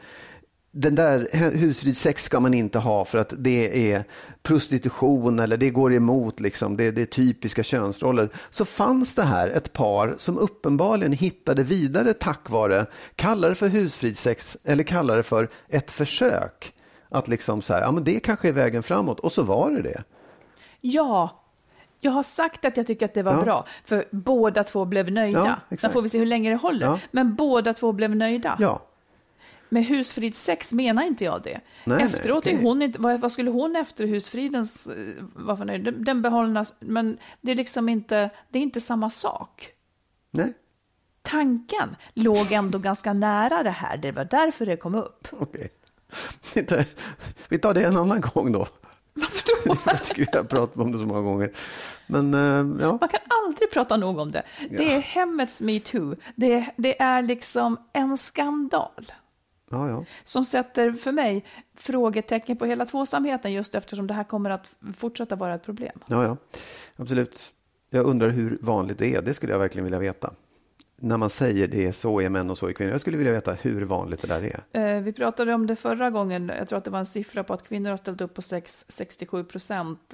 den 0.72 0.96
där 0.96 1.28
husfridssex 1.58 2.24
ska 2.24 2.40
man 2.40 2.54
inte 2.54 2.80
ha 2.80 3.06
för 3.06 3.18
att 3.18 3.34
det 3.38 3.92
är 3.92 4.04
prostitution 4.44 5.40
eller 5.40 5.58
det 5.58 5.70
går 5.70 5.94
emot 5.94 6.40
liksom, 6.40 6.78
det, 6.78 6.92
det 6.92 7.02
är 7.02 7.06
typiska 7.06 7.64
könsroller. 7.64 8.30
Så 8.50 8.66
fanns 8.66 9.16
det 9.16 9.24
här 9.24 9.50
ett 9.50 9.74
par 9.74 10.16
som 10.18 10.38
uppenbarligen 10.38 11.12
hittade 11.12 11.64
vidare 11.64 12.14
tack 12.14 12.50
vare, 12.50 12.86
kalla 13.16 13.50
det 13.50 13.56
för 13.56 13.68
husfridssex 13.68 14.58
eller 14.64 14.84
kalla 14.84 15.16
det 15.16 15.24
för 15.24 15.50
ett 15.70 15.92
försök. 15.92 16.74
Att 17.10 17.28
liksom 17.28 17.62
så 17.62 17.74
här, 17.74 17.82
ja 17.82 17.92
men 17.92 18.04
det 18.04 18.20
kanske 18.20 18.50
är 18.50 18.54
vägen 18.54 18.84
framåt 18.84 19.20
och 19.20 19.32
så 19.32 19.44
var 19.44 19.72
det 19.72 19.82
det. 19.82 20.04
Ja, 20.82 21.44
jag 22.00 22.12
har 22.12 22.24
sagt 22.24 22.66
att 22.66 22.78
jag 22.78 22.88
tycker 22.88 23.06
att 23.06 23.14
det 23.14 23.24
var 23.24 23.34
Ja. 23.34 23.42
bra, 23.44 23.66
för 23.86 24.06
båda 24.12 24.64
två 24.64 24.86
blev 24.86 25.12
nöjda. 25.12 25.40
Ja, 25.46 25.56
exakt. 25.70 25.82
Sen 25.82 25.92
får 25.92 26.02
vi 26.02 26.10
se 26.10 26.18
hur 26.20 26.26
länge 26.26 26.50
det 26.50 26.56
håller. 26.56 26.86
Ja. 26.86 27.00
Men 27.12 27.36
båda 27.36 27.74
två 27.74 27.92
blev 27.92 28.16
nöjda. 28.16 28.58
Ja, 28.60 28.82
Med 29.70 29.86
husfridssex 29.86 30.74
menar 30.74 31.04
inte 31.04 31.24
jag 31.26 31.42
det. 31.44 31.60
Nej, 31.86 32.04
Efteråt 32.04 32.46
nej, 32.46 32.56
är 32.56 32.62
hon 32.62 32.82
inte, 32.82 33.02
vad, 33.02 33.20
vad 33.20 33.32
skulle 33.32 33.50
hon 33.52 33.76
efter 33.76 34.08
husfridens, 34.08 34.88
eh, 34.88 34.96
varför 35.36 35.66
nöjd? 35.66 35.84
Den, 35.84 36.04
den 36.04 36.22
behållnas, 36.22 36.74
men 36.80 37.18
det 37.42 37.52
är 37.52 37.56
liksom 37.56 37.90
inte, 37.90 38.30
det 38.50 38.60
är 38.60 38.64
inte 38.64 38.82
samma 38.82 39.10
sak. 39.10 39.70
nej. 40.32 40.54
Tanken 41.22 41.96
låg 42.14 42.52
ändå 42.52 42.80
ganska 42.80 43.14
nära 43.14 43.64
det 43.64 43.70
här, 43.70 43.98
det 43.98 44.12
var 44.12 44.26
därför 44.26 44.66
det 44.66 44.78
kom 44.78 44.96
upp. 44.96 45.28
Okej. 45.32 45.70
Vi 47.50 47.60
tar 47.60 47.74
det 47.74 47.84
en 47.84 47.98
annan 47.98 48.22
gång 48.22 48.52
då. 48.52 48.68
Varför 49.14 49.44
då? 49.66 49.78
Jag 49.86 50.04
tycker 50.04 50.28
vi 50.32 50.38
har 50.38 50.44
pratat 50.44 50.78
om 50.78 50.92
det 50.92 50.98
så 50.98 51.06
många 51.06 51.22
gånger. 51.22 51.52
Men 52.08 52.34
eh, 52.34 52.82
ja, 52.84 52.98
Man 53.02 53.10
kan 53.10 53.20
aldrig 53.46 53.72
prata 53.72 53.98
nog 53.98 54.20
om 54.20 54.32
det. 54.32 54.44
Det 54.70 54.94
är 54.94 55.00
hemmets 55.00 55.62
metoo. 55.62 56.16
Det, 56.36 56.66
det 56.76 57.02
är 57.02 57.22
liksom 57.22 57.78
en 57.94 58.18
skandal. 58.18 59.12
ja, 59.72 59.90
ja. 59.90 60.06
som 60.24 60.46
sätter 60.46 60.92
för 60.92 61.12
mig 61.12 61.46
frågetecken 61.78 62.58
på 62.58 62.66
hela 62.66 62.86
tvåsamheten 62.86 63.54
just 63.54 63.76
eftersom 63.76 64.08
det 64.08 64.14
här 64.14 64.24
kommer 64.24 64.50
att 64.50 64.76
fortsätta 64.96 65.36
vara 65.36 65.56
ett 65.56 65.64
problem. 65.64 66.00
ja, 66.08 66.24
ja. 66.24 66.38
Absolut. 66.96 67.54
Jag 67.90 68.06
undrar 68.06 68.30
hur 68.30 68.58
vanligt 68.62 68.98
det 68.98 69.16
är. 69.16 69.22
Det 69.22 69.34
skulle 69.34 69.52
jag 69.52 69.60
verkligen 69.60 69.84
vilja 69.84 70.00
veta. 70.00 70.34
När 71.02 71.18
man 71.18 71.30
säger 71.30 71.68
det 71.68 71.94
så 71.94 72.22
är 72.22 72.30
män 72.30 72.50
och 72.50 72.58
så 72.58 72.68
är 72.68 72.74
kvinnor. 72.74 72.92
Jag 72.92 73.02
skulle 73.02 73.18
vilja 73.18 73.32
veta 73.34 73.54
hur 73.54 73.82
vanligt 73.86 74.22
det 74.22 74.28
där 74.28 74.64
är. 74.74 74.96
Eh, 74.96 75.02
vi 75.02 75.14
pratade 75.14 75.54
om 75.54 75.68
det 75.68 75.76
förra 75.76 76.10
gången, 76.10 76.52
jag 76.58 76.68
tror 76.68 76.78
att 76.78 76.84
det 76.86 76.92
var 76.92 77.00
en 77.00 77.06
siffra 77.06 77.44
på 77.44 77.54
att 77.54 77.68
kvinnor 77.68 77.90
har 77.90 77.98
ställt 77.98 78.22
upp 78.22 78.34
på 78.34 78.42
sex, 78.42 78.86
67 78.90 79.44
procent 79.44 80.14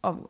av, 0.00 0.26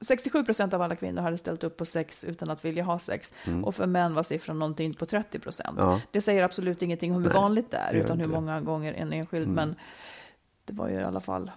67 0.00 0.44
procent 0.44 0.74
av 0.74 0.82
alla 0.82 0.96
kvinnor 0.96 1.22
hade 1.22 1.38
ställt 1.38 1.64
upp 1.64 1.76
på 1.76 1.84
sex 1.84 2.24
utan 2.24 2.50
att 2.50 2.64
vilja 2.64 2.84
ha 2.84 2.98
sex. 2.98 3.34
Och 3.64 3.74
för 3.74 3.86
män 3.86 4.14
var 4.14 4.22
siffran 4.22 4.58
någonting 4.58 4.94
på 4.94 5.06
30 5.06 5.38
procent. 5.38 5.76
Ja. 5.78 6.00
Det 6.10 6.20
säger 6.20 6.42
absolut 6.42 6.82
ingenting 6.82 7.14
om 7.14 7.22
hur 7.22 7.30
vanligt 7.30 7.70
det 7.70 7.76
är, 7.76 7.94
utan 7.94 8.20
hur 8.20 8.26
många 8.28 8.60
gånger 8.60 8.92
en 8.92 9.12
enskild, 9.12 9.48
men 9.48 9.74
det 10.64 10.72
var 10.72 10.88
ju 10.88 10.94
i 10.94 11.02
alla 11.02 11.20
fall 11.20 11.50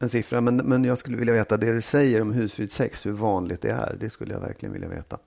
En 0.00 0.08
siffra. 0.08 0.40
Men, 0.40 0.56
men 0.56 0.84
jag 0.84 0.98
skulle 0.98 1.16
vilja 1.16 1.34
veta 1.34 1.56
det 1.56 1.72
du 1.72 1.80
säger 1.82 2.20
om 2.20 2.32
husfridssex. 2.32 3.06
Hur 3.06 3.12
vanligt 3.12 3.62
det 3.62 3.70
är. 3.70 3.96
Det 4.00 4.10
skulle 4.10 4.34
jag 4.34 4.40
verkligen 4.40 4.72
vilja 4.72 4.88
veta. 4.88 5.18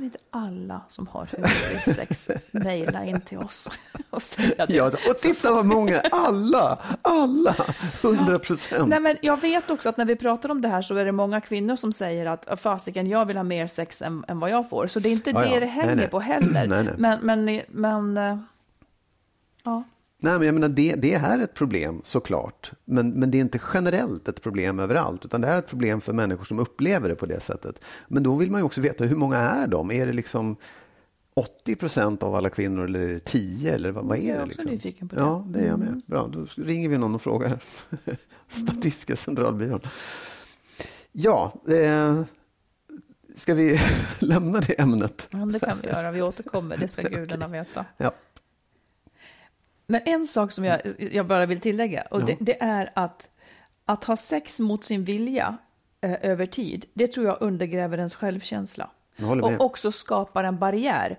Kan 0.00 0.04
inte 0.04 0.18
alla 0.30 0.80
som 0.88 1.06
har 1.06 1.28
husfridssex 1.36 2.30
mejla 2.50 3.04
in 3.04 3.20
till 3.20 3.38
oss 3.38 3.70
och 4.10 4.22
säga 4.22 4.66
det? 4.66 4.74
Ja, 4.74 4.86
och 4.86 5.16
titta 5.16 5.52
vad 5.52 5.64
många. 5.64 6.00
Alla. 6.12 6.78
Alla. 7.02 7.56
Hundra 8.02 8.38
procent. 8.38 8.88
Nej, 8.88 9.00
men 9.00 9.16
jag 9.22 9.40
vet 9.40 9.70
också 9.70 9.88
att 9.88 9.96
när 9.96 10.04
vi 10.04 10.16
pratar 10.16 10.50
om 10.50 10.60
det 10.60 10.68
här 10.68 10.82
så 10.82 10.96
är 10.96 11.04
det 11.04 11.12
många 11.12 11.40
kvinnor 11.40 11.76
som 11.76 11.92
säger 11.92 12.26
att 12.26 12.60
fasiken, 12.60 13.06
jag 13.06 13.24
vill 13.24 13.36
ha 13.36 13.44
mer 13.44 13.66
sex 13.66 14.02
än, 14.02 14.24
än 14.28 14.40
vad 14.40 14.50
jag 14.50 14.70
får. 14.70 14.86
Så 14.86 15.00
det 15.00 15.08
är 15.08 15.12
inte 15.12 15.30
Ja, 15.30 15.40
det 15.40 15.48
ja. 15.48 15.60
det 15.60 15.66
hänger 15.66 15.86
Nej, 15.86 15.96
nej. 15.96 16.08
på 16.08 16.20
heller. 16.20 16.66
Nej, 16.68 16.84
nej. 16.84 16.94
Men, 16.98 17.44
men, 17.44 17.62
men 17.68 18.16
eh, 18.16 18.38
ja. 19.64 19.84
Nej, 20.22 20.38
men 20.38 20.42
jag 20.46 20.54
menar, 20.54 20.68
det, 20.68 20.94
det 20.94 21.14
är 21.14 21.38
ett 21.38 21.54
problem 21.54 22.00
såklart. 22.04 22.72
Men, 22.84 23.10
men 23.10 23.30
det 23.30 23.38
är 23.38 23.40
inte 23.40 23.60
generellt 23.74 24.28
ett 24.28 24.42
problem 24.42 24.78
överallt. 24.78 25.24
Utan 25.24 25.40
det 25.40 25.48
är 25.48 25.58
ett 25.58 25.68
problem 25.68 26.00
för 26.00 26.12
människor 26.12 26.44
som 26.44 26.58
upplever 26.58 27.08
det 27.08 27.14
på 27.14 27.26
det 27.26 27.40
sättet. 27.40 27.84
Men 28.08 28.22
då 28.22 28.36
vill 28.36 28.50
man 28.50 28.60
ju 28.60 28.64
också 28.64 28.80
veta 28.80 29.04
hur 29.04 29.16
många 29.16 29.36
är 29.38 29.66
de? 29.66 29.90
Är 29.90 30.06
det 30.06 30.12
liksom 30.12 30.56
80 31.34 31.76
procent 31.76 32.22
av 32.22 32.34
alla 32.34 32.50
kvinnor 32.50 32.84
eller 32.84 33.00
är 33.00 33.08
det 33.08 33.20
10? 33.24 33.74
Eller 33.74 33.90
vad, 33.92 34.04
vad 34.04 34.18
är 34.18 34.22
Jag 34.22 34.36
är 34.36 34.40
också 34.42 34.48
Liksom? 34.48 34.70
nyfiken 34.70 35.08
på 35.08 35.16
det. 35.16 35.22
Mm. 35.22 35.32
Ja, 35.32 35.44
det 35.48 35.60
är 35.60 35.66
jag 35.66 35.78
med. 35.78 36.02
Bra, 36.06 36.28
då 36.28 36.46
ringer 36.56 36.88
vi 36.88 36.98
någon 36.98 37.14
och 37.14 37.22
frågar. 37.22 37.58
Statistiska 38.48 39.16
centralbyrån. 39.16 39.80
Ja, 41.12 41.52
eh, 41.68 42.22
ska 43.36 43.54
vi 43.54 43.80
lämna 44.18 44.60
det 44.60 44.80
ämnet? 44.80 45.28
ja, 45.30 45.38
det 45.38 45.60
kan 45.60 45.78
vi 45.82 45.88
göra. 45.88 46.10
Vi 46.10 46.22
återkommer, 46.22 46.76
det 46.76 46.88
ska 46.88 47.02
gudarna 47.08 47.48
veta. 47.48 47.86
Ja. 47.96 48.12
Men 49.90 50.00
en 50.04 50.26
sak 50.26 50.52
som 50.52 50.64
jag, 50.64 50.80
jag 50.98 51.26
bara 51.26 51.46
vill 51.46 51.60
tillägga, 51.60 52.02
och 52.10 52.24
det, 52.24 52.32
Ja. 52.32 52.36
det 52.40 52.62
är 52.62 52.90
att, 52.94 53.30
att 53.84 54.04
ha 54.04 54.16
sex 54.16 54.60
mot 54.60 54.84
sin 54.84 55.04
vilja 55.04 55.56
eh, 56.00 56.16
över 56.22 56.46
tid, 56.46 56.84
det 56.94 57.06
tror 57.06 57.26
jag 57.26 57.36
undergräver 57.40 57.98
ens 57.98 58.14
självkänsla. 58.14 58.90
Och 59.42 59.60
också 59.60 59.92
skapar 59.92 60.44
en 60.44 60.58
barriär. 60.58 61.18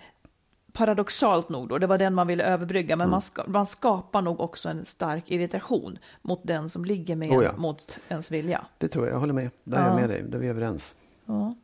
Paradoxalt 0.73 1.49
nog 1.49 1.69
då, 1.69 1.77
det 1.77 1.87
var 1.87 1.97
den 1.97 2.13
man 2.13 2.27
ville 2.27 2.43
överbrygga, 2.43 2.95
men 2.95 3.05
Mm. 3.05 3.11
man, 3.11 3.21
ska, 3.21 3.43
man 3.47 3.65
skapar 3.65 4.21
nog 4.21 4.39
också 4.39 4.69
en 4.69 4.85
stark 4.85 5.31
irritation 5.31 5.97
mot 6.21 6.39
den 6.43 6.69
som 6.69 6.85
ligger 6.85 7.15
med 7.15 7.29
Oh 7.31 7.35
en, 7.37 7.43
ja. 7.43 7.51
mot 7.57 7.99
ens 8.09 8.31
vilja. 8.31 8.65
Det 8.77 8.87
tror 8.87 9.05
jag, 9.05 9.15
jag 9.15 9.19
håller 9.19 9.33
med. 9.33 9.49
Där 9.63 9.77
är 9.77 9.81
Ja. 9.81 9.87
jag 9.87 9.95
med 9.95 10.09
dig, 10.09 10.23
där 10.23 10.37
är 10.37 10.41
vi 10.41 10.47
överens. 10.47 10.93
Ja, 11.25 11.55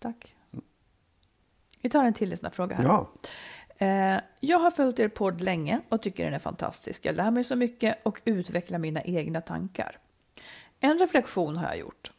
tack. 0.00 0.34
Vi 1.82 1.90
tar 1.90 2.04
en 2.04 2.14
till 2.14 2.38
sån 2.38 2.44
här 2.46 2.52
fråga 2.52 2.76
här. 2.76 3.06
Eh, 3.78 4.16
jag 4.40 4.58
har 4.58 4.70
följt 4.70 5.00
er 5.00 5.08
podd 5.08 5.40
länge 5.40 5.80
och 5.88 6.02
tycker 6.02 6.24
den 6.24 6.34
är 6.34 6.38
fantastisk. 6.38 7.04
Jag 7.04 7.16
lär 7.16 7.30
mig 7.30 7.44
så 7.44 7.56
mycket 7.56 7.98
och 8.02 8.20
utvecklar 8.24 8.78
mina 8.78 9.02
egna 9.02 9.40
tankar. 9.40 9.98
En 10.80 10.98
reflektion 10.98 11.56
har 11.56 11.66
jag 11.66 11.78
gjort. 11.78 12.12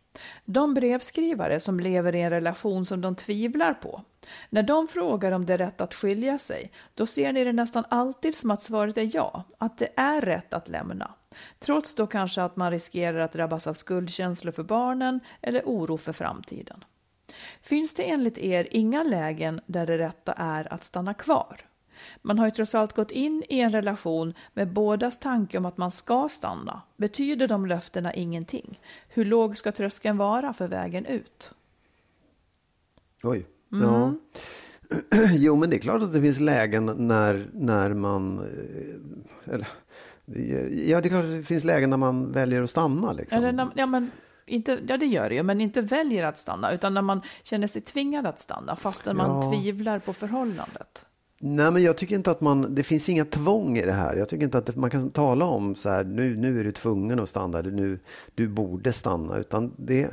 De 0.45 0.73
brevskrivare 0.73 1.59
som 1.59 1.79
lever 1.79 2.15
i 2.15 2.21
en 2.21 2.29
relation 2.29 2.85
som 2.85 3.01
de 3.01 3.15
tvivlar 3.15 3.73
på. 3.73 4.03
När 4.49 4.63
de 4.63 4.87
frågar 4.87 5.31
om 5.31 5.45
det 5.45 5.53
är 5.53 5.57
rätt 5.57 5.81
att 5.81 5.95
skilja 5.95 6.37
sig, 6.37 6.71
då 6.93 7.05
ser 7.05 7.33
ni 7.33 7.43
det 7.43 7.53
nästan 7.53 7.83
alltid 7.89 8.35
som 8.35 8.51
att 8.51 8.61
svaret 8.61 8.97
är 8.97 9.15
ja, 9.15 9.43
att 9.57 9.77
det 9.77 9.89
är 9.95 10.21
rätt 10.21 10.53
att 10.53 10.67
lämna. 10.67 11.13
Trots 11.59 11.95
då 11.95 12.07
kanske 12.07 12.41
att 12.43 12.55
man 12.55 12.71
riskerar 12.71 13.19
att 13.19 13.31
drabbas 13.31 13.67
av 13.67 13.73
skuldkänslor 13.73 14.51
för 14.51 14.63
barnen 14.63 15.19
eller 15.41 15.61
oro 15.65 15.97
för 15.97 16.13
framtiden. 16.13 16.83
Finns 17.61 17.93
det 17.93 18.03
enligt 18.03 18.37
er 18.37 18.67
inga 18.71 19.03
lägen 19.03 19.61
där 19.65 19.85
det 19.85 19.97
rätta 19.97 20.33
är 20.33 20.73
att 20.73 20.83
stanna 20.83 21.13
kvar? 21.13 21.61
Man 22.21 22.39
har 22.39 22.45
ju 22.45 22.51
trots 22.51 22.75
allt 22.75 22.93
gått 22.93 23.11
in 23.11 23.43
i 23.49 23.59
en 23.59 23.71
relation 23.71 24.33
med 24.53 24.73
bådas 24.73 25.19
tanke 25.19 25.57
om 25.57 25.65
att 25.65 25.77
man 25.77 25.91
ska 25.91 26.27
stanna. 26.29 26.81
Betyder 26.97 27.47
de 27.47 27.65
löftena 27.65 28.13
ingenting? 28.13 28.79
Hur 29.07 29.25
låg 29.25 29.57
ska 29.57 29.71
tröskeln 29.71 30.17
vara 30.17 30.53
för 30.53 30.67
vägen 30.67 31.05
ut? 31.05 31.51
Oj. 33.23 33.45
Mm. 33.71 33.83
Ja. 33.89 34.13
Jo, 35.31 35.55
men 35.55 35.69
det 35.69 35.75
är 35.75 35.79
klart 35.79 36.01
att 36.01 36.13
det 36.13 36.21
finns 36.21 36.39
lägen 36.39 36.85
när, 36.85 37.49
när 37.53 37.93
man... 37.93 38.37
eh, 38.39 39.53
Eller, 39.53 39.67
ja, 40.89 41.01
det 41.01 41.07
är 41.07 41.09
klart 41.09 41.25
att 41.25 41.31
det 41.31 41.43
finns 41.43 41.63
lägen 41.63 41.89
när 41.89 41.97
man 41.97 42.31
väljer 42.31 42.61
att 42.61 42.69
stanna. 42.69 43.13
Liksom. 43.13 43.43
Eller 43.43 43.69
ja, 43.75 43.85
men 43.85 44.11
inte, 44.49 44.79
ja, 44.87 44.97
det 44.97 45.05
gör 45.05 45.29
det 45.29 45.35
ju, 45.35 45.43
men 45.43 45.61
inte 45.61 45.81
väljer 45.81 46.23
att 46.25 46.37
stanna, 46.37 46.71
utan 46.71 46.93
när 46.93 47.01
man 47.01 47.21
känner 47.43 47.67
sig 47.67 47.81
tvingad 47.81 48.25
att 48.27 48.39
stanna, 48.39 48.75
fastän 48.75 49.17
man 49.17 49.29
Ja. 49.29 49.51
tvivlar 49.51 49.99
på 49.99 50.13
förhållandet. 50.13 51.05
Nej, 51.41 51.71
men 51.71 51.83
jag 51.83 51.97
tycker 51.97 52.15
inte 52.15 52.31
att 52.31 52.41
man, 52.41 52.75
det 52.75 52.83
finns 52.83 53.09
inga 53.09 53.25
tvång 53.25 53.77
i 53.77 53.85
det 53.85 53.91
här. 53.91 54.15
Jag 54.15 54.29
tycker 54.29 54.43
inte 54.43 54.57
att 54.57 54.75
man 54.75 54.89
kan 54.89 55.09
tala 55.11 55.45
om 55.45 55.75
så 55.75 55.89
här, 55.89 56.03
nu, 56.03 56.35
nu 56.37 56.59
är 56.59 56.63
du 56.63 56.71
tvungen 56.71 57.19
att 57.19 57.29
stanna, 57.29 57.59
eller 57.59 57.71
nu, 57.71 57.99
du 58.35 58.47
borde 58.47 58.93
stanna, 58.93 59.37
utan 59.37 59.73
det, 59.77 60.09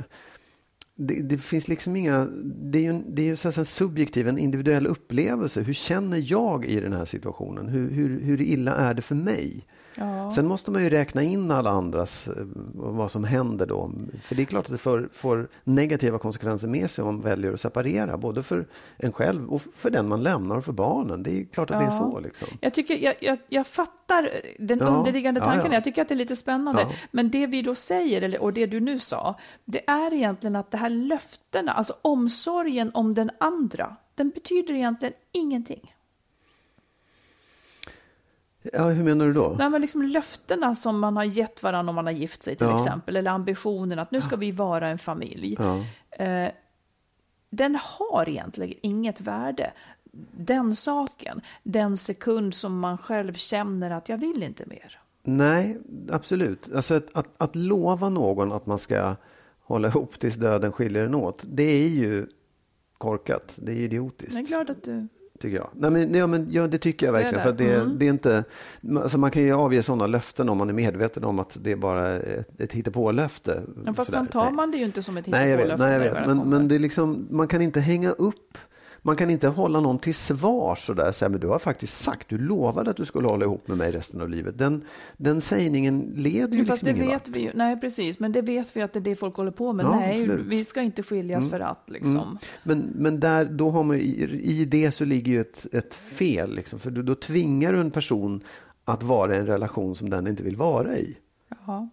det, 0.95 1.21
det 1.21 1.37
finns 1.37 1.67
liksom 1.67 1.95
inga, 1.95 2.25
det 2.43 2.77
är 2.79 2.83
ju, 2.93 3.01
det 3.07 3.21
är 3.21 3.25
ju 3.25 3.35
så 3.35 3.47
en 3.59 3.65
subjektiv, 3.65 4.27
en 4.27 4.37
individuell 4.37 4.87
upplevelse. 4.87 5.61
Hur 5.61 5.73
känner 5.73 6.31
jag 6.31 6.65
i 6.65 6.79
den 6.79 6.93
här 6.93 7.05
situationen? 7.05 7.67
Hur, 7.69 7.91
hur, 7.91 8.21
hur 8.21 8.41
illa 8.41 8.75
är 8.75 8.93
det 8.93 9.01
för 9.01 9.15
mig? 9.15 9.65
Ja. 9.97 10.31
Sen 10.31 10.47
måste 10.47 10.71
man 10.71 10.83
ju 10.83 10.89
räkna 10.89 11.23
in 11.23 11.51
alla 11.51 11.69
andras, 11.69 12.27
eh, 12.27 12.33
vad 12.73 13.11
som 13.11 13.23
händer 13.23 13.65
då. 13.65 13.91
För 14.23 14.35
det 14.35 14.41
är 14.41 14.45
klart 14.45 14.65
att 14.65 14.71
det 14.71 14.77
får, 14.77 15.09
får 15.13 15.47
negativa 15.63 16.19
konsekvenser 16.19 16.67
med 16.67 16.91
sig 16.91 17.03
om 17.03 17.15
man 17.15 17.23
väljer 17.23 17.53
att 17.53 17.61
separera. 17.61 18.17
Både 18.17 18.43
för 18.43 18.67
en 18.97 19.11
själv 19.11 19.49
och 19.49 19.61
för 19.75 19.89
den 19.89 20.07
man 20.07 20.23
lämnar 20.23 20.57
och 20.57 20.65
för 20.65 20.73
barnen. 20.73 21.23
Det 21.23 21.39
är 21.39 21.45
klart 21.45 21.71
att 21.71 21.81
ja. 21.81 21.87
det 21.87 21.93
är 21.95 21.97
så. 21.97 22.19
Liksom. 22.19 22.47
Jag, 22.61 22.73
tycker, 22.73 22.95
jag, 22.95 23.15
jag, 23.19 23.37
jag 23.47 23.67
fattar 23.67 24.29
den 24.59 24.79
ja. 24.79 24.85
underliggande 24.85 25.39
tanken. 25.39 25.71
Jag 25.71 25.83
tycker 25.83 26.01
att 26.01 26.07
det 26.07 26.13
är 26.13 26.17
lite 26.17 26.35
spännande. 26.35 26.87
Men 27.11 27.31
det 27.31 27.47
vi 27.47 27.61
då 27.61 27.75
säger, 27.75 28.41
och 28.41 28.53
det 28.53 28.65
du 28.65 28.79
nu 28.79 28.99
sa, 28.99 29.35
det 29.65 29.89
är 29.89 30.13
egentligen 30.13 30.55
att 30.55 30.71
det 30.71 30.77
här 30.77 30.89
löftena, 30.89 31.71
alltså 31.71 31.93
omsorgen 32.01 32.91
om 32.93 33.13
den 33.13 33.31
andra, 33.39 33.95
den 34.15 34.29
betyder 34.29 34.73
egentligen 34.73 35.13
ingenting. 35.33 35.93
Ja, 38.73 38.89
hur 38.89 39.03
menar 39.03 39.25
du 39.25 39.33
då? 39.33 39.55
Nej, 39.57 39.69
men 39.69 39.81
liksom 39.81 40.01
löftena 40.01 40.75
som 40.75 40.99
man 40.99 41.17
har 41.17 41.23
gett 41.23 41.63
varandra 41.63 41.89
om 41.89 41.95
man 41.95 42.05
har 42.05 42.13
gift 42.13 42.43
sig 42.43 42.55
till 42.55 42.67
ja. 42.67 42.77
exempel, 42.77 43.15
eller 43.15 43.31
ambitionen 43.31 43.99
att 43.99 44.11
nu 44.11 44.21
ska 44.21 44.35
vi 44.35 44.51
vara 44.51 44.89
en 44.89 44.99
familj. 44.99 45.57
Ja. 45.59 45.83
Eh, 46.25 46.51
den 47.49 47.77
har 47.81 48.29
egentligen 48.29 48.73
inget 48.81 49.21
värde. 49.21 49.71
Den 50.31 50.75
saken, 50.75 51.41
den 51.63 51.97
sekund 51.97 52.53
som 52.53 52.79
man 52.79 52.97
själv 52.97 53.33
känner 53.33 53.91
att 53.91 54.09
jag 54.09 54.17
vill 54.17 54.43
inte 54.43 54.65
mer. 54.65 54.99
Nej, 55.23 55.77
absolut. 56.11 56.69
Alltså 56.75 56.93
att, 56.93 57.17
att, 57.17 57.27
att 57.37 57.55
lova 57.55 58.09
någon 58.09 58.51
att 58.51 58.65
man 58.65 58.79
ska 58.79 59.15
hålla 59.61 59.87
ihop 59.87 60.19
tills 60.19 60.35
döden 60.35 60.71
skiljer 60.71 61.05
en 61.05 61.15
åt, 61.15 61.43
det 61.43 61.63
är 61.63 61.87
ju 61.87 62.27
korkat. 62.97 63.53
Det 63.55 63.71
är 63.71 63.75
idiotiskt. 63.75 64.33
Jag 64.33 64.43
är 64.43 64.47
glad 64.47 64.69
att 64.69 64.83
du 64.83 65.07
Tycker 65.41 65.57
jag. 65.57 65.69
Nej, 65.73 65.91
men, 65.91 66.13
ja, 66.13 66.27
men, 66.27 66.47
ja, 66.51 66.67
det 66.67 66.77
tycker 66.77 67.05
jag 67.05 67.13
verkligen. 67.13 67.37
Det 67.37 67.43
för 67.43 67.51
det, 67.51 67.75
mm. 67.75 67.99
det, 67.99 68.05
är 68.05 68.09
inte, 68.09 68.43
alltså 69.01 69.17
man 69.17 69.31
kan 69.31 69.43
ju 69.43 69.53
avge 69.53 69.83
sådana 69.83 70.07
löften 70.07 70.49
om 70.49 70.57
man 70.57 70.69
är 70.69 70.73
medveten 70.73 71.23
om 71.23 71.39
att 71.39 71.57
det 71.61 71.71
är 71.71 71.75
bara 71.75 72.09
ett, 72.09 72.61
ett 72.61 72.73
hittepå-löfte. 72.73 73.63
Men 73.75 73.95
fast 73.95 74.11
sen 74.11 74.27
tar 74.27 74.51
man 74.51 74.71
det 74.71 74.77
ju 74.77 74.85
inte 74.85 75.03
som 75.03 75.17
ett 75.17 75.27
hittepå-löfte. 75.27 75.83
Nej, 75.83 75.91
jag 75.91 75.97
vet. 75.97 76.01
Nej, 76.01 76.13
jag 76.13 76.13
vet. 76.13 76.27
Men, 76.27 76.49
men 76.49 76.67
det 76.67 76.75
är 76.75 76.79
liksom, 76.79 77.27
man 77.29 77.47
kan 77.47 77.61
inte 77.61 77.79
hänga 77.79 78.11
upp 78.11 78.57
man 79.07 79.15
kan 79.15 79.29
inte 79.29 79.47
hålla 79.47 79.79
någon 79.79 79.97
till 79.97 80.15
svars 80.15 80.89
och 80.89 80.95
där 80.95 81.11
säga, 81.11 81.29
men 81.29 81.39
du 81.39 81.47
har 81.47 81.59
faktiskt 81.59 81.97
sagt, 81.97 82.29
du 82.29 82.37
lovade 82.37 82.89
att 82.89 82.97
du 82.97 83.05
skulle 83.05 83.27
hålla 83.27 83.45
ihop 83.45 83.67
med 83.67 83.77
mig 83.77 83.91
resten 83.91 84.21
av 84.21 84.29
livet. 84.29 84.57
Den, 84.57 84.83
den 85.17 85.41
sägningen 85.41 86.13
leder 86.15 86.57
ju 86.57 86.65
Fast 86.65 86.83
liksom 86.83 87.05
det 87.05 87.11
vet 87.13 87.29
vi 87.29 87.39
ju, 87.39 87.51
nej 87.53 87.79
precis, 87.81 88.19
men 88.19 88.31
det 88.31 88.41
vet 88.41 88.77
vi 88.77 88.81
att 88.81 88.93
det 88.93 88.99
är 88.99 89.01
det 89.01 89.15
folk 89.15 89.35
håller 89.35 89.51
på 89.51 89.73
med. 89.73 89.85
Ja, 89.85 89.99
nej, 89.99 90.21
absolut. 90.21 90.45
vi 90.45 90.63
ska 90.63 90.81
inte 90.81 91.03
skiljas 91.03 91.39
mm. 91.39 91.49
för 91.49 91.59
att 91.59 91.83
liksom. 91.87 92.15
Mm. 92.15 92.37
Men, 92.63 92.89
men 92.95 93.19
där, 93.19 93.45
då 93.45 93.69
har 93.69 93.83
man, 93.83 93.95
i, 93.95 94.41
i 94.43 94.65
det 94.65 94.91
så 94.91 95.05
ligger 95.05 95.31
ju 95.31 95.41
ett, 95.41 95.65
ett 95.73 95.93
fel, 95.93 96.55
liksom, 96.55 96.79
för 96.79 96.91
då, 96.91 97.01
då 97.01 97.15
tvingar 97.15 97.73
du 97.73 97.79
en 97.79 97.91
person 97.91 98.43
att 98.85 99.03
vara 99.03 99.35
i 99.35 99.39
en 99.39 99.47
relation 99.47 99.95
som 99.95 100.09
den 100.09 100.27
inte 100.27 100.43
vill 100.43 100.55
vara 100.55 100.97
i. 100.97 101.17
Jaha. 101.49 101.89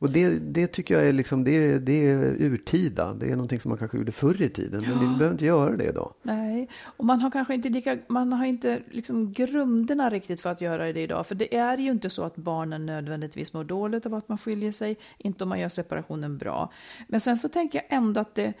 Och 0.00 0.10
det, 0.10 0.38
det 0.38 0.66
tycker 0.66 0.94
jag 0.94 1.08
är, 1.08 1.12
liksom, 1.12 1.44
det, 1.44 1.78
det 1.78 2.10
är 2.10 2.42
urtida. 2.42 3.14
Det 3.14 3.26
är 3.26 3.30
någonting 3.30 3.60
som 3.60 3.68
man 3.68 3.78
kanske 3.78 3.98
gjorde 3.98 4.12
förr 4.12 4.42
i 4.42 4.48
tiden. 4.48 4.80
Men 4.80 5.00
vi 5.00 5.06
behöver 5.06 5.32
inte 5.32 5.44
göra 5.44 5.76
det 5.76 5.84
idag. 5.84 6.14
Nej, 6.22 6.68
och 6.84 7.04
man 7.04 7.20
har 7.20 7.30
kanske 7.30 7.54
inte, 7.54 7.68
lika, 7.68 7.98
man 8.08 8.32
har 8.32 8.44
inte 8.44 8.82
liksom 8.90 9.32
grunderna 9.32 10.10
riktigt 10.10 10.40
för 10.40 10.50
att 10.50 10.60
göra 10.60 10.92
det 10.92 11.00
idag. 11.00 11.26
För 11.26 11.34
det 11.34 11.56
är 11.56 11.78
ju 11.78 11.90
inte 11.90 12.10
så 12.10 12.22
att 12.22 12.36
barnen 12.36 12.86
nödvändigtvis 12.86 13.52
mår 13.52 13.64
dåligt 13.64 14.06
av 14.06 14.14
att 14.14 14.28
man 14.28 14.38
skiljer 14.38 14.72
sig. 14.72 14.96
Inte 15.18 15.44
om 15.44 15.48
man 15.48 15.60
gör 15.60 15.68
separationen 15.68 16.38
bra. 16.38 16.72
Men 17.08 17.20
sen 17.20 17.36
så 17.36 17.48
tänker 17.48 17.78
jag 17.78 17.98
ändå 17.98 18.20
att 18.20 18.34
det 18.34 18.52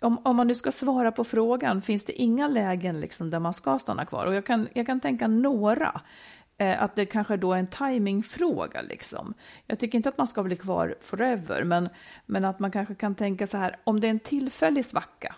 om, 0.00 0.18
om, 0.24 0.36
man 0.36 0.46
nu 0.46 0.54
ska 0.54 0.72
svara 0.72 1.12
på 1.12 1.24
frågan, 1.24 1.82
finns 1.82 2.04
det 2.04 2.12
inga 2.12 2.48
lägen 2.48 3.00
liksom 3.00 3.30
där 3.30 3.38
man 3.38 3.52
ska 3.52 3.78
stanna 3.78 4.04
kvar? 4.04 4.26
Och 4.26 4.34
jag 4.34 4.46
kan, 4.46 4.68
jag 4.74 4.86
kan 4.86 5.00
tänka 5.00 5.28
några. 5.28 6.00
Eh, 6.58 6.82
att 6.82 6.96
det 6.96 7.06
kanske 7.06 7.36
då 7.36 7.52
är 7.52 7.58
en 7.58 7.66
timingfråga. 7.66 8.82
Liksom. 8.82 9.34
Jag 9.66 9.78
tycker 9.78 9.98
inte 9.98 10.08
att 10.08 10.18
man 10.18 10.26
ska 10.26 10.42
bli 10.42 10.56
kvar 10.56 10.94
forever, 11.00 11.64
men, 11.64 11.88
men 12.26 12.44
att 12.44 12.58
man 12.58 12.70
kanske 12.70 12.94
kan 12.94 13.14
tänka 13.14 13.46
så 13.46 13.58
här, 13.58 13.76
om 13.84 14.00
det 14.00 14.06
är 14.06 14.10
en 14.10 14.20
tillfällig 14.20 14.84
svacka, 14.84 15.34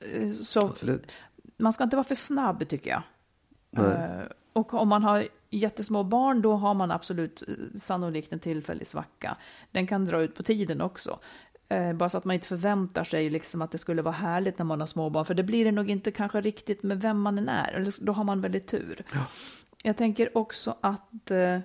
eh, 0.00 0.30
så 0.30 0.66
Absolut. 0.66 1.12
man 1.56 1.72
ska 1.72 1.84
inte 1.84 1.96
vara 1.96 2.04
för 2.04 2.14
snabb 2.14 2.68
tycker 2.68 2.90
jag. 2.90 3.02
Nej. 3.70 3.84
Eh, 3.84 4.26
och 4.52 4.74
om 4.74 4.88
man 4.88 5.02
har 5.02 5.28
jättesmå 5.50 6.02
barn, 6.02 6.42
då 6.42 6.54
har 6.54 6.74
man 6.74 6.90
absolut 6.90 7.42
sannolikt 7.74 8.32
en 8.32 8.40
tillfällig 8.40 8.86
svacka. 8.86 9.36
Den 9.70 9.86
kan 9.86 10.04
dra 10.04 10.22
ut 10.22 10.34
på 10.34 10.42
tiden 10.42 10.80
också. 10.80 11.18
bara 11.94 12.08
så 12.08 12.18
att 12.18 12.24
man 12.24 12.34
inte 12.34 12.48
förväntar 12.48 13.04
sig 13.04 13.30
liksom 13.30 13.62
att 13.62 13.70
det 13.70 13.78
skulle 13.78 14.02
vara 14.02 14.14
härligt 14.14 14.58
när 14.58 14.64
man 14.64 14.80
har 14.80 14.86
småbarn, 14.86 15.24
för 15.24 15.34
det 15.34 15.42
blir 15.42 15.64
det 15.64 15.72
nog 15.72 15.90
inte 15.90 16.10
kanske 16.10 16.40
riktigt 16.40 16.82
med 16.82 17.00
vem 17.00 17.20
man 17.20 17.38
än 17.38 17.48
är. 17.48 17.72
Eller 17.72 18.04
då 18.04 18.12
har 18.12 18.24
man 18.24 18.40
väldigt 18.40 18.66
tur. 18.66 19.04
Ja. 19.12 19.26
Jag 19.82 19.96
tänker 19.96 20.38
också 20.38 20.76
att 20.80 21.30
eh, 21.30 21.58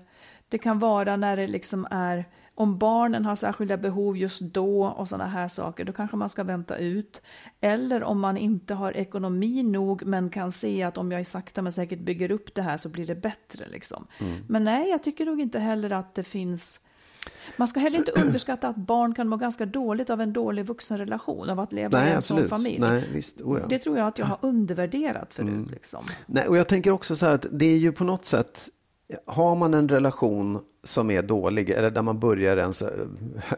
det 0.49 0.57
kan 0.57 0.79
vara 0.79 1.15
när 1.15 1.37
det 1.37 1.47
liksom 1.47 1.87
är 1.91 2.25
om 2.55 2.77
barnen 2.77 3.25
har 3.25 3.35
särskilda 3.35 3.77
behov 3.77 4.17
just 4.17 4.41
då 4.41 4.85
och 4.85 5.09
sådana 5.09 5.29
här 5.29 5.47
saker, 5.47 5.85
då 5.85 5.93
kanske 5.93 6.17
man 6.17 6.29
ska 6.29 6.43
vänta 6.43 6.77
ut. 6.77 7.21
Eller 7.61 8.03
om 8.03 8.19
man 8.19 8.37
inte 8.37 8.73
har 8.73 8.97
ekonomi 8.97 9.63
nog 9.63 10.05
men 10.05 10.29
kan 10.29 10.51
se 10.51 10.83
att 10.83 10.97
om 10.97 11.11
jag 11.11 11.27
sakta 11.27 11.61
men 11.61 11.71
säkert 11.71 11.99
bygger 11.99 12.31
upp 12.31 12.55
det 12.55 12.61
här 12.61 12.77
så 12.77 12.89
blir 12.89 13.07
det 13.07 13.15
bättre. 13.15 13.69
Liksom. 13.69 14.07
Mm. 14.19 14.43
Men 14.49 14.63
nej, 14.63 14.89
jag 14.89 15.03
tycker 15.03 15.25
nog 15.25 15.41
inte 15.41 15.59
heller 15.59 15.89
att 15.89 16.15
det 16.15 16.23
finns 16.23 16.81
man 17.57 17.67
ska 17.67 17.79
heller 17.79 17.97
inte 17.97 18.11
underskatta 18.11 18.67
att 18.67 18.75
barn 18.75 19.15
kan 19.15 19.27
må 19.27 19.37
ganska 19.37 19.65
dåligt 19.65 20.09
av 20.09 20.21
en 20.21 20.33
dålig 20.33 20.65
vuxenrelation, 20.65 21.49
av 21.49 21.59
att 21.59 21.73
leva 21.73 21.99
Nej, 21.99 22.11
i 22.11 22.13
en 22.13 22.21
sån 22.21 22.47
familj. 22.47 22.79
Nej, 22.79 23.09
visst. 23.13 23.41
Oh, 23.41 23.59
ja. 23.59 23.67
Det 23.67 23.79
tror 23.79 23.97
jag 23.97 24.07
att 24.07 24.19
jag 24.19 24.25
har 24.25 24.37
undervärderat 24.41 25.33
förut. 25.33 25.49
Mm. 25.49 25.67
Liksom. 25.71 26.05
Nej, 26.25 26.47
och 26.47 26.57
jag 26.57 26.67
tänker 26.67 26.91
också 26.91 27.15
så 27.15 27.25
här 27.25 27.33
att 27.33 27.45
det 27.51 27.65
är 27.65 27.77
ju 27.77 27.91
på 27.91 28.03
något 28.03 28.25
sätt, 28.25 28.69
har 29.25 29.55
man 29.55 29.73
en 29.73 29.89
relation 29.89 30.59
som 30.83 31.11
är 31.11 31.21
dålig, 31.21 31.69
eller 31.69 31.91
där 31.91 32.01
man 32.01 32.19
börjar 32.19 32.57
ens 32.57 32.83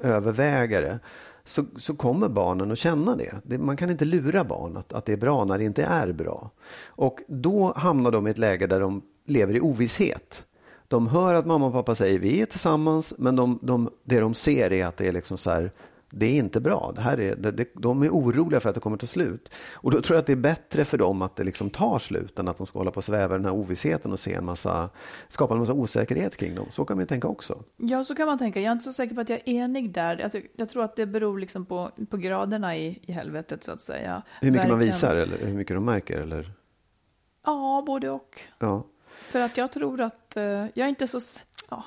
överväga 0.01 0.81
det, 0.81 0.99
så, 1.45 1.65
så 1.77 1.95
kommer 1.95 2.29
barnen 2.29 2.71
att 2.71 2.77
känna 2.77 3.15
det. 3.15 3.35
det. 3.43 3.57
Man 3.57 3.77
kan 3.77 3.89
inte 3.89 4.05
lura 4.05 4.43
barn 4.43 4.77
att, 4.77 4.93
att 4.93 5.05
det 5.05 5.13
är 5.13 5.17
bra 5.17 5.45
när 5.45 5.57
det 5.57 5.63
inte 5.63 5.83
är 5.83 6.13
bra. 6.13 6.51
Och 6.85 7.19
då 7.27 7.73
hamnar 7.75 8.11
de 8.11 8.27
i 8.27 8.29
ett 8.29 8.37
läge 8.37 8.67
där 8.67 8.79
de 8.79 9.01
lever 9.25 9.55
i 9.55 9.61
ovisshet. 9.61 10.43
De 10.93 11.07
hör 11.07 11.33
att 11.33 11.45
mamma 11.45 11.67
och 11.67 11.73
pappa 11.73 11.95
säger 11.95 12.19
vi 12.19 12.41
är 12.41 12.45
tillsammans, 12.45 13.13
men 13.17 13.35
de, 13.35 13.59
de, 13.61 13.89
det 14.03 14.19
de 14.19 14.33
ser 14.33 14.73
är 14.73 14.85
att 14.85 14.97
det 14.97 15.07
är 15.07 15.11
liksom 15.11 15.37
så 15.37 15.49
här, 15.49 15.71
det 16.09 16.25
är 16.25 16.35
inte 16.35 16.61
bra. 16.61 16.91
Det 16.95 17.01
här 17.01 17.19
är, 17.19 17.35
det, 17.35 17.67
de 17.73 18.03
är 18.03 18.09
oroliga 18.09 18.59
för 18.59 18.69
att 18.69 18.75
det 18.75 18.81
kommer 18.81 18.97
ta 18.97 19.07
slut. 19.07 19.53
Och 19.73 19.91
då 19.91 20.01
tror 20.01 20.15
jag 20.15 20.21
att 20.21 20.25
det 20.25 20.31
är 20.31 20.37
bättre 20.37 20.85
för 20.85 20.97
dem 20.97 21.21
att 21.21 21.35
det 21.35 21.43
liksom 21.43 21.69
tar 21.69 21.99
slut 21.99 22.39
än 22.39 22.47
att 22.47 22.57
de 22.57 22.67
ska 22.67 22.79
hålla 22.79 22.91
på 22.91 22.97
och 22.97 23.03
sväva 23.03 23.35
i 23.35 23.37
den 23.37 23.45
här 23.45 23.53
ovissheten 23.53 24.11
och 24.11 24.19
se 24.19 24.33
en 24.33 24.45
massa, 24.45 24.89
skapa 25.29 25.53
en 25.53 25.59
massa 25.59 25.73
osäkerhet 25.73 26.37
kring 26.37 26.55
dem. 26.55 26.65
Så 26.71 26.85
kan 26.85 26.97
man 26.97 27.07
tänka 27.07 27.27
också. 27.27 27.63
Ja, 27.77 28.03
så 28.03 28.15
kan 28.15 28.27
man 28.27 28.37
tänka. 28.37 28.59
Jag 28.59 28.67
är 28.67 28.71
inte 28.71 28.85
så 28.85 28.93
säker 28.93 29.15
på 29.15 29.21
att 29.21 29.29
jag 29.29 29.39
är 29.39 29.53
enig 29.53 29.93
där. 29.93 30.17
Jag, 30.17 30.47
jag 30.55 30.69
tror 30.69 30.83
att 30.83 30.95
det 30.95 31.05
beror 31.05 31.39
liksom 31.39 31.65
på, 31.65 31.91
på 32.09 32.17
graderna 32.17 32.77
i, 32.77 32.99
i 33.01 33.11
helvetet 33.11 33.63
så 33.63 33.71
att 33.71 33.81
säga. 33.81 34.23
Hur 34.41 34.51
mycket 34.51 34.59
Verkligen. 34.59 34.77
man 34.77 34.85
visar 34.85 35.15
eller 35.15 35.37
hur 35.37 35.53
mycket 35.53 35.75
de 35.75 35.85
märker? 35.85 36.19
Eller? 36.21 36.53
Ja, 37.45 37.83
både 37.87 38.09
och. 38.09 38.39
Ja. 38.59 38.83
För 39.23 39.39
att 39.39 39.57
jag 39.57 39.71
tror 39.71 40.01
att, 40.01 40.33
uh, 40.37 40.43
jag 40.43 40.77
är 40.77 40.87
inte 40.87 41.07
så, 41.07 41.19
ja. 41.69 41.83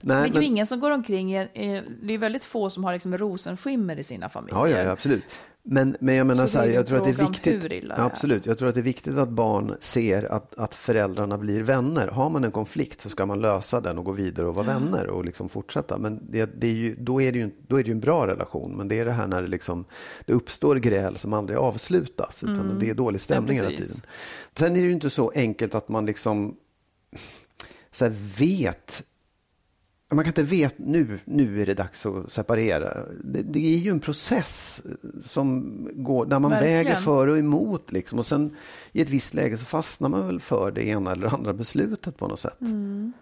Nej, 0.00 0.22
det 0.22 0.28
är 0.28 0.32
men... 0.32 0.42
ju 0.42 0.48
ingen 0.48 0.66
som 0.66 0.80
går 0.80 0.90
omkring, 0.90 1.32
det 1.32 2.14
är 2.14 2.18
väldigt 2.18 2.44
få 2.44 2.70
som 2.70 2.84
har 2.84 2.92
liksom 2.92 3.18
rosenskimmer 3.18 3.98
i 3.98 4.04
sina 4.04 4.28
familjer. 4.28 4.66
Ja, 4.66 4.68
ja, 4.68 4.90
absolut. 4.90 5.40
Men, 5.62 5.96
men 6.00 6.14
jag 6.14 6.26
menar 6.26 6.46
så, 6.46 6.52
så 6.52 6.58
här, 6.58 6.66
jag 6.66 6.86
tror 6.86 6.98
att 6.98 7.04
det 7.04 7.22
är 7.22 7.28
viktigt. 7.28 7.90
Absolut, 7.96 8.46
jag 8.46 8.58
tror 8.58 8.68
att 8.68 8.74
det 8.74 8.80
är 8.80 8.82
viktigt 8.82 9.16
att 9.16 9.28
barn 9.28 9.76
ser 9.80 10.32
att, 10.32 10.58
att 10.58 10.74
föräldrarna 10.74 11.38
blir 11.38 11.62
vänner. 11.62 12.08
Har 12.08 12.30
man 12.30 12.44
en 12.44 12.52
konflikt 12.52 13.00
så 13.00 13.08
ska 13.08 13.26
man 13.26 13.40
lösa 13.40 13.80
den 13.80 13.98
och 13.98 14.04
gå 14.04 14.12
vidare 14.12 14.46
och 14.46 14.54
vara 14.54 14.70
mm. 14.70 14.82
vänner 14.82 15.06
och 15.06 15.24
liksom 15.24 15.48
fortsätta. 15.48 15.98
Men 15.98 16.20
det, 16.30 16.60
det 16.60 16.66
är 16.66 16.72
ju, 16.72 16.96
då, 16.98 17.22
är 17.22 17.32
det 17.32 17.38
ju, 17.38 17.50
då 17.68 17.78
är 17.78 17.82
det 17.82 17.88
ju 17.88 17.92
en 17.92 18.00
bra 18.00 18.26
relation. 18.26 18.76
Men 18.76 18.88
det 18.88 18.98
är 18.98 19.04
det 19.04 19.12
här 19.12 19.26
när 19.26 19.42
det, 19.42 19.48
liksom, 19.48 19.84
det 20.26 20.32
uppstår 20.32 20.76
gräl 20.76 21.18
som 21.18 21.32
aldrig 21.32 21.58
avslutas. 21.58 22.42
Utan 22.42 22.60
mm. 22.60 22.78
det 22.78 22.90
är 22.90 22.94
dålig 22.94 23.20
stämning 23.20 23.56
ja, 23.56 23.62
hela 23.62 23.76
tiden. 23.76 23.96
Sen 24.56 24.76
är 24.76 24.80
det 24.80 24.86
ju 24.86 24.92
inte 24.92 25.10
så 25.10 25.32
enkelt 25.34 25.74
att 25.74 25.88
man 25.88 26.06
liksom 26.06 26.56
så 27.92 28.08
vet 28.38 29.02
man 30.10 30.24
kan 30.24 30.30
inte 30.30 30.42
veta 30.42 30.74
nu, 30.78 31.18
nu 31.24 31.62
är 31.62 31.66
det 31.66 31.74
dags 31.74 32.06
att 32.06 32.32
separera. 32.32 33.06
Det, 33.24 33.42
det 33.42 33.74
är 33.74 33.78
ju 33.78 33.90
en 33.90 34.00
process 34.00 34.82
som 35.24 35.76
går, 35.92 36.26
där 36.26 36.38
man 36.38 36.50
Verkligen. 36.50 36.74
väger 36.84 36.96
för 36.96 37.28
och 37.28 37.38
emot. 37.38 37.92
Liksom. 37.92 38.18
Och 38.18 38.26
sen 38.26 38.56
i 38.92 39.00
ett 39.02 39.10
visst 39.10 39.34
läge 39.34 39.58
så 39.58 39.64
fastnar 39.64 40.08
man 40.08 40.26
väl 40.26 40.40
för 40.40 40.70
det 40.70 40.86
ena 40.86 41.12
eller 41.12 41.34
andra 41.34 41.52
beslutet 41.52 42.16
på 42.16 42.28
något 42.28 42.40
sätt. 42.40 42.60
Mm. 42.60 43.12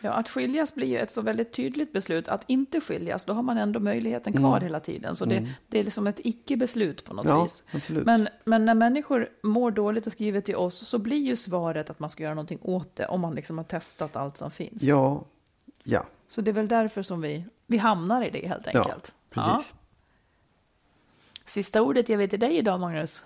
Ja, 0.00 0.10
att 0.12 0.28
skiljas 0.28 0.74
blir 0.74 0.86
ju 0.86 0.98
ett 0.98 1.12
så 1.12 1.22
väldigt 1.22 1.52
tydligt 1.52 1.92
beslut. 1.92 2.28
Att 2.28 2.44
inte 2.46 2.80
skiljas, 2.80 3.24
då 3.24 3.32
har 3.32 3.42
man 3.42 3.58
ändå 3.58 3.80
möjligheten 3.80 4.32
kvar 4.32 4.56
Mm. 4.56 4.62
hela 4.62 4.80
tiden. 4.80 5.16
Så 5.16 5.24
det, 5.24 5.48
det 5.68 5.78
är 5.78 5.84
liksom 5.84 6.06
ett 6.06 6.20
icke-beslut 6.24 7.04
på 7.04 7.14
något 7.14 7.26
Ja, 7.28 7.42
vis. 7.42 7.64
absolut. 7.72 8.06
Men, 8.06 8.28
men 8.44 8.64
när 8.64 8.74
människor 8.74 9.28
mår 9.42 9.70
dåligt 9.70 10.06
och 10.06 10.12
skriver 10.12 10.40
till 10.40 10.56
oss 10.56 10.86
så 10.88 10.98
blir 10.98 11.18
ju 11.18 11.36
svaret 11.36 11.90
att 11.90 11.98
man 12.00 12.10
ska 12.10 12.22
göra 12.22 12.34
någonting 12.34 12.58
åt 12.62 12.96
det 12.96 13.06
om 13.06 13.20
man 13.20 13.34
liksom 13.34 13.58
har 13.58 13.64
testat 13.64 14.16
allt 14.16 14.36
som 14.36 14.50
finns. 14.50 14.82
Ja, 14.82 15.24
ja, 15.90 16.06
Så 16.28 16.40
det 16.40 16.50
är 16.50 16.52
väl 16.52 16.68
därför 16.68 17.02
som 17.02 17.20
vi, 17.20 17.44
vi 17.66 17.78
hamnar 17.78 18.22
i 18.24 18.30
det 18.30 18.46
helt 18.46 18.66
ja 18.72 18.80
enkelt. 18.80 19.12
precis. 19.30 19.74
Sista 21.44 21.82
ordet 21.82 22.08
jag 22.08 22.18
vet 22.18 22.30
till 22.30 22.40
dig 22.40 22.56
idag, 22.56 22.80
Magnus. 22.80 23.22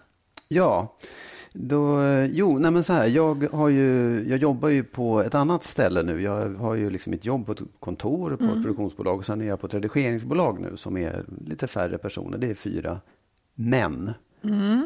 Ja, 0.48 0.96
då, 1.52 1.98
jo, 2.30 2.58
nej 2.58 2.70
men 2.70 2.84
så 2.84 2.92
här, 2.92 3.06
jag, 3.06 3.48
har 3.52 3.68
ju, 3.68 4.22
jag 4.28 4.38
jobbar 4.38 4.68
ju 4.68 4.84
på 4.84 5.20
ett 5.22 5.34
annat 5.34 5.64
ställe 5.64 6.02
nu. 6.02 6.22
Jag 6.22 6.48
har 6.54 6.74
ju 6.74 6.90
liksom 6.90 7.10
mitt 7.10 7.24
jobb 7.24 7.46
på 7.46 7.52
ett 7.52 7.60
kontor 7.80 8.36
på 8.36 8.44
ett 8.44 8.62
produktionsbolag 8.62 9.18
och 9.18 9.24
sen 9.26 9.40
är 9.40 9.44
jag 9.46 9.60
på 9.60 9.66
ett 9.66 9.74
redigeringsbolag 9.74 10.60
nu 10.60 10.76
som 10.76 10.96
är 10.96 11.24
lite 11.46 11.66
färre 11.66 11.98
personer. 11.98 12.38
Det 12.38 12.50
är 12.50 12.54
fyra 12.54 13.00
män. 13.54 14.10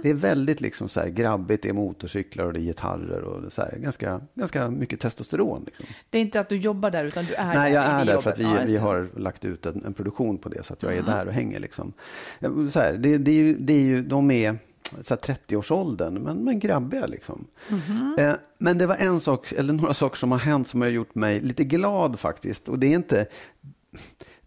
Det 0.02 0.10
är 0.10 0.14
väldigt 0.14 0.60
liksom 0.60 0.88
så 0.88 1.00
här 1.00 1.08
grabbigt, 1.08 1.62
det 1.62 1.68
är 1.68 1.72
motorcyklar 1.72 2.44
och 2.44 2.52
det 2.52 2.58
är 2.58 2.62
gitarrer 2.62 3.20
och 3.20 3.52
så 3.52 3.62
här, 3.62 3.78
ganska, 3.78 4.20
ganska 4.34 4.70
mycket 4.70 5.00
testosteron. 5.00 5.62
Liksom. 5.66 5.86
Det 6.10 6.18
är 6.18 6.22
inte 6.22 6.40
att 6.40 6.48
du 6.48 6.56
jobbar 6.56 6.90
där, 6.90 7.04
utan 7.04 7.24
du 7.24 7.34
är 7.34 7.46
Nej, 7.46 7.72
där 7.72 7.80
jag 7.80 7.84
i 7.84 8.02
är 8.02 8.04
där 8.14 8.20
för 8.20 8.30
att 8.30 8.38
vi. 8.38 8.42
Ja, 8.42 8.58
vi 8.66 8.76
har 8.76 9.08
lagt 9.16 9.44
ut 9.44 9.66
en, 9.66 9.84
en 9.84 9.94
produktion 9.94 10.38
på 10.38 10.48
det 10.48 10.66
så 10.66 10.72
att 10.72 10.82
jag 10.82 10.96
är 10.96 11.02
där 11.02 11.26
och 11.26 11.32
hänger. 11.32 11.60
Liksom. 11.60 11.92
Ja, 12.38 12.50
Så 12.70 12.78
här, 12.78 12.92
det, 12.92 13.18
det, 13.18 13.30
är 13.30 13.34
ju, 13.34 13.56
det 13.58 13.72
är 13.72 13.84
ju, 13.84 14.02
de 14.02 14.30
är 14.30 14.58
så 15.02 15.14
här 15.14 15.34
30-årsåldern, 15.34 16.14
men, 16.14 16.36
men 16.36 16.58
grabbiga 16.58 17.06
liksom. 17.06 17.46
Mhm. 17.68 18.16
Eh, 18.18 18.34
men 18.58 18.78
det 18.78 18.86
var 18.86 18.96
en 18.96 19.20
sak, 19.20 19.52
eller 19.52 19.72
några 19.72 19.94
saker 19.94 20.16
som 20.16 20.32
har 20.32 20.38
hänt 20.38 20.68
som 20.68 20.80
har 20.80 20.88
gjort 20.88 21.14
mig 21.14 21.40
lite 21.40 21.64
glad 21.64 22.18
faktiskt. 22.18 22.68
Och 22.68 22.78
det 22.78 22.86
är 22.86 22.94
inte, 22.94 23.26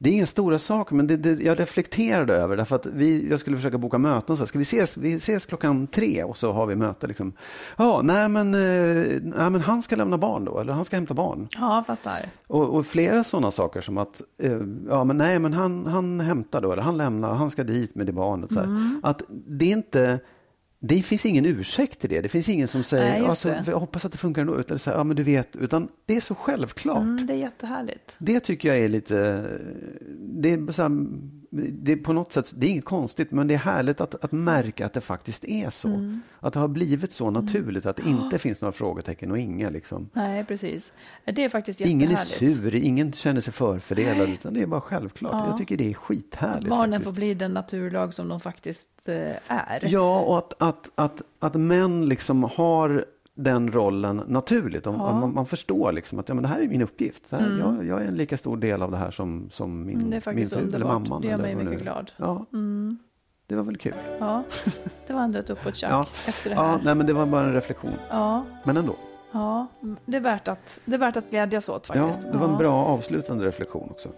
det 0.02 0.10
är 0.10 0.14
inga 0.14 0.26
stora 0.26 0.60
saker, 0.60 0.95
men 0.95 1.08
det, 1.08 1.18
det, 1.18 1.43
jag 1.43 1.60
reflekterade 1.60 2.36
över 2.36 2.58
därför 2.58 2.76
att 2.76 2.86
vi, 2.86 3.30
jag 3.30 3.39
skulle 3.39 3.56
försöka 3.56 3.78
boka 3.78 3.97
möten. 3.97 4.38
Så 4.38 4.41
här, 4.43 4.47
ska 4.47 4.58
vi 4.58 4.64
ses, 4.64 4.97
vi 4.97 5.14
ses 5.14 5.45
klockan 5.45 5.88
tre 5.88 6.24
och 6.24 6.38
så 6.38 6.52
har 6.52 6.66
vi 6.66 6.76
möte. 6.76 7.08
Liksom. 7.08 7.34
Ja, 7.78 8.02
nej 8.04 8.30
men, 8.30 8.54
eh, 8.54 9.20
nej 9.22 9.50
men 9.50 9.62
han 9.62 9.82
ska 9.82 9.95
lämna 9.95 10.18
barn 10.18 10.45
då, 10.45 10.60
eller 10.60 10.74
han 10.74 10.86
ska 10.86 10.95
hämta 10.95 11.14
barn. 11.14 11.47
Ja, 11.52 11.76
jag 11.76 11.86
fattar. 11.86 12.20
Och, 12.47 12.76
och 12.76 12.86
flera 12.86 13.24
sådana 13.24 13.52
saker 13.52 13.82
som 13.82 13.97
att, 13.97 14.22
eh, 14.38 14.60
ja 14.89 15.04
men 15.04 15.18
nej 15.18 15.39
men 15.39 15.54
han, 15.54 15.86
han 15.86 16.20
hämtar 16.20 16.62
då, 16.62 16.72
eller 16.72 16.84
han 16.84 16.97
lämnar, 16.97 17.34
han 17.34 17.52
ska 17.52 17.64
dit 17.64 17.95
med 17.95 18.06
det 18.06 18.14
barnet. 18.14 18.54
Så. 18.54 18.60
Mm. 18.60 19.02
Att 19.04 19.22
det 19.30 19.66
är 19.66 19.72
inte, 19.72 20.20
det 20.80 21.04
finns 21.04 21.26
ingen 21.26 21.46
ursäkt 21.46 22.00
till 22.00 22.10
det. 22.10 22.22
Det 22.22 22.30
finns 22.30 22.50
ingen 22.50 22.68
som 22.68 22.84
säger, 22.84 23.20
Nej, 23.20 23.30
alltså, 23.30 23.56
jag 23.66 23.80
hoppas 23.80 24.06
att 24.06 24.12
det 24.12 24.18
funkar 24.18 24.42
ändå, 24.42 24.78
så 24.78 24.90
här, 24.90 24.98
ja 24.98 25.04
men 25.04 25.16
du 25.16 25.24
vet, 25.24 25.56
utan 25.56 25.90
det 26.06 26.16
är 26.16 26.22
så 26.22 26.36
självklart. 26.36 26.98
Mm, 26.98 27.28
det 27.28 27.34
är 27.34 27.38
jättehärligt. 27.38 28.16
Det 28.18 28.40
tycker 28.40 28.68
jag 28.70 28.78
är 28.78 28.90
lite, 28.90 29.46
det 30.20 30.54
är, 30.54 30.72
så 30.72 30.82
här, 30.82 30.92
det 31.52 31.91
är 31.91 31.95
på 31.95 32.14
något 32.14 32.34
sätt, 32.34 32.54
det 32.56 32.68
är 32.68 32.72
inget 32.72 32.86
konstigt, 32.86 33.32
men 33.32 33.47
det 33.47 33.54
är 33.54 33.58
härligt 33.58 34.02
att, 34.02 34.24
att 34.24 34.32
märka 34.32 34.86
att 34.86 34.93
det 34.93 35.02
faktiskt 35.02 35.45
är 35.45 35.70
så. 35.70 35.88
Mm. 35.88 36.22
Att 36.39 36.54
det 36.54 36.60
har 36.60 36.68
blivit 36.68 37.14
så 37.14 37.32
naturligt, 37.32 37.86
att 37.86 37.95
det 37.95 38.10
inte 38.10 38.39
finns 38.39 38.62
några 38.62 38.72
frågetecken 38.72 39.32
och 39.32 39.38
inga 39.38 39.70
liksom. 39.70 40.10
Nej, 40.14 40.45
precis. 40.45 40.93
Det 41.26 41.43
är 41.43 41.50
faktiskt 41.50 41.82
Ingen 41.82 42.12
är 42.12 42.16
sur, 42.16 42.76
ingen 42.76 43.14
känner 43.14 43.41
sig 43.41 43.54
förfördelad, 43.54 44.30
utan 44.30 44.54
det 44.54 44.62
är 44.62 44.68
bara 44.68 44.82
självklart. 44.82 45.34
Ja. 45.34 45.47
Jag 45.47 45.58
tycker 45.58 45.78
det 45.78 45.89
är 45.89 45.93
skithärligt. 45.93 46.70
Barnen 46.70 46.91
faktiskt. 46.91 47.06
får 47.06 47.14
bli 47.14 47.34
den 47.34 47.54
naturlag 47.54 48.14
som 48.14 48.28
de 48.28 48.39
faktiskt 48.39 48.89
eh, 49.06 49.16
är. 49.47 49.88
Ja, 49.88 50.20
och 50.20 50.38
att, 50.38 50.62
att, 50.62 50.89
att, 50.95 51.22
att 51.39 51.56
män 51.56 52.06
liksom 52.06 52.43
har 52.43 53.06
den 53.44 53.72
rollen 53.72 54.22
naturligt. 54.28 54.88
Om, 54.88 54.96
Ja. 54.96 55.20
man, 55.20 55.34
man 55.34 55.46
förstår 55.46 55.92
liksom 55.92 56.20
att 56.20 56.30
ja, 56.30 56.36
men 56.36 56.42
det 56.42 56.48
här 56.48 56.60
är 56.62 56.68
min 56.68 56.82
uppgift. 56.82 57.24
Här, 57.32 57.58
jag, 57.60 57.86
jag 57.86 58.04
är 58.04 58.08
en 58.08 58.16
lika 58.16 58.38
stor 58.38 58.58
del 58.58 58.82
av 58.82 58.92
det 58.92 58.98
här 58.98 59.12
som, 59.12 59.50
som 59.52 59.86
min, 59.86 59.96
Mm, 59.98 60.10
det 60.10 60.16
är 60.16 60.16
min 60.16 60.22
faktiskt 60.22 60.54
fru 60.54 60.60
eller 60.60 60.68
underbart. 60.74 60.94
mamman. 60.94 61.22
Det 61.22 61.28
gör 61.28 61.34
eller 61.34 61.44
mig 61.44 61.56
mycket 61.56 61.80
är. 61.80 61.84
glad. 61.84 62.12
Ja, 62.18 62.46
Mm. 62.54 62.98
det 63.48 63.56
var 63.56 63.64
väl 63.64 63.78
kul. 63.78 63.94
Ja, 64.20 64.44
det 65.08 65.14
var 65.14 65.22
ändå 65.22 65.40
ett 65.40 65.50
upp 65.50 65.60
och 65.62 65.68
ett 65.70 65.76
tjack 65.76 65.92
Ja. 65.92 66.02
efter 66.28 66.50
det 66.50 66.56
Ja, 66.56 66.62
här. 66.62 66.82
nej, 66.84 66.96
men 66.96 67.06
det 67.06 67.14
var 67.14 67.26
bara 67.26 67.42
en 67.44 67.54
reflektion. 67.54 67.92
Ja, 68.10 68.44
Men 68.64 68.78
ändå. 68.78 68.96
ja, 69.32 69.68
det 70.06 70.18
är 70.18 70.22
värt 70.22 70.48
att, 70.48 70.80
det 70.86 70.94
är 70.96 71.00
värt 71.00 71.18
att 71.18 71.30
glädjas 71.30 71.70
åt 71.70 71.86
Ja, 71.88 71.94
faktiskt. 71.94 72.32
det 72.32 72.38
var 72.38 72.46
en 72.46 72.52
Ja. 72.52 72.58
bra 72.58 72.74
avslutande 72.86 73.46
reflektion 73.46 73.88
också. 73.92 74.10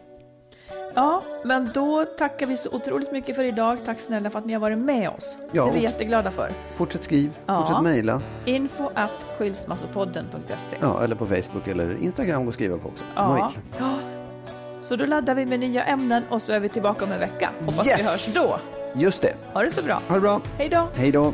Ja, 0.96 1.22
men 1.44 1.70
då 1.74 2.06
tackar 2.06 2.46
vi 2.46 2.58
så 2.58 2.70
otroligt 2.72 3.12
mycket 3.12 3.36
för 3.36 3.44
idag. 3.44 3.78
Tack 3.86 4.00
snälla 4.00 4.30
för 4.30 4.40
att 4.40 4.46
ni 4.46 4.54
har 4.54 4.60
varit 4.60 4.78
med 4.78 5.10
oss. 5.10 5.38
Ja, 5.52 5.64
det 5.64 5.70
är 5.70 5.74
vi 5.74 5.80
jätteglada 5.84 6.32
för. 6.32 6.52
Fortsätt 6.74 7.04
skriv, 7.04 7.32
Ja. 7.46 7.62
fortsätt 7.66 7.84
mejla. 7.84 8.22
Info 8.46 8.90
at 8.96 9.10
skilsmassopodden.se. 9.38 10.78
Ja, 10.82 11.04
eller 11.04 11.16
på 11.16 11.26
Facebook 11.26 11.68
eller 11.68 11.98
Instagram 12.04 12.48
och 12.48 12.54
skriva 12.54 12.78
på 12.78 12.88
också. 12.88 13.04
Ja. 13.16 13.52
Ja. 13.80 13.94
Så 14.84 14.96
då 14.96 15.06
laddar 15.06 15.36
vi 15.36 15.46
med 15.46 15.60
nya 15.60 15.84
ämnen 15.84 16.24
och 16.30 16.42
så 16.42 16.54
är 16.54 16.60
vi 16.60 16.70
tillbaka 16.70 17.06
om 17.06 17.12
en 17.12 17.20
vecka. 17.20 17.50
Hoppas 17.66 17.86
vi 17.86 17.90
Yes! 17.90 18.02
hörs 18.12 18.34
då. 18.36 18.58
Just 18.96 19.22
det. 19.22 19.34
Ha 19.54 19.64
det 19.64 19.70
så 19.70 19.82
bra. 19.82 20.02
Ha 20.08 20.16
det 20.16 20.22
bra. 20.22 20.42
Hej 20.58 20.70
då. 20.70 20.88
Hej 20.96 21.12
då. 21.12 21.34